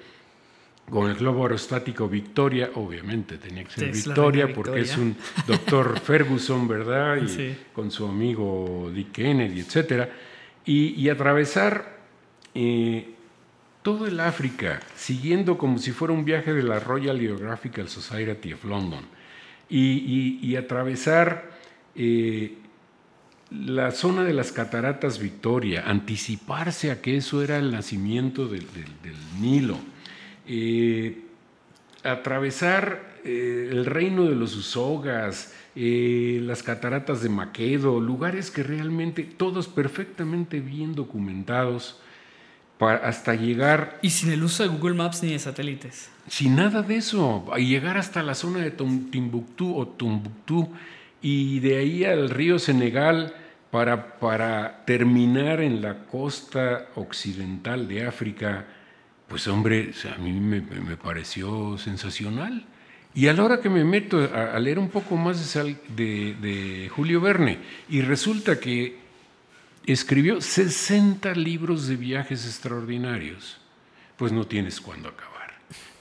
con 0.90 1.10
el 1.10 1.16
globo 1.16 1.44
aerostático 1.44 2.10
Victoria, 2.10 2.72
obviamente 2.76 3.38
tenía 3.38 3.64
que 3.64 3.72
ser 3.72 3.92
Victoria, 3.92 4.54
porque 4.54 4.82
es 4.82 4.98
un 4.98 5.16
doctor 5.48 6.00
Ferguson, 6.00 6.68
¿verdad? 6.68 7.18
Y 7.18 7.56
con 7.74 7.92
su 7.92 8.06
amigo 8.06 8.92
Dick 8.94 9.12
Kennedy, 9.14 9.62
etc. 9.62 10.10
Y, 10.66 11.08
atravesar 11.10 11.98
eh, 12.54 13.10
todo 13.82 14.06
el 14.06 14.20
África, 14.20 14.82
siguiendo 14.96 15.58
como 15.58 15.78
si 15.78 15.92
fuera 15.92 16.14
un 16.14 16.26
viaje 16.26 16.54
de 16.54 16.64
la 16.64 16.80
Royal 16.80 17.20
Geographical 17.20 17.88
Society 17.88 18.54
of 18.54 18.64
London, 18.66 19.06
y, 19.70 20.56
atravesar 20.58 21.52
eh, 21.96 22.58
la 23.52 23.92
zona 23.92 24.24
de 24.24 24.34
las 24.34 24.52
cataratas 24.52 25.20
Victoria, 25.20 25.84
anticiparse 25.86 26.90
a 26.90 27.02
que 27.02 27.18
eso 27.18 27.44
era 27.44 27.58
el 27.58 27.72
nacimiento 27.72 28.48
del, 28.48 28.66
Nilo, 29.40 29.78
eh, 30.48 31.26
atravesar 32.04 33.20
eh, 33.26 33.68
el 33.70 33.86
reino 33.86 34.24
de 34.24 34.36
los 34.36 34.56
Usogas, 34.56 35.54
eh, 35.76 36.40
las 36.44 36.64
cataratas 36.64 37.22
de 37.22 37.30
Maquedo, 37.30 38.00
lugares 38.00 38.52
que 38.52 38.64
realmente 38.64 39.24
todos 39.24 39.68
perfectamente 39.68 40.62
bien 40.62 40.96
documentados 40.96 42.00
para 42.78 43.08
hasta 43.08 43.36
llegar... 43.36 44.00
Y 44.02 44.12
sin 44.12 44.32
el 44.32 44.44
uso 44.44 44.64
de 44.64 44.70
Google 44.70 44.96
Maps 44.96 45.24
ni 45.24 45.34
de 45.34 45.40
satélites. 45.40 46.10
Sin 46.28 46.56
nada 46.56 46.82
de 46.82 46.96
eso, 46.96 47.46
a 47.54 47.58
llegar 47.58 47.98
hasta 47.98 48.24
la 48.24 48.34
zona 48.34 48.60
de 48.60 48.72
Timbuktu 48.72 49.76
o 49.76 49.88
Tumbuctú 49.88 50.70
y 51.22 51.60
de 51.60 51.78
ahí 51.78 52.06
al 52.06 52.30
río 52.30 52.58
Senegal 52.58 53.36
para, 53.72 54.20
para 54.20 54.84
terminar 54.86 55.62
en 55.62 55.82
la 55.82 56.06
costa 56.06 56.90
occidental 56.96 57.88
de 57.88 58.06
África, 58.06 58.66
pues 59.30 59.48
hombre, 59.48 59.94
a 60.14 60.18
mí 60.18 60.34
me, 60.34 60.62
pareció 60.98 61.78
sensacional. 61.78 62.66
Y 63.14 63.28
a 63.28 63.34
la 63.34 63.44
hora 63.44 63.62
que 63.62 63.70
me 63.70 63.84
meto 63.86 64.18
a, 64.34 64.60
leer 64.60 64.78
un 64.78 64.90
poco 64.90 65.16
más 65.16 65.54
de, 65.54 66.36
de, 66.36 66.90
Julio 66.90 67.22
Verne, 67.22 67.60
y 67.90 68.02
resulta 68.02 68.60
que 68.60 69.00
escribió 69.86 70.42
60 70.42 71.34
libros 71.36 71.88
de 71.88 71.96
viajes 71.96 72.46
extraordinarios, 72.46 73.58
pues 74.18 74.34
no 74.34 74.46
tienes 74.46 74.82
cuándo 74.82 75.10
acabar. 75.10 75.31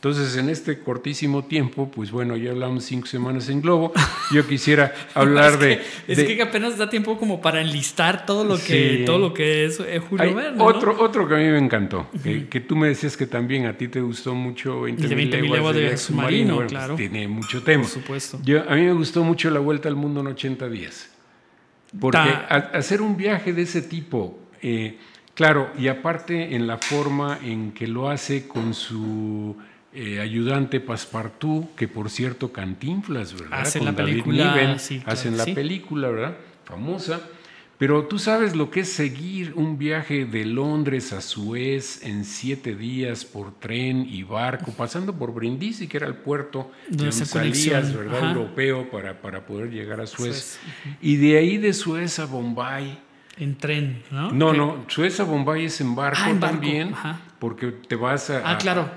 Entonces, 0.03 0.35
en 0.39 0.49
este 0.49 0.79
cortísimo 0.79 1.45
tiempo, 1.45 1.91
pues 1.91 2.11
bueno, 2.11 2.35
ya 2.35 2.53
hablamos 2.53 2.85
cinco 2.85 3.07
semanas 3.07 3.51
en 3.51 3.61
Globo. 3.61 3.93
Yo 4.33 4.47
quisiera 4.47 4.95
hablar 5.15 5.59
de, 5.59 5.83
Es 6.09 6.25
que 6.25 6.41
apenas 6.41 6.79
da 6.79 6.89
tiempo 6.89 7.19
como 7.19 7.43
para 7.43 7.61
enlistar 7.61 8.25
todo 8.25 8.43
lo 8.43 8.57
que, 8.57 9.03
todo 9.05 9.19
lo 9.19 9.35
que 9.35 9.67
es 9.67 9.79
eh, 9.79 9.99
Julio 9.99 10.35
Verne. 10.35 10.65
Otro, 10.65 10.99
otro 10.99 11.29
que 11.29 11.35
a 11.35 11.37
mí 11.37 11.45
me 11.45 11.59
encantó, 11.59 12.07
que, 12.25 12.61
tú 12.61 12.77
me 12.77 12.89
decías 12.89 13.15
que 13.15 13.27
también 13.27 13.67
a 13.67 13.77
ti 13.77 13.89
te 13.89 14.01
gustó 14.01 14.35
mucho 14.35 14.87
20.000 14.87 15.51
leguas, 15.51 15.77
de, 15.77 15.95
submarino, 15.99 16.57
pues 16.57 16.69
claro. 16.69 16.95
tiene 16.95 17.29
mucho 17.29 17.63
tema. 17.63 17.83
Por 17.83 17.93
supuesto. 17.93 18.41
Yo, 18.43 18.63
a 18.67 18.77
mí 18.77 18.81
me 18.81 18.95
gustó 18.95 19.23
mucho 19.23 19.51
La 19.51 19.61
Vuelta 19.61 19.91
al 19.91 19.97
Mundo 19.97 20.23
en 20.23 20.29
80 20.29 20.67
días. 20.71 21.11
Porque 22.01 22.31
hacer 22.73 23.03
un 23.03 23.19
viaje 23.19 23.53
de 23.53 23.63
ese 23.63 23.83
tipo... 23.83 24.39
Eh, 24.63 24.97
claro, 25.35 25.71
y 25.79 25.89
aparte 25.89 26.55
en 26.55 26.67
la 26.67 26.79
forma 26.79 27.39
en 27.43 27.73
que 27.73 27.87
lo 27.87 28.09
hace 28.09 28.49
con 28.49 28.73
su 28.73 29.57
eh, 29.93 30.21
ayudante 30.21 30.79
Passepartout, 30.81 31.75
que 31.75 31.89
por 31.89 32.11
cierto 32.11 32.53
Cantinflas, 32.53 33.35
¿verdad? 33.35 33.61
Hacen 33.61 33.85
la 33.85 33.95
película, 33.95 34.77
hacen 35.05 35.37
la 35.37 35.45
película, 35.47 36.09
¿verdad? 36.11 36.37
Famosa. 36.65 37.21
Pero 37.77 38.05
tú 38.05 38.19
sabes 38.19 38.55
lo 38.55 38.71
que 38.71 38.81
es 38.81 38.93
seguir 38.93 39.55
un 39.57 39.79
viaje 39.79 40.27
de 40.27 40.45
Londres 40.45 41.15
a 41.15 41.23
Suez 41.23 42.05
en 42.05 42.27
siete 42.27 42.77
días 42.77 43.25
por 43.25 43.59
tren 43.59 44.07
y 44.07 44.23
barco, 44.23 44.71
pasando 44.73 45.15
por 45.15 45.33
Brindisi, 45.33 45.89
que 45.89 45.97
era 45.97 46.07
el 46.07 46.15
puerto 46.15 46.71
de 46.89 47.11
salías, 47.11 47.97
¿verdad? 47.97 48.37
Europeo 48.37 48.91
para, 48.91 49.21
para 49.23 49.47
poder 49.47 49.71
llegar 49.71 50.01
a 50.01 50.07
Suez. 50.07 50.61
Y 51.01 51.17
de 51.17 51.39
ahí 51.39 51.57
de 51.57 51.73
Suez 51.73 52.19
a 52.19 52.27
Bombay. 52.27 52.99
En 53.39 53.57
tren, 53.57 54.03
¿no? 54.11 54.31
No, 54.31 54.53
no, 54.53 54.85
Suez 54.89 55.19
a 55.19 55.25
Bombay 55.25 55.65
es 55.65 55.81
en 55.81 55.95
barco, 55.95 56.21
ah, 56.23 56.37
también 56.39 56.95
porque 57.41 57.73
te 57.73 57.97
vas 57.97 58.29
a... 58.31 58.49
Ah, 58.49 58.59
claro, 58.59 58.89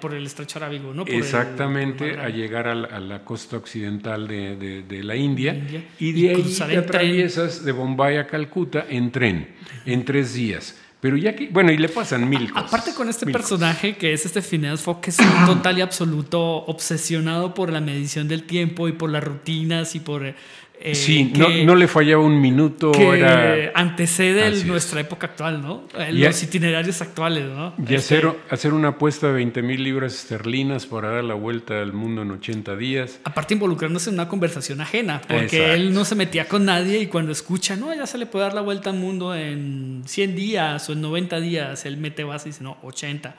por 0.00 0.14
el 0.14 0.26
estrecho 0.26 0.58
arábigo, 0.58 0.94
¿no? 0.94 1.04
exactamente, 1.06 2.18
a 2.18 2.30
llegar 2.30 2.66
a 2.66 2.74
la, 2.74 3.22
costa 3.22 3.58
occidental 3.58 4.26
de, 4.26 5.00
la 5.04 5.14
India, 5.14 5.84
y 5.98 6.12
de 6.12 6.30
ahí 6.30 6.42
te 6.42 6.78
atraviesas 6.78 7.64
de 7.64 7.72
Bombay 7.72 8.16
a 8.16 8.26
Calcuta 8.26 8.86
en 8.88 9.12
tren, 9.12 9.54
en 9.84 10.04
tres 10.04 10.34
días. 10.34 10.74
Pero 10.98 11.18
ya 11.18 11.36
que, 11.36 11.48
bueno, 11.48 11.70
y 11.70 11.76
le 11.76 11.90
pasan 11.90 12.26
mil 12.28 12.50
cosas. 12.50 12.68
Aparte 12.68 12.94
con 12.94 13.08
este 13.08 13.26
personaje 13.26 13.96
que 13.96 14.14
es 14.14 14.24
este 14.24 14.40
Phineas 14.40 14.80
Fogg, 14.80 15.02
que 15.02 15.10
es 15.10 15.18
un 15.18 15.46
total 15.46 15.78
y 15.78 15.82
absoluto 15.82 16.40
obsesionado 16.40 17.52
por 17.52 17.70
la 17.70 17.82
medición 17.82 18.26
del 18.26 18.44
tiempo 18.44 18.88
y 18.88 18.92
por 18.92 19.10
las 19.10 19.22
rutinas 19.22 19.94
y 19.94 20.00
por 20.00 20.34
eh, 20.80 20.94
sí, 20.94 21.32
no, 21.34 21.74
le 21.74 21.88
fallaba 21.88 22.22
un 22.22 22.40
minuto. 22.40 22.92
Que 22.92 23.70
antecede 23.74 24.64
nuestra 24.64 25.00
época 25.00 25.28
actual, 25.28 25.60
¿no? 25.60 25.84
Los 26.10 26.42
itinerarios 26.42 27.00
actuales, 27.02 27.44
¿no? 27.44 27.74
Y 27.78 27.94
este 27.94 28.16
hacer, 28.16 28.32
hacer 28.50 28.72
una 28.72 28.88
apuesta 28.88 29.28
de 29.28 29.34
20 29.34 29.62
mil 29.62 29.82
libras 29.82 30.14
esterlinas 30.14 30.86
para 30.86 31.10
dar 31.10 31.24
la 31.24 31.34
vuelta 31.34 31.80
al 31.80 31.92
mundo 31.92 32.22
en 32.22 32.30
80 32.30 32.76
días. 32.76 33.20
Aparte 33.24 33.54
involucrándose 33.54 34.10
en 34.10 34.14
una 34.14 34.28
conversación 34.28 34.80
ajena, 34.80 35.22
porque 35.28 35.74
él 35.74 35.92
no 35.92 36.04
se 36.04 36.14
metía 36.14 36.46
con 36.46 36.64
nadie 36.64 37.00
y 37.00 37.06
cuando 37.06 37.32
escucha, 37.32 37.76
no, 37.76 37.94
ya 37.94 38.06
se 38.06 38.18
le 38.18 38.26
puede 38.26 38.44
dar 38.44 38.54
la 38.54 38.62
vuelta 38.62 38.90
al 38.90 38.96
mundo 38.96 39.34
en 39.34 40.02
100 40.06 40.36
días 40.36 40.88
o 40.88 40.92
en 40.92 41.00
90 41.00 41.40
días, 41.40 41.86
él 41.86 41.96
mete 41.96 42.24
base 42.24 42.48
y 42.48 42.52
dice, 42.52 42.64
no, 42.64 42.76
80 42.82 43.34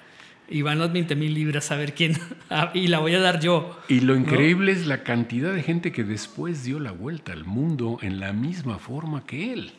y 0.50 0.62
van 0.62 0.80
las 0.80 0.94
20 0.94 1.16
mil 1.16 1.34
libras 1.34 1.72
a 1.72 1.76
ver 1.76 1.94
quién, 1.94 2.18
y 2.74 2.88
la 2.88 3.00
voy 3.00 3.16
a 3.16 3.20
dar 3.20 3.40
yo. 3.40 3.78
Y 3.88 4.02
lo 4.02 4.16
increíble 4.16 4.72
es 4.72 4.88
la 4.88 5.04
cantidad 5.04 5.54
de 5.54 5.64
gente 5.64 5.92
que 5.92 6.04
después 6.04 6.64
dio 6.64 6.80
la 6.80 6.92
vuelta 6.92 7.34
al 7.34 7.46
mundo 7.46 7.98
en 8.02 8.20
la 8.20 8.34
misma 8.34 8.80
forma 8.80 9.26
que 9.26 9.54
él, 9.54 9.72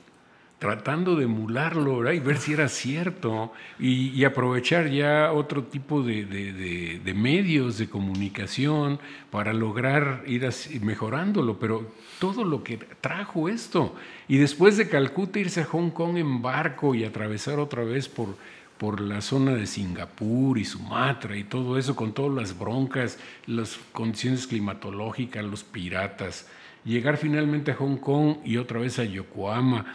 tratando 0.59 1.17
de 1.17 1.25
emularlo 1.25 2.13
y 2.13 2.19
ver 2.19 2.39
si 2.39 2.53
era 2.53 2.69
cierto 2.69 3.53
y, 3.79 4.25
aprovechar 4.25 4.91
ya 4.91 5.33
otro 5.33 5.65
tipo 5.65 6.03
de, 6.03 6.25
de, 6.25 7.15
medios 7.15 7.79
de 7.79 7.89
comunicación 7.89 8.99
para 9.31 9.53
lograr 9.53 10.25
ir 10.27 10.49
mejorándolo, 10.83 11.59
pero 11.59 11.93
todo 12.19 12.45
lo 12.45 12.63
que 12.63 12.79
trajo 13.01 13.49
esto. 13.49 13.95
Y 14.27 14.37
después 14.39 14.77
de 14.77 14.89
Calcuta 14.89 15.39
irse 15.39 15.63
a 15.63 15.65
Hong 15.65 15.91
Kong 15.91 16.17
en 16.19 16.43
barco 16.43 16.95
y 16.95 17.05
atravesar 17.05 17.59
otra 17.61 17.85
vez 17.85 18.09
por 18.09 18.37
por 18.79 19.01
la 19.01 19.21
zona 19.21 19.55
de 19.55 19.67
Singapur 19.67 20.59
y 20.59 20.65
Sumatra 20.65 21.37
y 21.37 21.45
todo 21.45 21.79
eso, 21.79 21.97
con 21.97 22.13
todas 22.13 22.35
las 22.35 22.59
broncas, 22.59 23.19
las 23.47 23.79
condiciones 23.93 24.47
climatológicas, 24.47 25.45
los 25.45 25.65
piratas, 25.65 26.47
llegar 26.85 27.17
finalmente 27.17 27.73
a 27.73 27.75
Hong 27.75 27.97
Kong 27.97 28.37
y 28.45 28.57
otra 28.57 28.81
vez 28.81 28.99
a 28.99 29.05
Yokohama, 29.05 29.87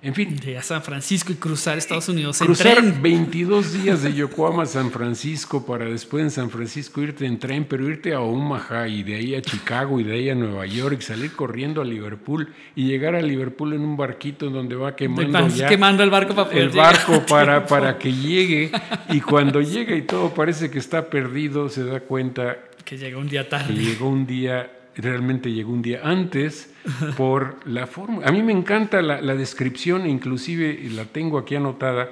En 0.00 0.14
fin. 0.14 0.36
De 0.36 0.56
a 0.56 0.62
San 0.62 0.80
Francisco 0.82 1.32
y 1.32 1.36
cruzar 1.36 1.76
Estados 1.76 2.08
Unidos 2.08 2.38
cruzar 2.38 2.78
en 2.78 2.92
tren. 2.92 3.02
22 3.02 3.82
días 3.82 4.02
de 4.02 4.14
Yokohama 4.14 4.62
a 4.62 4.66
San 4.66 4.92
Francisco 4.92 5.66
para 5.66 5.86
después 5.86 6.22
en 6.22 6.30
San 6.30 6.50
Francisco 6.50 7.02
irte 7.02 7.26
en 7.26 7.38
tren, 7.40 7.66
pero 7.68 7.88
irte 7.88 8.14
a 8.14 8.20
Omaha 8.20 8.86
y 8.86 9.02
de 9.02 9.16
ahí 9.16 9.34
a 9.34 9.42
Chicago 9.42 9.98
y 9.98 10.04
de 10.04 10.14
ahí 10.14 10.30
a 10.30 10.36
Nueva 10.36 10.66
York 10.66 11.00
salir 11.00 11.32
corriendo 11.32 11.80
a 11.80 11.84
Liverpool 11.84 12.54
y 12.76 12.86
llegar 12.86 13.16
a 13.16 13.22
Liverpool 13.22 13.72
en 13.72 13.80
un 13.80 13.96
barquito 13.96 14.46
en 14.46 14.52
donde 14.52 14.76
va 14.76 14.94
quemando 14.94 15.48
ya 15.48 15.66
quemando 15.66 16.04
el 16.04 16.10
barco 16.10 16.34
para 16.34 16.48
poder 16.48 16.62
el 16.62 16.70
barco 16.70 17.26
para, 17.26 17.66
para 17.66 17.98
que 17.98 18.12
llegue 18.12 18.70
y 19.10 19.20
cuando 19.20 19.60
llega 19.60 19.96
y 19.96 20.02
todo 20.02 20.32
parece 20.32 20.70
que 20.70 20.78
está 20.78 21.10
perdido 21.10 21.68
se 21.68 21.84
da 21.84 22.00
cuenta 22.00 22.58
que 22.84 22.96
llega 22.96 23.18
un 23.18 23.28
día 23.28 23.48
tarde. 23.48 23.74
que 23.74 23.80
llegó 23.80 24.08
un 24.08 24.26
día 24.26 24.77
realmente 25.00 25.52
llegó 25.52 25.72
un 25.72 25.82
día 25.82 26.00
antes 26.02 26.74
por 27.16 27.66
la 27.66 27.86
forma. 27.86 28.24
A 28.24 28.32
mí 28.32 28.42
me 28.42 28.52
encanta 28.52 29.00
la, 29.00 29.34
descripción, 29.34 30.08
inclusive 30.08 30.88
la 30.90 31.04
tengo 31.04 31.38
aquí 31.38 31.54
anotada, 31.54 32.10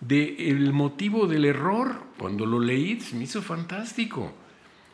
del 0.00 0.36
el 0.38 0.72
motivo 0.72 1.26
del 1.26 1.44
error. 1.44 1.96
Cuando 2.18 2.46
lo 2.46 2.60
leí, 2.60 2.98
me 3.14 3.24
hizo 3.24 3.42
fantástico. 3.42 4.32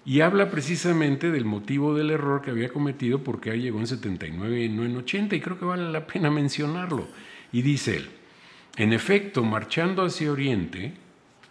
Y 0.05 0.23
habla 0.23 0.51
precisamente 0.51 1.31
del 1.31 1.45
motivo 1.45 1.95
del 1.95 2.11
error 2.11 2.41
que 2.41 2.51
había 2.51 2.71
cometido 2.71 3.23
porque 3.23 3.51
ahí 3.51 3.61
llegó 3.61 3.79
en 3.81 3.87
79 3.87 4.65
y 4.65 4.69
no 4.71 4.85
en 4.85 4.97
80, 4.97 5.37
y 5.37 5.41
creo 5.41 5.59
que 5.59 5.67
vale 5.67 5.93
la 5.93 6.07
pena 6.07 6.31
mencionarlo. 6.31 7.07
Y 7.53 7.61
dice 7.63 7.99
él, 7.99 8.09
en 8.77 8.95
efecto, 8.95 9.45
marchando 9.45 10.05
hacia 10.05 10.33
Oriente, 10.33 10.95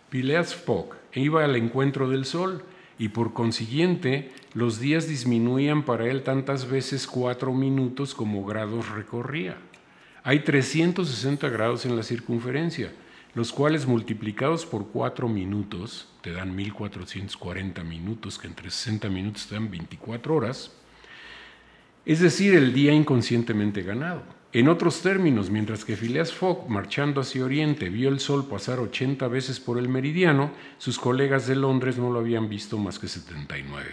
Phileas 0.10 0.56
Fogg 0.56 0.96
iba 1.14 1.44
al 1.44 1.56
encuentro 1.56 2.10
del 2.10 2.26
sol 2.26 2.64
y 3.00 3.08
por 3.08 3.34
consiguiente 3.34 4.32
los 4.54 4.80
días 4.80 5.08
disminuían 5.08 5.84
para 5.84 6.06
él 6.06 6.22
tantas 6.22 6.70
veces 6.70 7.08
cuatro 7.08 7.54
minutos 7.54 8.14
como 8.14 8.46
grados 8.46 8.90
recorría. 8.90 9.58
Hay 10.22 10.42
360 10.42 11.48
grados 11.50 11.86
en 11.86 11.96
la 11.96 12.04
circunferencia, 12.04 12.92
los 13.34 13.54
cuales 13.54 13.88
multiplicados 13.88 14.66
por 14.66 14.90
cuatro 14.90 15.30
minutos 15.30 16.10
te 16.22 16.34
dan 16.34 16.56
1440 16.56 17.84
minutos, 17.84 18.38
que 18.38 18.48
entre 18.48 18.70
60 18.70 19.10
minutos 19.10 19.48
te 19.48 19.56
dan 19.56 19.72
24 19.72 20.36
horas, 20.36 20.74
es 22.06 22.20
decir, 22.20 22.54
el 22.56 22.74
día 22.74 22.92
inconscientemente 22.92 23.82
ganado. 23.82 24.24
En 24.52 24.68
otros 24.68 25.04
términos, 25.04 25.52
mientras 25.52 25.86
que 25.86 25.96
Phileas 25.96 26.34
Fogg, 26.34 26.68
marchando 26.70 27.22
hacia 27.22 27.46
Oriente, 27.46 27.90
vio 27.90 28.10
el 28.10 28.20
Sol 28.20 28.48
pasar 28.48 28.80
80 28.80 29.28
veces 29.28 29.60
por 29.60 29.78
el 29.78 29.90
meridiano, 29.90 30.50
sus 30.80 30.98
colegas 30.98 31.46
de 31.46 31.56
Londres 31.56 32.00
no 32.00 32.10
lo 32.12 32.18
habían 32.18 32.50
visto 32.50 32.80
más 32.80 32.98
que 32.98 33.08
79. 33.08 33.86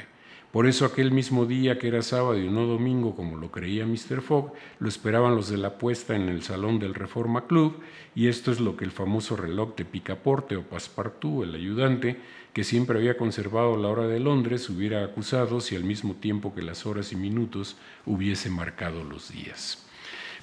Por 0.52 0.66
eso 0.66 0.86
aquel 0.86 1.12
mismo 1.12 1.44
día 1.44 1.78
que 1.78 1.88
era 1.88 2.00
sábado 2.00 2.38
y 2.38 2.48
no 2.48 2.64
domingo, 2.64 3.14
como 3.14 3.36
lo 3.36 3.50
creía 3.50 3.84
Mr. 3.84 4.22
Fogg, 4.22 4.54
lo 4.78 4.88
esperaban 4.88 5.36
los 5.36 5.50
de 5.50 5.58
la 5.58 5.76
puesta 5.76 6.16
en 6.16 6.30
el 6.30 6.42
salón 6.42 6.78
del 6.78 6.94
Reforma 6.94 7.46
Club, 7.46 7.78
y 8.14 8.28
esto 8.28 8.50
es 8.50 8.58
lo 8.58 8.78
que 8.78 8.86
el 8.86 8.92
famoso 8.92 9.36
reloj 9.36 9.76
de 9.76 9.84
Picaporte 9.84 10.56
o 10.56 10.62
Passepartout, 10.62 11.44
el 11.44 11.54
ayudante, 11.54 12.18
que 12.54 12.64
siempre 12.64 12.96
había 12.96 13.18
conservado 13.18 13.76
la 13.76 13.88
hora 13.88 14.06
de 14.06 14.20
Londres, 14.20 14.70
hubiera 14.70 15.04
acusado 15.04 15.60
si 15.60 15.76
al 15.76 15.84
mismo 15.84 16.14
tiempo 16.14 16.54
que 16.54 16.62
las 16.62 16.86
horas 16.86 17.12
y 17.12 17.16
minutos 17.16 17.76
hubiese 18.06 18.48
marcado 18.48 19.04
los 19.04 19.30
días. 19.30 19.85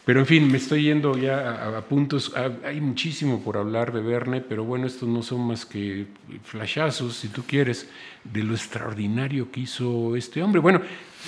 Pero 0.06 0.20
en 0.20 0.26
fin, 0.26 0.52
me 0.52 0.58
estoy 0.58 0.84
yendo 0.84 1.18
ya 1.18 1.78
a, 1.78 1.82
puntos. 1.82 2.34
hay 2.36 2.82
muchísimo 2.82 3.42
por 3.42 3.58
hablar 3.58 3.94
de 3.94 4.02
Verne, 4.02 4.42
pero 4.42 4.66
bueno, 4.66 4.86
estos 4.86 5.08
no 5.08 5.24
son 5.24 5.48
más 5.48 5.66
que 5.66 6.08
flashazos, 6.44 7.16
si 7.16 7.30
tú 7.30 7.44
quieres, 7.48 7.90
de 8.26 8.44
lo 8.44 8.54
extraordinario 8.54 9.50
que 9.50 9.62
hizo 9.62 10.18
este 10.18 10.44
hombre. 10.44 10.60
Bueno, 10.60 10.82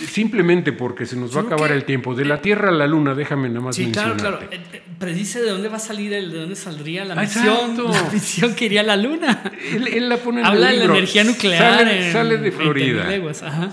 simplemente 0.10 0.74
porque 0.74 1.06
se 1.06 1.16
nos 1.16 1.36
va 1.36 1.42
a 1.42 1.44
acabar 1.44 1.72
el 1.72 1.86
tiempo. 1.86 2.16
De 2.16 2.26
la 2.26 2.42
Tierra 2.42 2.70
a 2.70 2.72
la 2.72 2.88
Luna, 2.88 3.16
déjame 3.16 3.50
nada 3.50 3.62
más 3.62 3.76
Sí, 3.76 3.92
claro, 3.92 4.16
claro. 4.16 4.42
Eh, 4.42 4.60
eh, 4.74 4.82
predice 5.00 5.42
de 5.42 5.50
dónde 5.50 5.70
va 5.70 5.78
a 5.78 5.80
salir, 5.80 6.14
el, 6.14 6.32
de 6.32 6.40
dónde 6.40 6.56
saldría 6.56 7.06
la 7.06 7.16
misión, 7.16 7.78
la 7.92 8.04
misión 8.12 8.56
que 8.56 8.66
iría 8.66 8.82
a 8.82 8.84
la 8.84 8.98
Luna. 8.98 9.52
Él, 9.72 10.10
la 10.10 10.18
pone 10.18 10.42
en 10.42 10.46
Habla 10.46 10.72
el 10.72 10.80
de 10.80 10.88
la 10.88 10.94
energía 10.94 11.24
nuclear. 11.24 11.80
Sale, 11.80 12.12
sale 12.12 12.38
de 12.38 12.52
Florida. 12.52 13.06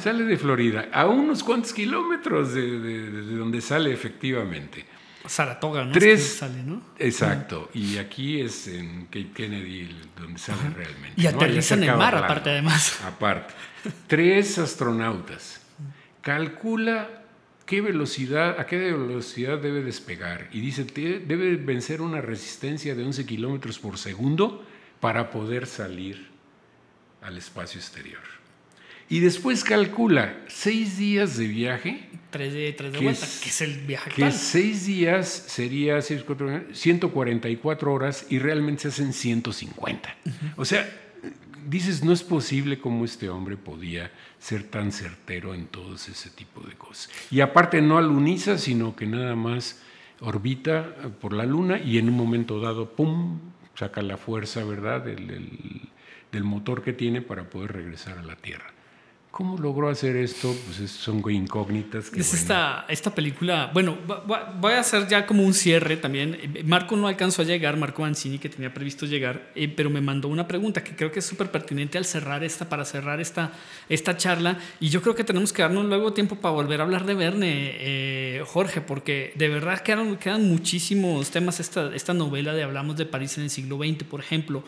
Sale 0.01 0.25
de 0.25 0.37
Florida, 0.37 0.89
a 0.93 1.07
unos 1.07 1.43
cuantos 1.43 1.73
kilómetros 1.73 2.55
de, 2.55 2.79
de 2.79 3.37
donde 3.37 3.61
sale 3.61 3.93
efectivamente. 3.93 4.93
Saratoga, 5.27 5.85
¿no? 5.85 5.93
Tres, 5.93 6.37
sale, 6.39 6.63
¿no? 6.65 6.83
Exacto. 6.99 7.71
Y 7.75 7.99
aquí 7.99 8.41
es 8.41 8.67
en 8.67 9.07
Cape 9.07 9.31
Kennedy 9.35 9.89
donde 10.19 10.39
sale 10.39 10.71
realmente. 10.75 11.21
Y 11.21 11.27
aterriza 11.27 11.75
en 11.75 11.85
el 11.85 11.97
mar, 11.97 12.17
aparte, 12.17 12.51
además. 12.51 13.01
Aparte. 13.07 13.55
Tres 14.07 14.59
astronautas. 14.59 15.62
Calcula 16.23 17.23
qué 17.67 17.81
velocidad, 17.81 18.59
a 18.59 18.67
qué 18.67 18.79
velocidad 18.79 19.59
debe 19.59 19.83
despegar. 19.83 20.49
Y 20.53 20.61
dice, 20.61 20.85
debe 20.85 21.57
vencer 21.57 22.01
una 22.01 22.21
resistencia 22.21 22.95
de 22.95 23.05
11 23.05 23.27
kilómetros 23.27 23.79
por 23.79 23.99
segundo 23.99 24.65
para 25.01 25.31
poder 25.31 25.67
salir 25.67 26.29
al 27.23 27.37
espacio 27.37 27.81
exterior. 27.81 28.21
Y 29.09 29.21
después 29.21 29.63
calcula 29.65 30.39
seis 30.49 30.97
días 30.97 31.37
de 31.37 31.47
viaje. 31.47 32.09
Tres 32.31 32.55
de, 32.55 32.73
tres 32.73 32.93
de 32.95 33.01
vuelta, 33.01 33.27
que 33.43 33.51
es 33.51 33.61
el 33.61 33.79
viaje 33.81 34.11
Que 34.11 34.33
seis 34.33 34.87
días 34.87 35.29
sería 35.29 36.01
144 36.01 37.93
horas 37.93 38.27
y 38.31 38.39
realmente 38.39 38.83
se 38.83 38.89
hacen 38.89 39.13
150. 39.13 40.17
O 40.57 40.65
sea, 40.65 40.89
dices, 41.69 42.03
no 42.03 42.13
es 42.13 42.23
posible 42.23 42.79
como 42.79 43.05
este 43.05 43.29
hombre 43.29 43.59
podía 43.59 44.11
ser 44.43 44.65
tan 44.65 44.91
certero 44.91 45.55
en 45.55 45.67
todo 45.67 45.95
ese 45.95 46.29
tipo 46.31 46.63
de 46.63 46.75
cosas. 46.75 47.13
Y 47.31 47.43
aparte 47.43 47.81
no 47.81 47.97
aluniza, 47.97 48.59
sino 48.59 48.97
que 48.97 49.07
nada 49.07 49.37
más 49.37 49.81
orbita 50.21 50.97
por 51.21 51.33
la 51.33 51.47
luna 51.47 51.79
y 51.79 51.99
en 51.99 52.09
un 52.09 52.17
momento 52.17 52.61
dado, 52.61 52.91
¡pum!, 52.91 53.39
saca 53.77 54.03
la 54.03 54.17
fuerza, 54.17 54.65
¿verdad?, 54.65 55.05
del 55.05 56.45
motor 56.45 56.83
que 56.83 56.93
tiene 56.93 57.23
para 57.23 57.45
poder 57.45 57.73
regresar 57.73 58.19
a 58.19 58.23
la 58.23 58.35
Tierra. 58.35 58.72
¿Cómo 59.33 59.57
logró 59.57 59.89
hacer 59.89 60.15
esto? 60.17 60.55
Pues 60.67 60.91
son 60.91 61.23
incógnitas. 61.31 62.11
Que 62.11 62.21
es 62.21 62.35
esta, 62.35 62.85
esta 62.87 63.15
película. 63.15 63.71
Bueno, 63.73 63.97
voy 64.61 64.73
a 64.75 64.81
hacer 64.81 65.09
ya 65.09 65.25
como 65.25 65.43
un 65.43 65.55
cierre 65.55 65.97
también. 65.97 66.63
Marco 66.67 66.97
no 66.97 67.09
alcanzó 67.09 67.41
a 67.41 67.47
llegar, 67.47 67.79
Marco 67.79 68.05
Ancini, 68.05 68.39
que 68.39 68.51
tenía 68.51 68.75
previsto 68.75 69.07
llegar, 69.07 69.51
eh, 69.55 69.69
pero 69.69 69.89
me 69.89 70.03
mandó 70.03 70.29
una 70.29 70.47
pregunta 70.47 70.85
que 70.85 70.95
creo 70.95 71.11
que 71.11 71.21
es 71.21 71.25
súper 71.25 71.51
pertinente 71.51 71.97
al 71.97 72.05
cerrar 72.05 72.45
esta, 72.45 72.69
para 72.69 72.85
cerrar 72.85 73.23
esta, 73.23 73.53
esta 73.89 74.19
charla. 74.19 74.59
Y 74.81 74.91
yo 74.91 75.01
creo 75.01 75.15
que 75.15 75.25
tenemos 75.25 75.51
que 75.55 75.63
darnos 75.63 75.87
luego 75.87 76.13
tiempo 76.13 76.37
para 76.37 76.53
volver 76.53 76.81
a 76.81 76.85
hablar 76.85 77.07
de 77.07 77.15
Verne, 77.15 77.71
eh, 77.79 78.45
Jorge, 78.47 78.83
porque 78.83 79.33
de 79.37 79.49
verdad 79.49 79.81
quedan, 79.81 80.19
quedan 80.19 80.47
muchísimos 80.47 81.31
temas. 81.31 81.59
Esta, 81.59 81.95
esta 81.95 82.13
novela 82.13 82.53
de 82.53 82.65
Hablamos 82.65 82.99
de 82.99 83.07
París 83.07 83.39
en 83.39 83.45
el 83.45 83.51
siglo 83.51 83.79
XX, 83.79 84.05
por 84.05 84.21
ejemplo, 84.21 84.63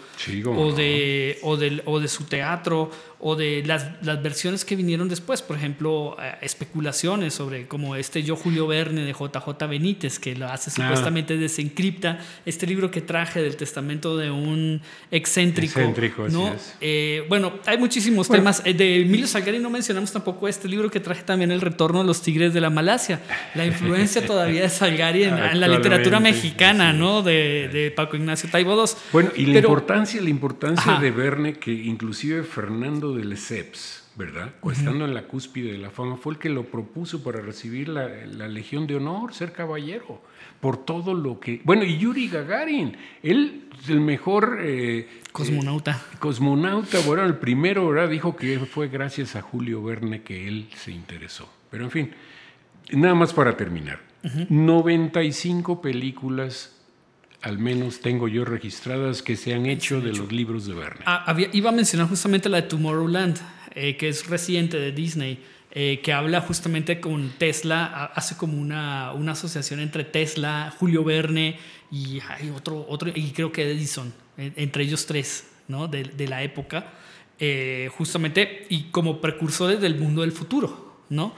o, 0.57 0.73
de, 0.73 1.39
o, 1.43 1.59
de, 1.59 1.83
o 1.85 2.01
de 2.01 2.09
su 2.09 2.25
teatro, 2.25 2.91
o 3.21 3.37
de 3.37 3.62
las, 3.67 4.03
las 4.03 4.23
versiones 4.23 4.54
que 4.63 4.77
vinieron 4.77 5.09
después, 5.09 5.41
por 5.41 5.57
ejemplo, 5.57 6.19
eh, 6.21 6.35
especulaciones 6.43 7.33
sobre 7.33 7.67
como 7.67 7.97
este 7.97 8.23
Yo 8.23 8.37
Julio 8.37 8.67
Verne 8.67 9.03
de 9.03 9.13
JJ 9.13 9.67
Benítez, 9.67 10.19
que 10.19 10.37
lo 10.37 10.47
hace 10.49 10.71
supuestamente 10.71 11.39
desencripta 11.39 12.19
este 12.45 12.67
libro 12.67 12.91
que 12.91 13.01
traje 13.01 13.41
del 13.41 13.57
testamento 13.57 14.19
de 14.19 14.31
un 14.31 14.83
excéntrico. 15.11 15.81
Excéntrico, 15.81 16.29
¿no? 16.29 16.55
Eh, 16.81 17.25
bueno, 17.29 17.55
hay 17.67 17.79
muchísimos 17.79 18.29
temas. 18.29 18.63
Eh, 18.65 18.75
de 18.75 19.01
Emilio 19.01 19.27
Salgari 19.27 19.59
no 19.59 19.71
mencionamos 19.71 20.13
tampoco 20.13 20.47
este 20.47 20.69
libro 20.69 20.91
que 20.91 21.01
traje 21.01 21.23
también, 21.23 21.51
El 21.51 21.61
Retorno 21.61 22.01
de 22.01 22.05
los 22.05 22.21
Tigres 22.21 22.53
de 22.53 22.61
la 22.61 22.71
Malasia. 22.71 23.21
La 23.55 23.65
influencia 23.65 24.27
todavía 24.27 24.63
de 24.63 24.69
Salgari 24.69 25.25
en, 25.25 25.61
la 25.61 25.69
literatura 25.69 26.21
mexicana, 26.21 26.93
¿no? 26.93 27.23
De, 27.23 27.71
de, 27.73 27.91
Paco 27.91 28.17
Ignacio 28.17 28.51
Taibo 28.51 28.75
II. 28.75 28.93
Bueno, 29.13 29.31
y 29.35 29.47
la 29.47 29.59
importancia, 29.59 30.21
la 30.21 30.31
importancia 30.31 30.99
de 31.01 31.11
Verne, 31.11 31.55
que 31.55 31.73
inclusive 31.73 32.43
Fernando 32.43 33.15
de 33.15 33.25
Lesseps, 33.25 34.04
¿verdad? 34.17 34.55
Estando 34.71 35.05
en 35.05 35.15
la 35.15 35.25
cúspide 35.25 35.73
de 35.73 35.79
la 35.79 35.91
fama, 35.91 36.17
fue 36.17 36.35
el 36.35 36.39
que 36.39 36.49
lo 36.49 36.65
propuso 36.65 37.23
para 37.23 37.41
recibir 37.41 37.89
la, 37.89 38.09
Legión 38.49 38.87
de 38.87 38.97
Honor, 38.97 39.35
ser 39.35 39.53
caballero, 39.53 40.23
por 40.61 40.85
todo 40.85 41.15
lo 41.15 41.41
que... 41.41 41.61
Bueno, 41.65 41.85
y 41.85 41.99
Yuri 41.99 42.29
Gagarin, 42.29 42.97
él, 43.23 43.69
el 43.89 44.01
mejor... 44.01 44.59
Eh, 44.62 45.09
cosmonauta. 45.33 45.93
Eh, 45.93 46.17
cosmonauta, 46.19 47.01
bueno, 47.01 47.25
el 47.25 47.37
primero, 47.37 47.89
¿verdad? 47.89 48.09
Dijo 48.09 48.37
que 48.37 48.59
fue 48.61 48.89
gracias 48.89 49.37
a 49.37 49.43
Julio 49.43 49.83
Verne 49.83 50.23
que 50.23 50.47
él 50.47 50.69
se 50.77 50.93
interesó. 50.93 51.49
Pero 51.71 51.85
en 51.85 51.91
fin, 51.91 52.11
nada 52.93 53.15
más 53.15 53.33
para 53.33 53.57
terminar. 53.57 54.01
95 54.49 55.83
películas 55.83 56.75
al 57.45 57.59
menos 57.59 58.01
tengo 58.01 58.27
yo 58.27 58.47
registradas 58.47 59.23
que 59.23 59.37
se 59.37 59.53
han 59.53 59.67
hecho 59.67 60.01
de 60.01 60.15
los 60.15 60.33
libros 60.33 60.67
de 60.67 60.73
Verne. 60.73 61.05
Ah, 61.05 61.37
iba 61.53 61.69
a 61.69 61.73
mencionar 61.75 62.09
justamente 62.09 62.49
la 62.49 62.62
de 62.62 62.69
Tomorrowland, 62.69 63.39
eh, 63.75 63.97
que 63.97 64.09
es 64.09 64.27
reciente 64.29 64.79
de 64.79 64.93
Disney. 64.93 65.39
Eh, 65.77 66.01
que 66.05 66.12
habla 66.12 66.41
justamente 66.41 67.01
con 67.01 67.31
Tesla, 67.37 68.12
hace 68.14 68.37
como 68.37 68.57
una, 68.57 69.12
una 69.12 69.33
asociación 69.33 69.81
entre 69.81 70.05
Tesla, 70.05 70.72
Julio 70.79 71.03
Verne 71.03 71.59
y 71.91 72.20
hay 72.29 72.51
otro, 72.51 72.87
otro, 72.89 73.11
y 73.12 73.33
creo 73.33 73.51
que 73.51 73.68
Edison, 73.72 74.14
entre 74.37 74.85
ellos 74.85 75.05
tres, 75.07 75.49
¿no? 75.66 75.89
De, 75.89 76.05
de 76.05 76.29
la 76.29 76.45
época, 76.45 76.93
eh, 77.41 77.91
justamente, 77.97 78.66
y 78.68 78.85
como 78.85 79.20
precursores 79.20 79.81
del 79.81 79.97
mundo 79.97 80.20
del 80.22 80.31
futuro, 80.31 81.01
¿no? 81.09 81.35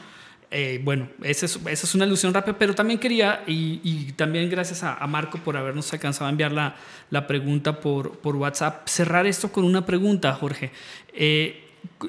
Eh, 0.51 0.80
bueno, 0.84 1.09
esa 1.22 1.47
es, 1.47 1.57
esa 1.57 1.87
es, 1.87 1.95
una 1.95 2.05
alusión 2.05 2.32
rápida, 2.34 2.57
pero 2.59 2.74
también 2.74 3.01
quería, 3.01 3.43
y, 3.47 4.12
también 4.12 4.49
gracias 4.51 4.82
a, 4.82 5.05
Marco 5.07 5.39
por 5.39 5.57
habernos 5.57 5.91
alcanzado 5.93 6.26
a 6.26 6.30
enviar 6.30 6.53
la, 6.53 6.76
la 7.11 7.26
pregunta 7.26 7.80
por, 7.80 8.18
por, 8.18 8.37
WhatsApp, 8.37 8.87
cerrar 8.87 9.26
esto 9.26 9.51
con 9.51 9.64
una 9.64 9.87
pregunta, 9.87 10.34
Jorge. 10.34 10.70
Eh, 11.14 11.66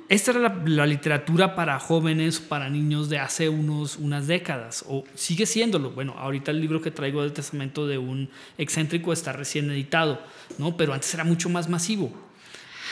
esta 0.09 0.31
era 0.31 0.61
la, 0.65 0.85
literatura 0.85 1.55
para 1.55 1.79
jóvenes, 1.79 2.39
para 2.39 2.69
niños 2.69 3.09
de 3.09 3.19
hace 3.19 3.49
unos, 3.49 3.97
unas 3.97 4.27
décadas, 4.27 4.85
o 4.87 5.03
sigue 5.15 5.45
siéndolo. 5.45 5.91
Bueno, 5.91 6.13
ahorita 6.17 6.51
el 6.51 6.61
libro 6.61 6.81
que 6.81 6.91
traigo 6.91 7.21
del 7.21 7.33
testamento 7.33 7.87
de 7.87 7.97
un 7.97 8.29
excéntrico 8.57 9.13
está 9.13 9.33
recién 9.33 9.69
editado, 9.71 10.21
¿no? 10.57 10.77
pero 10.77 10.93
antes 10.93 11.13
era 11.13 11.23
mucho 11.23 11.49
más 11.49 11.69
masivo. 11.69 12.11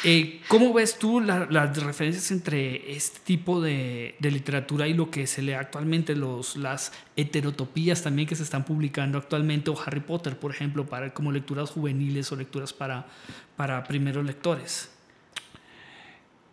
Eh, 0.04 0.42
¿Cómo 0.50 0.72
ves 0.72 1.00
tú 1.00 1.20
las 1.20 1.74
diferencias 1.74 2.30
entre 2.30 2.96
este 2.96 3.20
tipo 3.24 3.60
de, 3.60 4.16
literatura 4.20 4.88
y 4.88 4.94
lo 4.94 5.10
que 5.10 5.26
se 5.26 5.42
lee 5.42 5.54
actualmente, 5.54 6.16
los, 6.16 6.58
las 6.58 6.92
heterotopías 7.16 8.04
también 8.04 8.28
que 8.28 8.36
se 8.36 8.44
están 8.44 8.66
publicando 8.66 9.18
actualmente, 9.18 9.72
o 9.72 9.82
Harry 9.84 10.02
Potter, 10.02 10.38
por 10.38 10.52
ejemplo, 10.52 10.86
para, 10.86 11.14
como 11.14 11.32
lecturas 11.32 11.72
juveniles 11.72 12.32
o 12.32 12.36
lecturas 12.36 12.72
para, 12.72 13.08
para 13.56 13.84
primeros 13.84 14.24
lectores? 14.26 14.95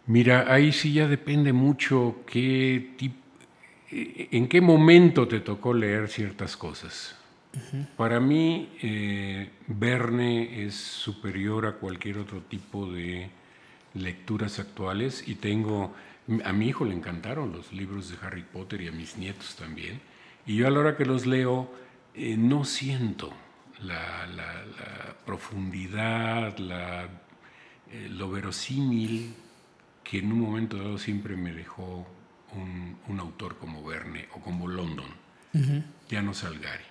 Mira, 0.07 0.53
ahí 0.53 0.73
sí 0.73 0.93
ya 0.93 1.07
depende 1.07 1.53
mucho 1.53 2.23
qué 2.27 2.91
en 3.93 4.49
qué 4.49 4.61
momento 4.61 5.29
te 5.29 5.41
tocó 5.41 5.75
leer 5.75 6.09
ciertas 6.09 6.57
cosas. 6.57 7.17
Para 7.99 8.19
mí, 8.19 8.71
eh, 8.83 9.51
Verne 9.67 10.65
es 10.65 10.75
superior 10.75 11.67
a 11.67 11.75
cualquier 11.75 12.17
otro 12.17 12.41
tipo 12.41 12.91
de 12.91 13.29
lecturas 13.93 14.59
actuales 14.59 15.23
y 15.29 15.35
tengo, 15.35 15.95
a 16.45 16.53
mi 16.55 16.69
hijo 16.69 16.87
le 16.87 16.95
encantaron 16.95 17.53
los 17.53 17.71
libros 17.75 18.09
de 18.09 18.17
Harry 18.27 18.43
Potter 18.43 18.81
y 18.81 18.89
a 18.89 18.93
mis 18.93 19.19
nietos 19.19 19.55
también. 19.57 20.01
Y 20.47 20.57
yo 20.57 20.67
a 20.67 20.71
la 20.71 20.81
hora 20.81 20.97
que 20.97 21.05
los 21.05 21.27
leo, 21.27 21.71
eh, 22.15 22.37
no 22.39 22.65
siento 22.65 23.35
la, 23.83 24.27
profundidad, 25.27 26.57
la, 26.57 27.05
eh, 27.91 28.09
lo 28.11 28.31
verosímil 28.31 29.35
que 30.05 30.19
en 30.19 30.33
un 30.33 30.41
momento 30.41 30.77
dado 30.77 30.99
siempre 30.99 31.37
me 31.37 31.53
dejó 31.53 32.07
un, 32.55 33.21
autor 33.21 33.57
como 33.59 33.85
Verne 33.85 34.27
o 34.35 34.41
como 34.41 34.67
London, 34.69 35.07
ya 36.09 36.23
no 36.23 36.35
Salgari. 36.35 36.85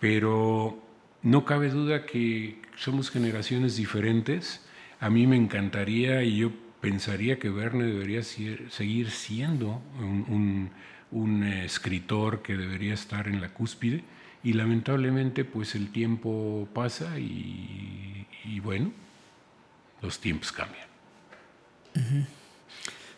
Pero 0.00 0.82
no 1.22 1.44
cabe 1.44 1.70
duda 1.70 2.04
que 2.04 2.60
somos 2.76 3.10
generaciones 3.10 3.76
diferentes. 3.76 4.64
A 5.00 5.10
mí 5.10 5.26
me 5.26 5.36
encantaría 5.36 6.22
y 6.22 6.36
yo 6.36 6.52
pensaría 6.80 7.38
que 7.38 7.48
Verne 7.48 7.84
debería 7.84 8.22
seguir 8.22 9.10
siendo 9.10 9.80
un, 9.98 10.70
escritor 11.64 12.42
que 12.42 12.56
debería 12.56 12.92
estar 12.92 13.28
en 13.28 13.40
la 13.40 13.48
cúspide 13.48 14.04
y 14.42 14.52
lamentablemente 14.52 15.44
pues 15.44 15.74
el 15.74 15.90
tiempo 15.90 16.68
pasa 16.74 17.18
y, 17.18 18.26
bueno, 18.62 18.92
los 20.02 20.20
tiempos 20.20 20.52
cambian. 20.52 20.93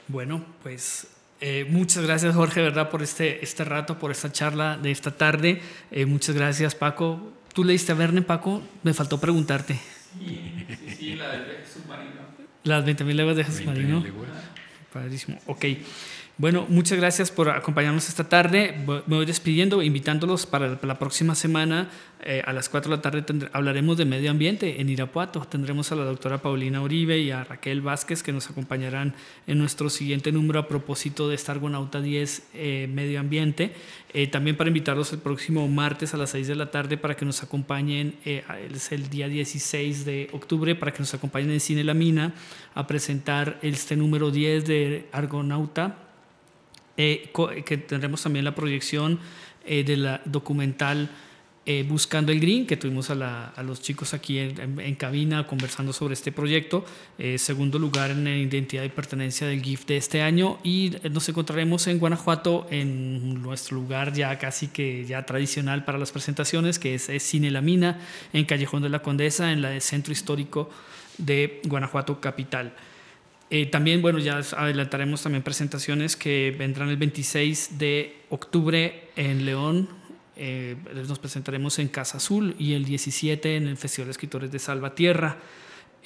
Bueno, 0.09 0.45
pues 0.62 1.09
eh, 1.41 1.66
muchas 1.68 2.05
gracias 2.05 2.35
Jorge, 2.35 2.62
¿verdad? 2.62 2.91
Por 2.91 3.03
este, 3.03 3.43
este 3.45 3.64
rato, 3.64 3.99
por 3.99 4.11
esta 4.11 4.33
charla 4.33 4.77
de 4.77 4.91
esta 4.91 5.11
tarde. 5.16 5.61
Eh, 5.91 6.07
muchas 6.07 6.35
gracias 6.35 6.74
Paco. 6.74 7.33
¿Tú 7.53 7.64
leíste 7.64 7.93
a 7.93 7.95
Verne, 7.95 8.22
Paco? 8.22 8.62
Me 8.83 8.95
faltó 8.95 9.18
preguntarte. 9.18 9.79
Sí, 10.18 10.66
sí, 10.99 11.16
la 11.16 11.31
del 11.31 11.66
submarino. 11.66 12.20
Las 12.64 12.85
20.000 12.85 13.12
leguas 13.14 13.37
de 13.37 13.45
submarino. 13.45 14.05
Padrísimo. 14.93 15.39
Ok. 15.47 15.64
Bueno, 16.39 16.66
muchas 16.68 16.99
gracias 16.99 17.30
por 17.30 17.49
acompañarnos 17.49 18.11
esta 18.11 18.28
tarde. 18.28 18.74
Me 19.07 19.16
voy 19.16 19.24
despidiendo, 19.24 19.82
invitándolos 19.82 20.45
para 20.45 20.78
la 20.82 20.99
próxima 20.99 21.34
semana 21.34 21.89
eh, 22.22 22.43
a 22.45 22.53
las 22.53 22.68
4 22.68 22.91
de 22.91 22.97
la 22.99 23.01
tarde 23.01 23.49
hablaremos 23.55 23.97
de 23.97 24.05
medio 24.05 24.30
ambiente 24.30 24.78
en 24.78 24.91
Irapuato. 24.91 25.41
Tendremos 25.49 25.93
a 25.93 25.95
la 25.95 26.05
doctora 26.05 26.43
Paulina 26.43 26.82
Uribe 26.82 27.18
y 27.20 27.30
a 27.30 27.43
Raquel 27.45 27.80
Vázquez 27.80 28.22
que 28.22 28.34
nos 28.34 28.51
acompañarán 28.51 29.14
en 29.47 29.57
nuestro 29.57 29.89
siguiente 29.89 30.30
número 30.30 30.61
a 30.61 30.68
propósito 30.68 31.26
de 31.26 31.37
esta 31.37 31.53
Argonauta 31.53 32.03
10 32.03 32.49
eh, 32.53 32.87
Medio 32.93 33.18
Ambiente. 33.18 33.72
Eh, 34.12 34.26
también 34.26 34.59
para 34.59 34.68
invitarlos 34.68 35.14
el 35.14 35.20
próximo 35.20 35.66
martes 35.68 36.12
a 36.12 36.18
las 36.18 36.30
6 36.30 36.49
de 36.49 36.55
la 36.55 36.70
tarde 36.70 36.99
para 36.99 37.16
que 37.16 37.24
nos 37.24 37.43
acompañen, 37.43 38.14
es 38.26 38.93
el 38.93 39.09
día 39.09 39.28
16 39.28 40.05
de 40.05 40.28
octubre, 40.32 40.74
para 40.74 40.93
que 40.93 40.99
nos 40.99 41.14
acompañen 41.14 41.51
en 41.51 41.61
Cine 41.61 41.82
La 41.82 41.95
Mina 41.95 42.34
a 42.74 42.87
presentar 42.87 43.59
este 43.62 43.97
número 43.97 44.30
10 44.30 44.66
de 44.66 45.09
Argonauta 45.12 46.05
eh, 46.97 47.30
que 47.64 47.76
tendremos 47.76 48.22
también 48.22 48.44
la 48.44 48.55
proyección 48.55 49.18
eh, 49.66 49.84
de 49.84 49.97
la 49.97 50.22
documental 50.24 51.11
eh, 51.68 51.84
Buscando 51.86 52.30
el 52.30 52.38
Green, 52.38 52.64
que 52.64 52.76
tuvimos 52.76 53.11
a, 53.11 53.53
los 53.64 53.82
chicos 53.82 54.14
aquí 54.14 54.38
en, 54.38 54.94
cabina 54.94 55.49
conversando 55.49 55.92
sobre 55.92 56.14
este 56.14 56.30
proyecto. 56.30 56.86
segundo 57.38 57.80
lugar 57.80 58.12
en 58.12 58.28
identidad 58.28 58.84
y 58.84 58.88
pertenencia 58.88 59.49
del 59.49 59.61
GIF 59.61 59.84
de 59.84 59.97
este 59.97 60.22
año. 60.22 60.61
Y 60.62 60.92
nos 61.11 61.28
encontraremos 61.28 61.88
en 61.88 61.99
Guanajuato, 61.99 62.68
en 62.70 63.42
nuestro 63.42 63.76
lugar 63.76 64.12
ya 64.12 64.38
casi 64.38 64.68
que 64.68 65.05
ya 65.07 65.26
tradicional 65.26 65.84
para 65.84 65.99
las 65.99 66.12
presentaciones, 66.12 66.78
que 66.78 66.94
es, 66.94 67.09
es 67.09 67.24
Cine 67.24 67.51
La 67.51 67.62
Mina, 67.62 67.99
en 68.32 68.44
Callejón 68.44 68.84
de 68.84 68.88
la 68.88 69.01
Condesa, 69.01 69.51
en 69.51 69.64
el 69.64 69.80
centro 69.80 70.12
histórico 70.12 70.70
de 71.18 71.61
Guanajuato 71.64 72.20
Capital. 72.20 72.74
Eh, 73.49 73.66
también, 73.66 74.03
bueno, 74.03 74.18
ya 74.18 74.38
adelantaremos 74.38 75.22
también 75.22 75.42
presentaciones 75.42 76.16
que 76.16 76.55
vendrán 76.59 76.88
el 76.88 76.97
26 76.97 77.78
de 77.78 78.16
octubre 78.30 79.11
en 79.14 79.44
León. 79.44 79.88
Eh, 80.36 80.76
nos 81.09 81.18
presentaremos 81.18 81.78
en 81.78 81.88
Casa 81.88 82.16
Azul 82.16 82.57
y 82.59 82.74
el 82.74 82.84
17 82.84 83.57
en 83.57 83.68
el 83.68 83.76
Festival 83.76 84.09
de 84.09 84.12
Escritores 84.12 84.51
de 84.51 84.59
Salvatierra. 84.59 85.38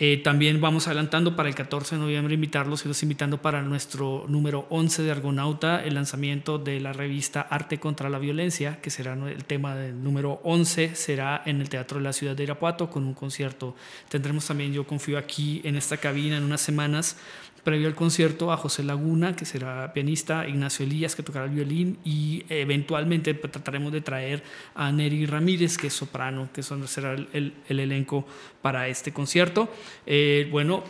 Eh, 0.03 0.17
también 0.17 0.63
vamos 0.63 0.87
adelantando 0.87 1.37
para 1.37 1.51
el 1.51 1.55
14 1.55 1.97
de 1.97 2.01
noviembre 2.01 2.33
invitarlos 2.33 2.87
y 2.87 2.89
los 2.89 3.03
invitando 3.03 3.43
para 3.43 3.61
nuestro 3.61 4.25
número 4.29 4.67
11 4.71 5.03
de 5.03 5.11
Argonauta, 5.11 5.85
el 5.85 5.93
lanzamiento 5.93 6.57
de 6.57 6.81
la 6.81 6.95
revista 6.95 7.43
Arte 7.43 7.79
contra 7.79 8.09
la 8.09 8.19
Violencia, 8.19 8.81
que 8.81 8.89
será 8.89 9.13
el 9.13 9.45
tema 9.45 9.75
del 9.75 10.03
número 10.03 10.41
11, 10.43 10.95
será 10.95 11.43
en 11.45 11.61
el 11.61 11.69
Teatro 11.69 11.99
de 11.99 12.05
la 12.05 12.15
Ciudad 12.15 12.35
de 12.35 12.45
Irapuato 12.45 12.89
con 12.89 13.05
un 13.05 13.13
concierto. 13.13 13.77
Tendremos 14.09 14.47
también, 14.47 14.73
yo 14.73 14.87
confío 14.87 15.19
aquí 15.19 15.61
en 15.65 15.77
esta 15.77 15.99
cabina 15.99 16.39
en 16.39 16.45
unas 16.45 16.63
semanas, 16.63 17.19
previo 17.63 17.89
al 17.89 17.95
concierto 17.95 18.53
a 18.53 18.57
José 18.57 18.83
Laguna, 18.83 19.37
que 19.37 19.45
será 19.45 19.93
pianista, 19.93 20.49
Ignacio 20.49 20.85
Elías, 20.85 21.15
que 21.15 21.23
tocará 21.23 21.47
el 21.47 21.53
violín, 21.53 21.99
y 22.05 22.45
eventualmente 22.49 23.35
trataremos 23.35 23.93
de 23.93 24.01
traer 24.01 24.43
a 24.75 24.91
Neri 24.93 25.27
Ramírez, 25.27 25.77
que 25.77 25.89
es 25.89 25.95
soprano, 25.95 26.49
que 26.53 26.63
será 26.63 27.15
el, 27.15 27.55
elenco 27.69 28.27
para 28.63 28.89
este 28.89 29.13
concierto. 29.13 29.69
Eh, 30.07 30.49
bueno, 30.51 30.85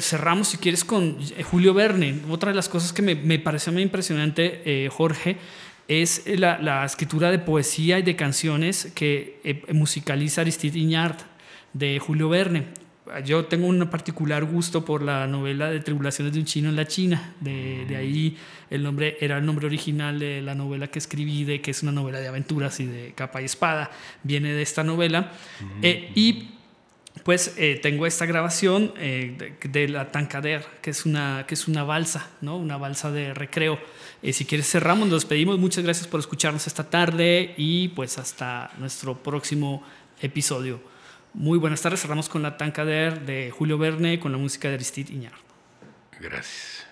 cerramos, 0.00 0.48
si 0.48 0.58
quieres, 0.58 0.84
con 0.84 1.16
eh, 1.36 1.42
Julio 1.42 1.74
Verne. 1.74 2.20
Otra 2.28 2.50
de 2.50 2.56
las 2.56 2.68
cosas 2.68 2.92
que 2.92 3.02
me, 3.02 3.14
me 3.14 3.38
pareció 3.38 3.72
muy 3.72 3.82
impresionante, 3.82 4.62
eh, 4.64 4.88
Jorge, 4.90 5.36
es 5.86 6.24
la, 6.26 6.84
escritura 6.84 7.30
de 7.30 7.38
poesía 7.38 7.98
y 7.98 8.02
de 8.02 8.16
canciones 8.16 8.90
que 8.94 9.62
musicaliza 9.72 10.40
Aristide 10.40 10.78
Iñard 10.78 11.16
de 11.74 11.98
Julio 11.98 12.30
Verne 12.30 12.83
yo 13.24 13.44
tengo 13.44 13.66
un 13.66 13.86
particular 13.90 14.44
gusto 14.44 14.84
por 14.84 15.02
la 15.02 15.26
novela 15.26 15.70
de 15.70 15.80
Tribulaciones 15.80 16.32
de 16.32 16.40
un 16.40 16.46
chino 16.46 16.70
en 16.70 16.76
la 16.76 16.86
China. 16.86 17.34
De, 17.40 17.84
de, 17.86 17.96
ahí 17.96 18.38
el 18.70 18.82
nombre 18.82 19.18
era 19.20 19.38
el 19.38 19.44
nombre 19.44 19.66
original 19.66 20.18
de 20.18 20.40
la 20.40 20.54
novela 20.54 20.86
que 20.86 20.98
escribí, 20.98 21.44
de 21.44 21.60
que 21.60 21.70
es 21.70 21.82
una 21.82 21.92
novela 21.92 22.18
de 22.18 22.28
aventuras 22.28 22.80
y 22.80 22.86
de 22.86 23.12
capa 23.14 23.42
y 23.42 23.44
espada. 23.44 23.90
Viene 24.22 24.52
de 24.52 24.62
esta 24.62 24.82
novela. 24.82 25.32
Eh, 25.82 26.12
y 26.14 26.48
pues 27.24 27.54
eh, 27.58 27.78
tengo 27.82 28.06
esta 28.06 28.24
grabación 28.24 28.92
eh, 28.96 29.54
de, 29.62 29.88
la 29.88 30.10
Tancader, 30.10 30.64
que 30.80 30.90
es 30.90 31.04
una, 31.04 31.44
que 31.46 31.54
es 31.54 31.68
una 31.68 31.84
balsa, 31.84 32.30
¿no? 32.40 32.56
una 32.56 32.78
balsa 32.78 33.10
de 33.10 33.34
recreo. 33.34 33.78
si 34.32 34.46
quieres 34.46 34.70
cerramos, 34.70 35.08
nos 35.08 35.22
despedimos. 35.22 35.58
Muchas 35.58 35.84
gracias 35.84 36.06
por 36.06 36.20
escucharnos 36.20 36.66
esta 36.66 36.88
tarde 36.88 37.54
y 37.58 37.88
pues 37.88 38.16
hasta 38.16 38.70
nuestro 38.78 39.22
próximo 39.22 39.82
episodio. 40.22 40.93
Muy 41.34 41.58
buenas 41.58 41.82
tardes, 41.82 42.00
cerramos 42.00 42.28
con 42.28 42.42
la 42.42 42.56
Tancader 42.56 43.26
de 43.26 43.50
Julio 43.50 43.76
Verne 43.76 44.20
con 44.20 44.30
la 44.30 44.38
música 44.38 44.68
de 44.68 44.74
Aristide 44.74 45.12
Iñar. 45.12 45.32
Gracias. 46.20 46.86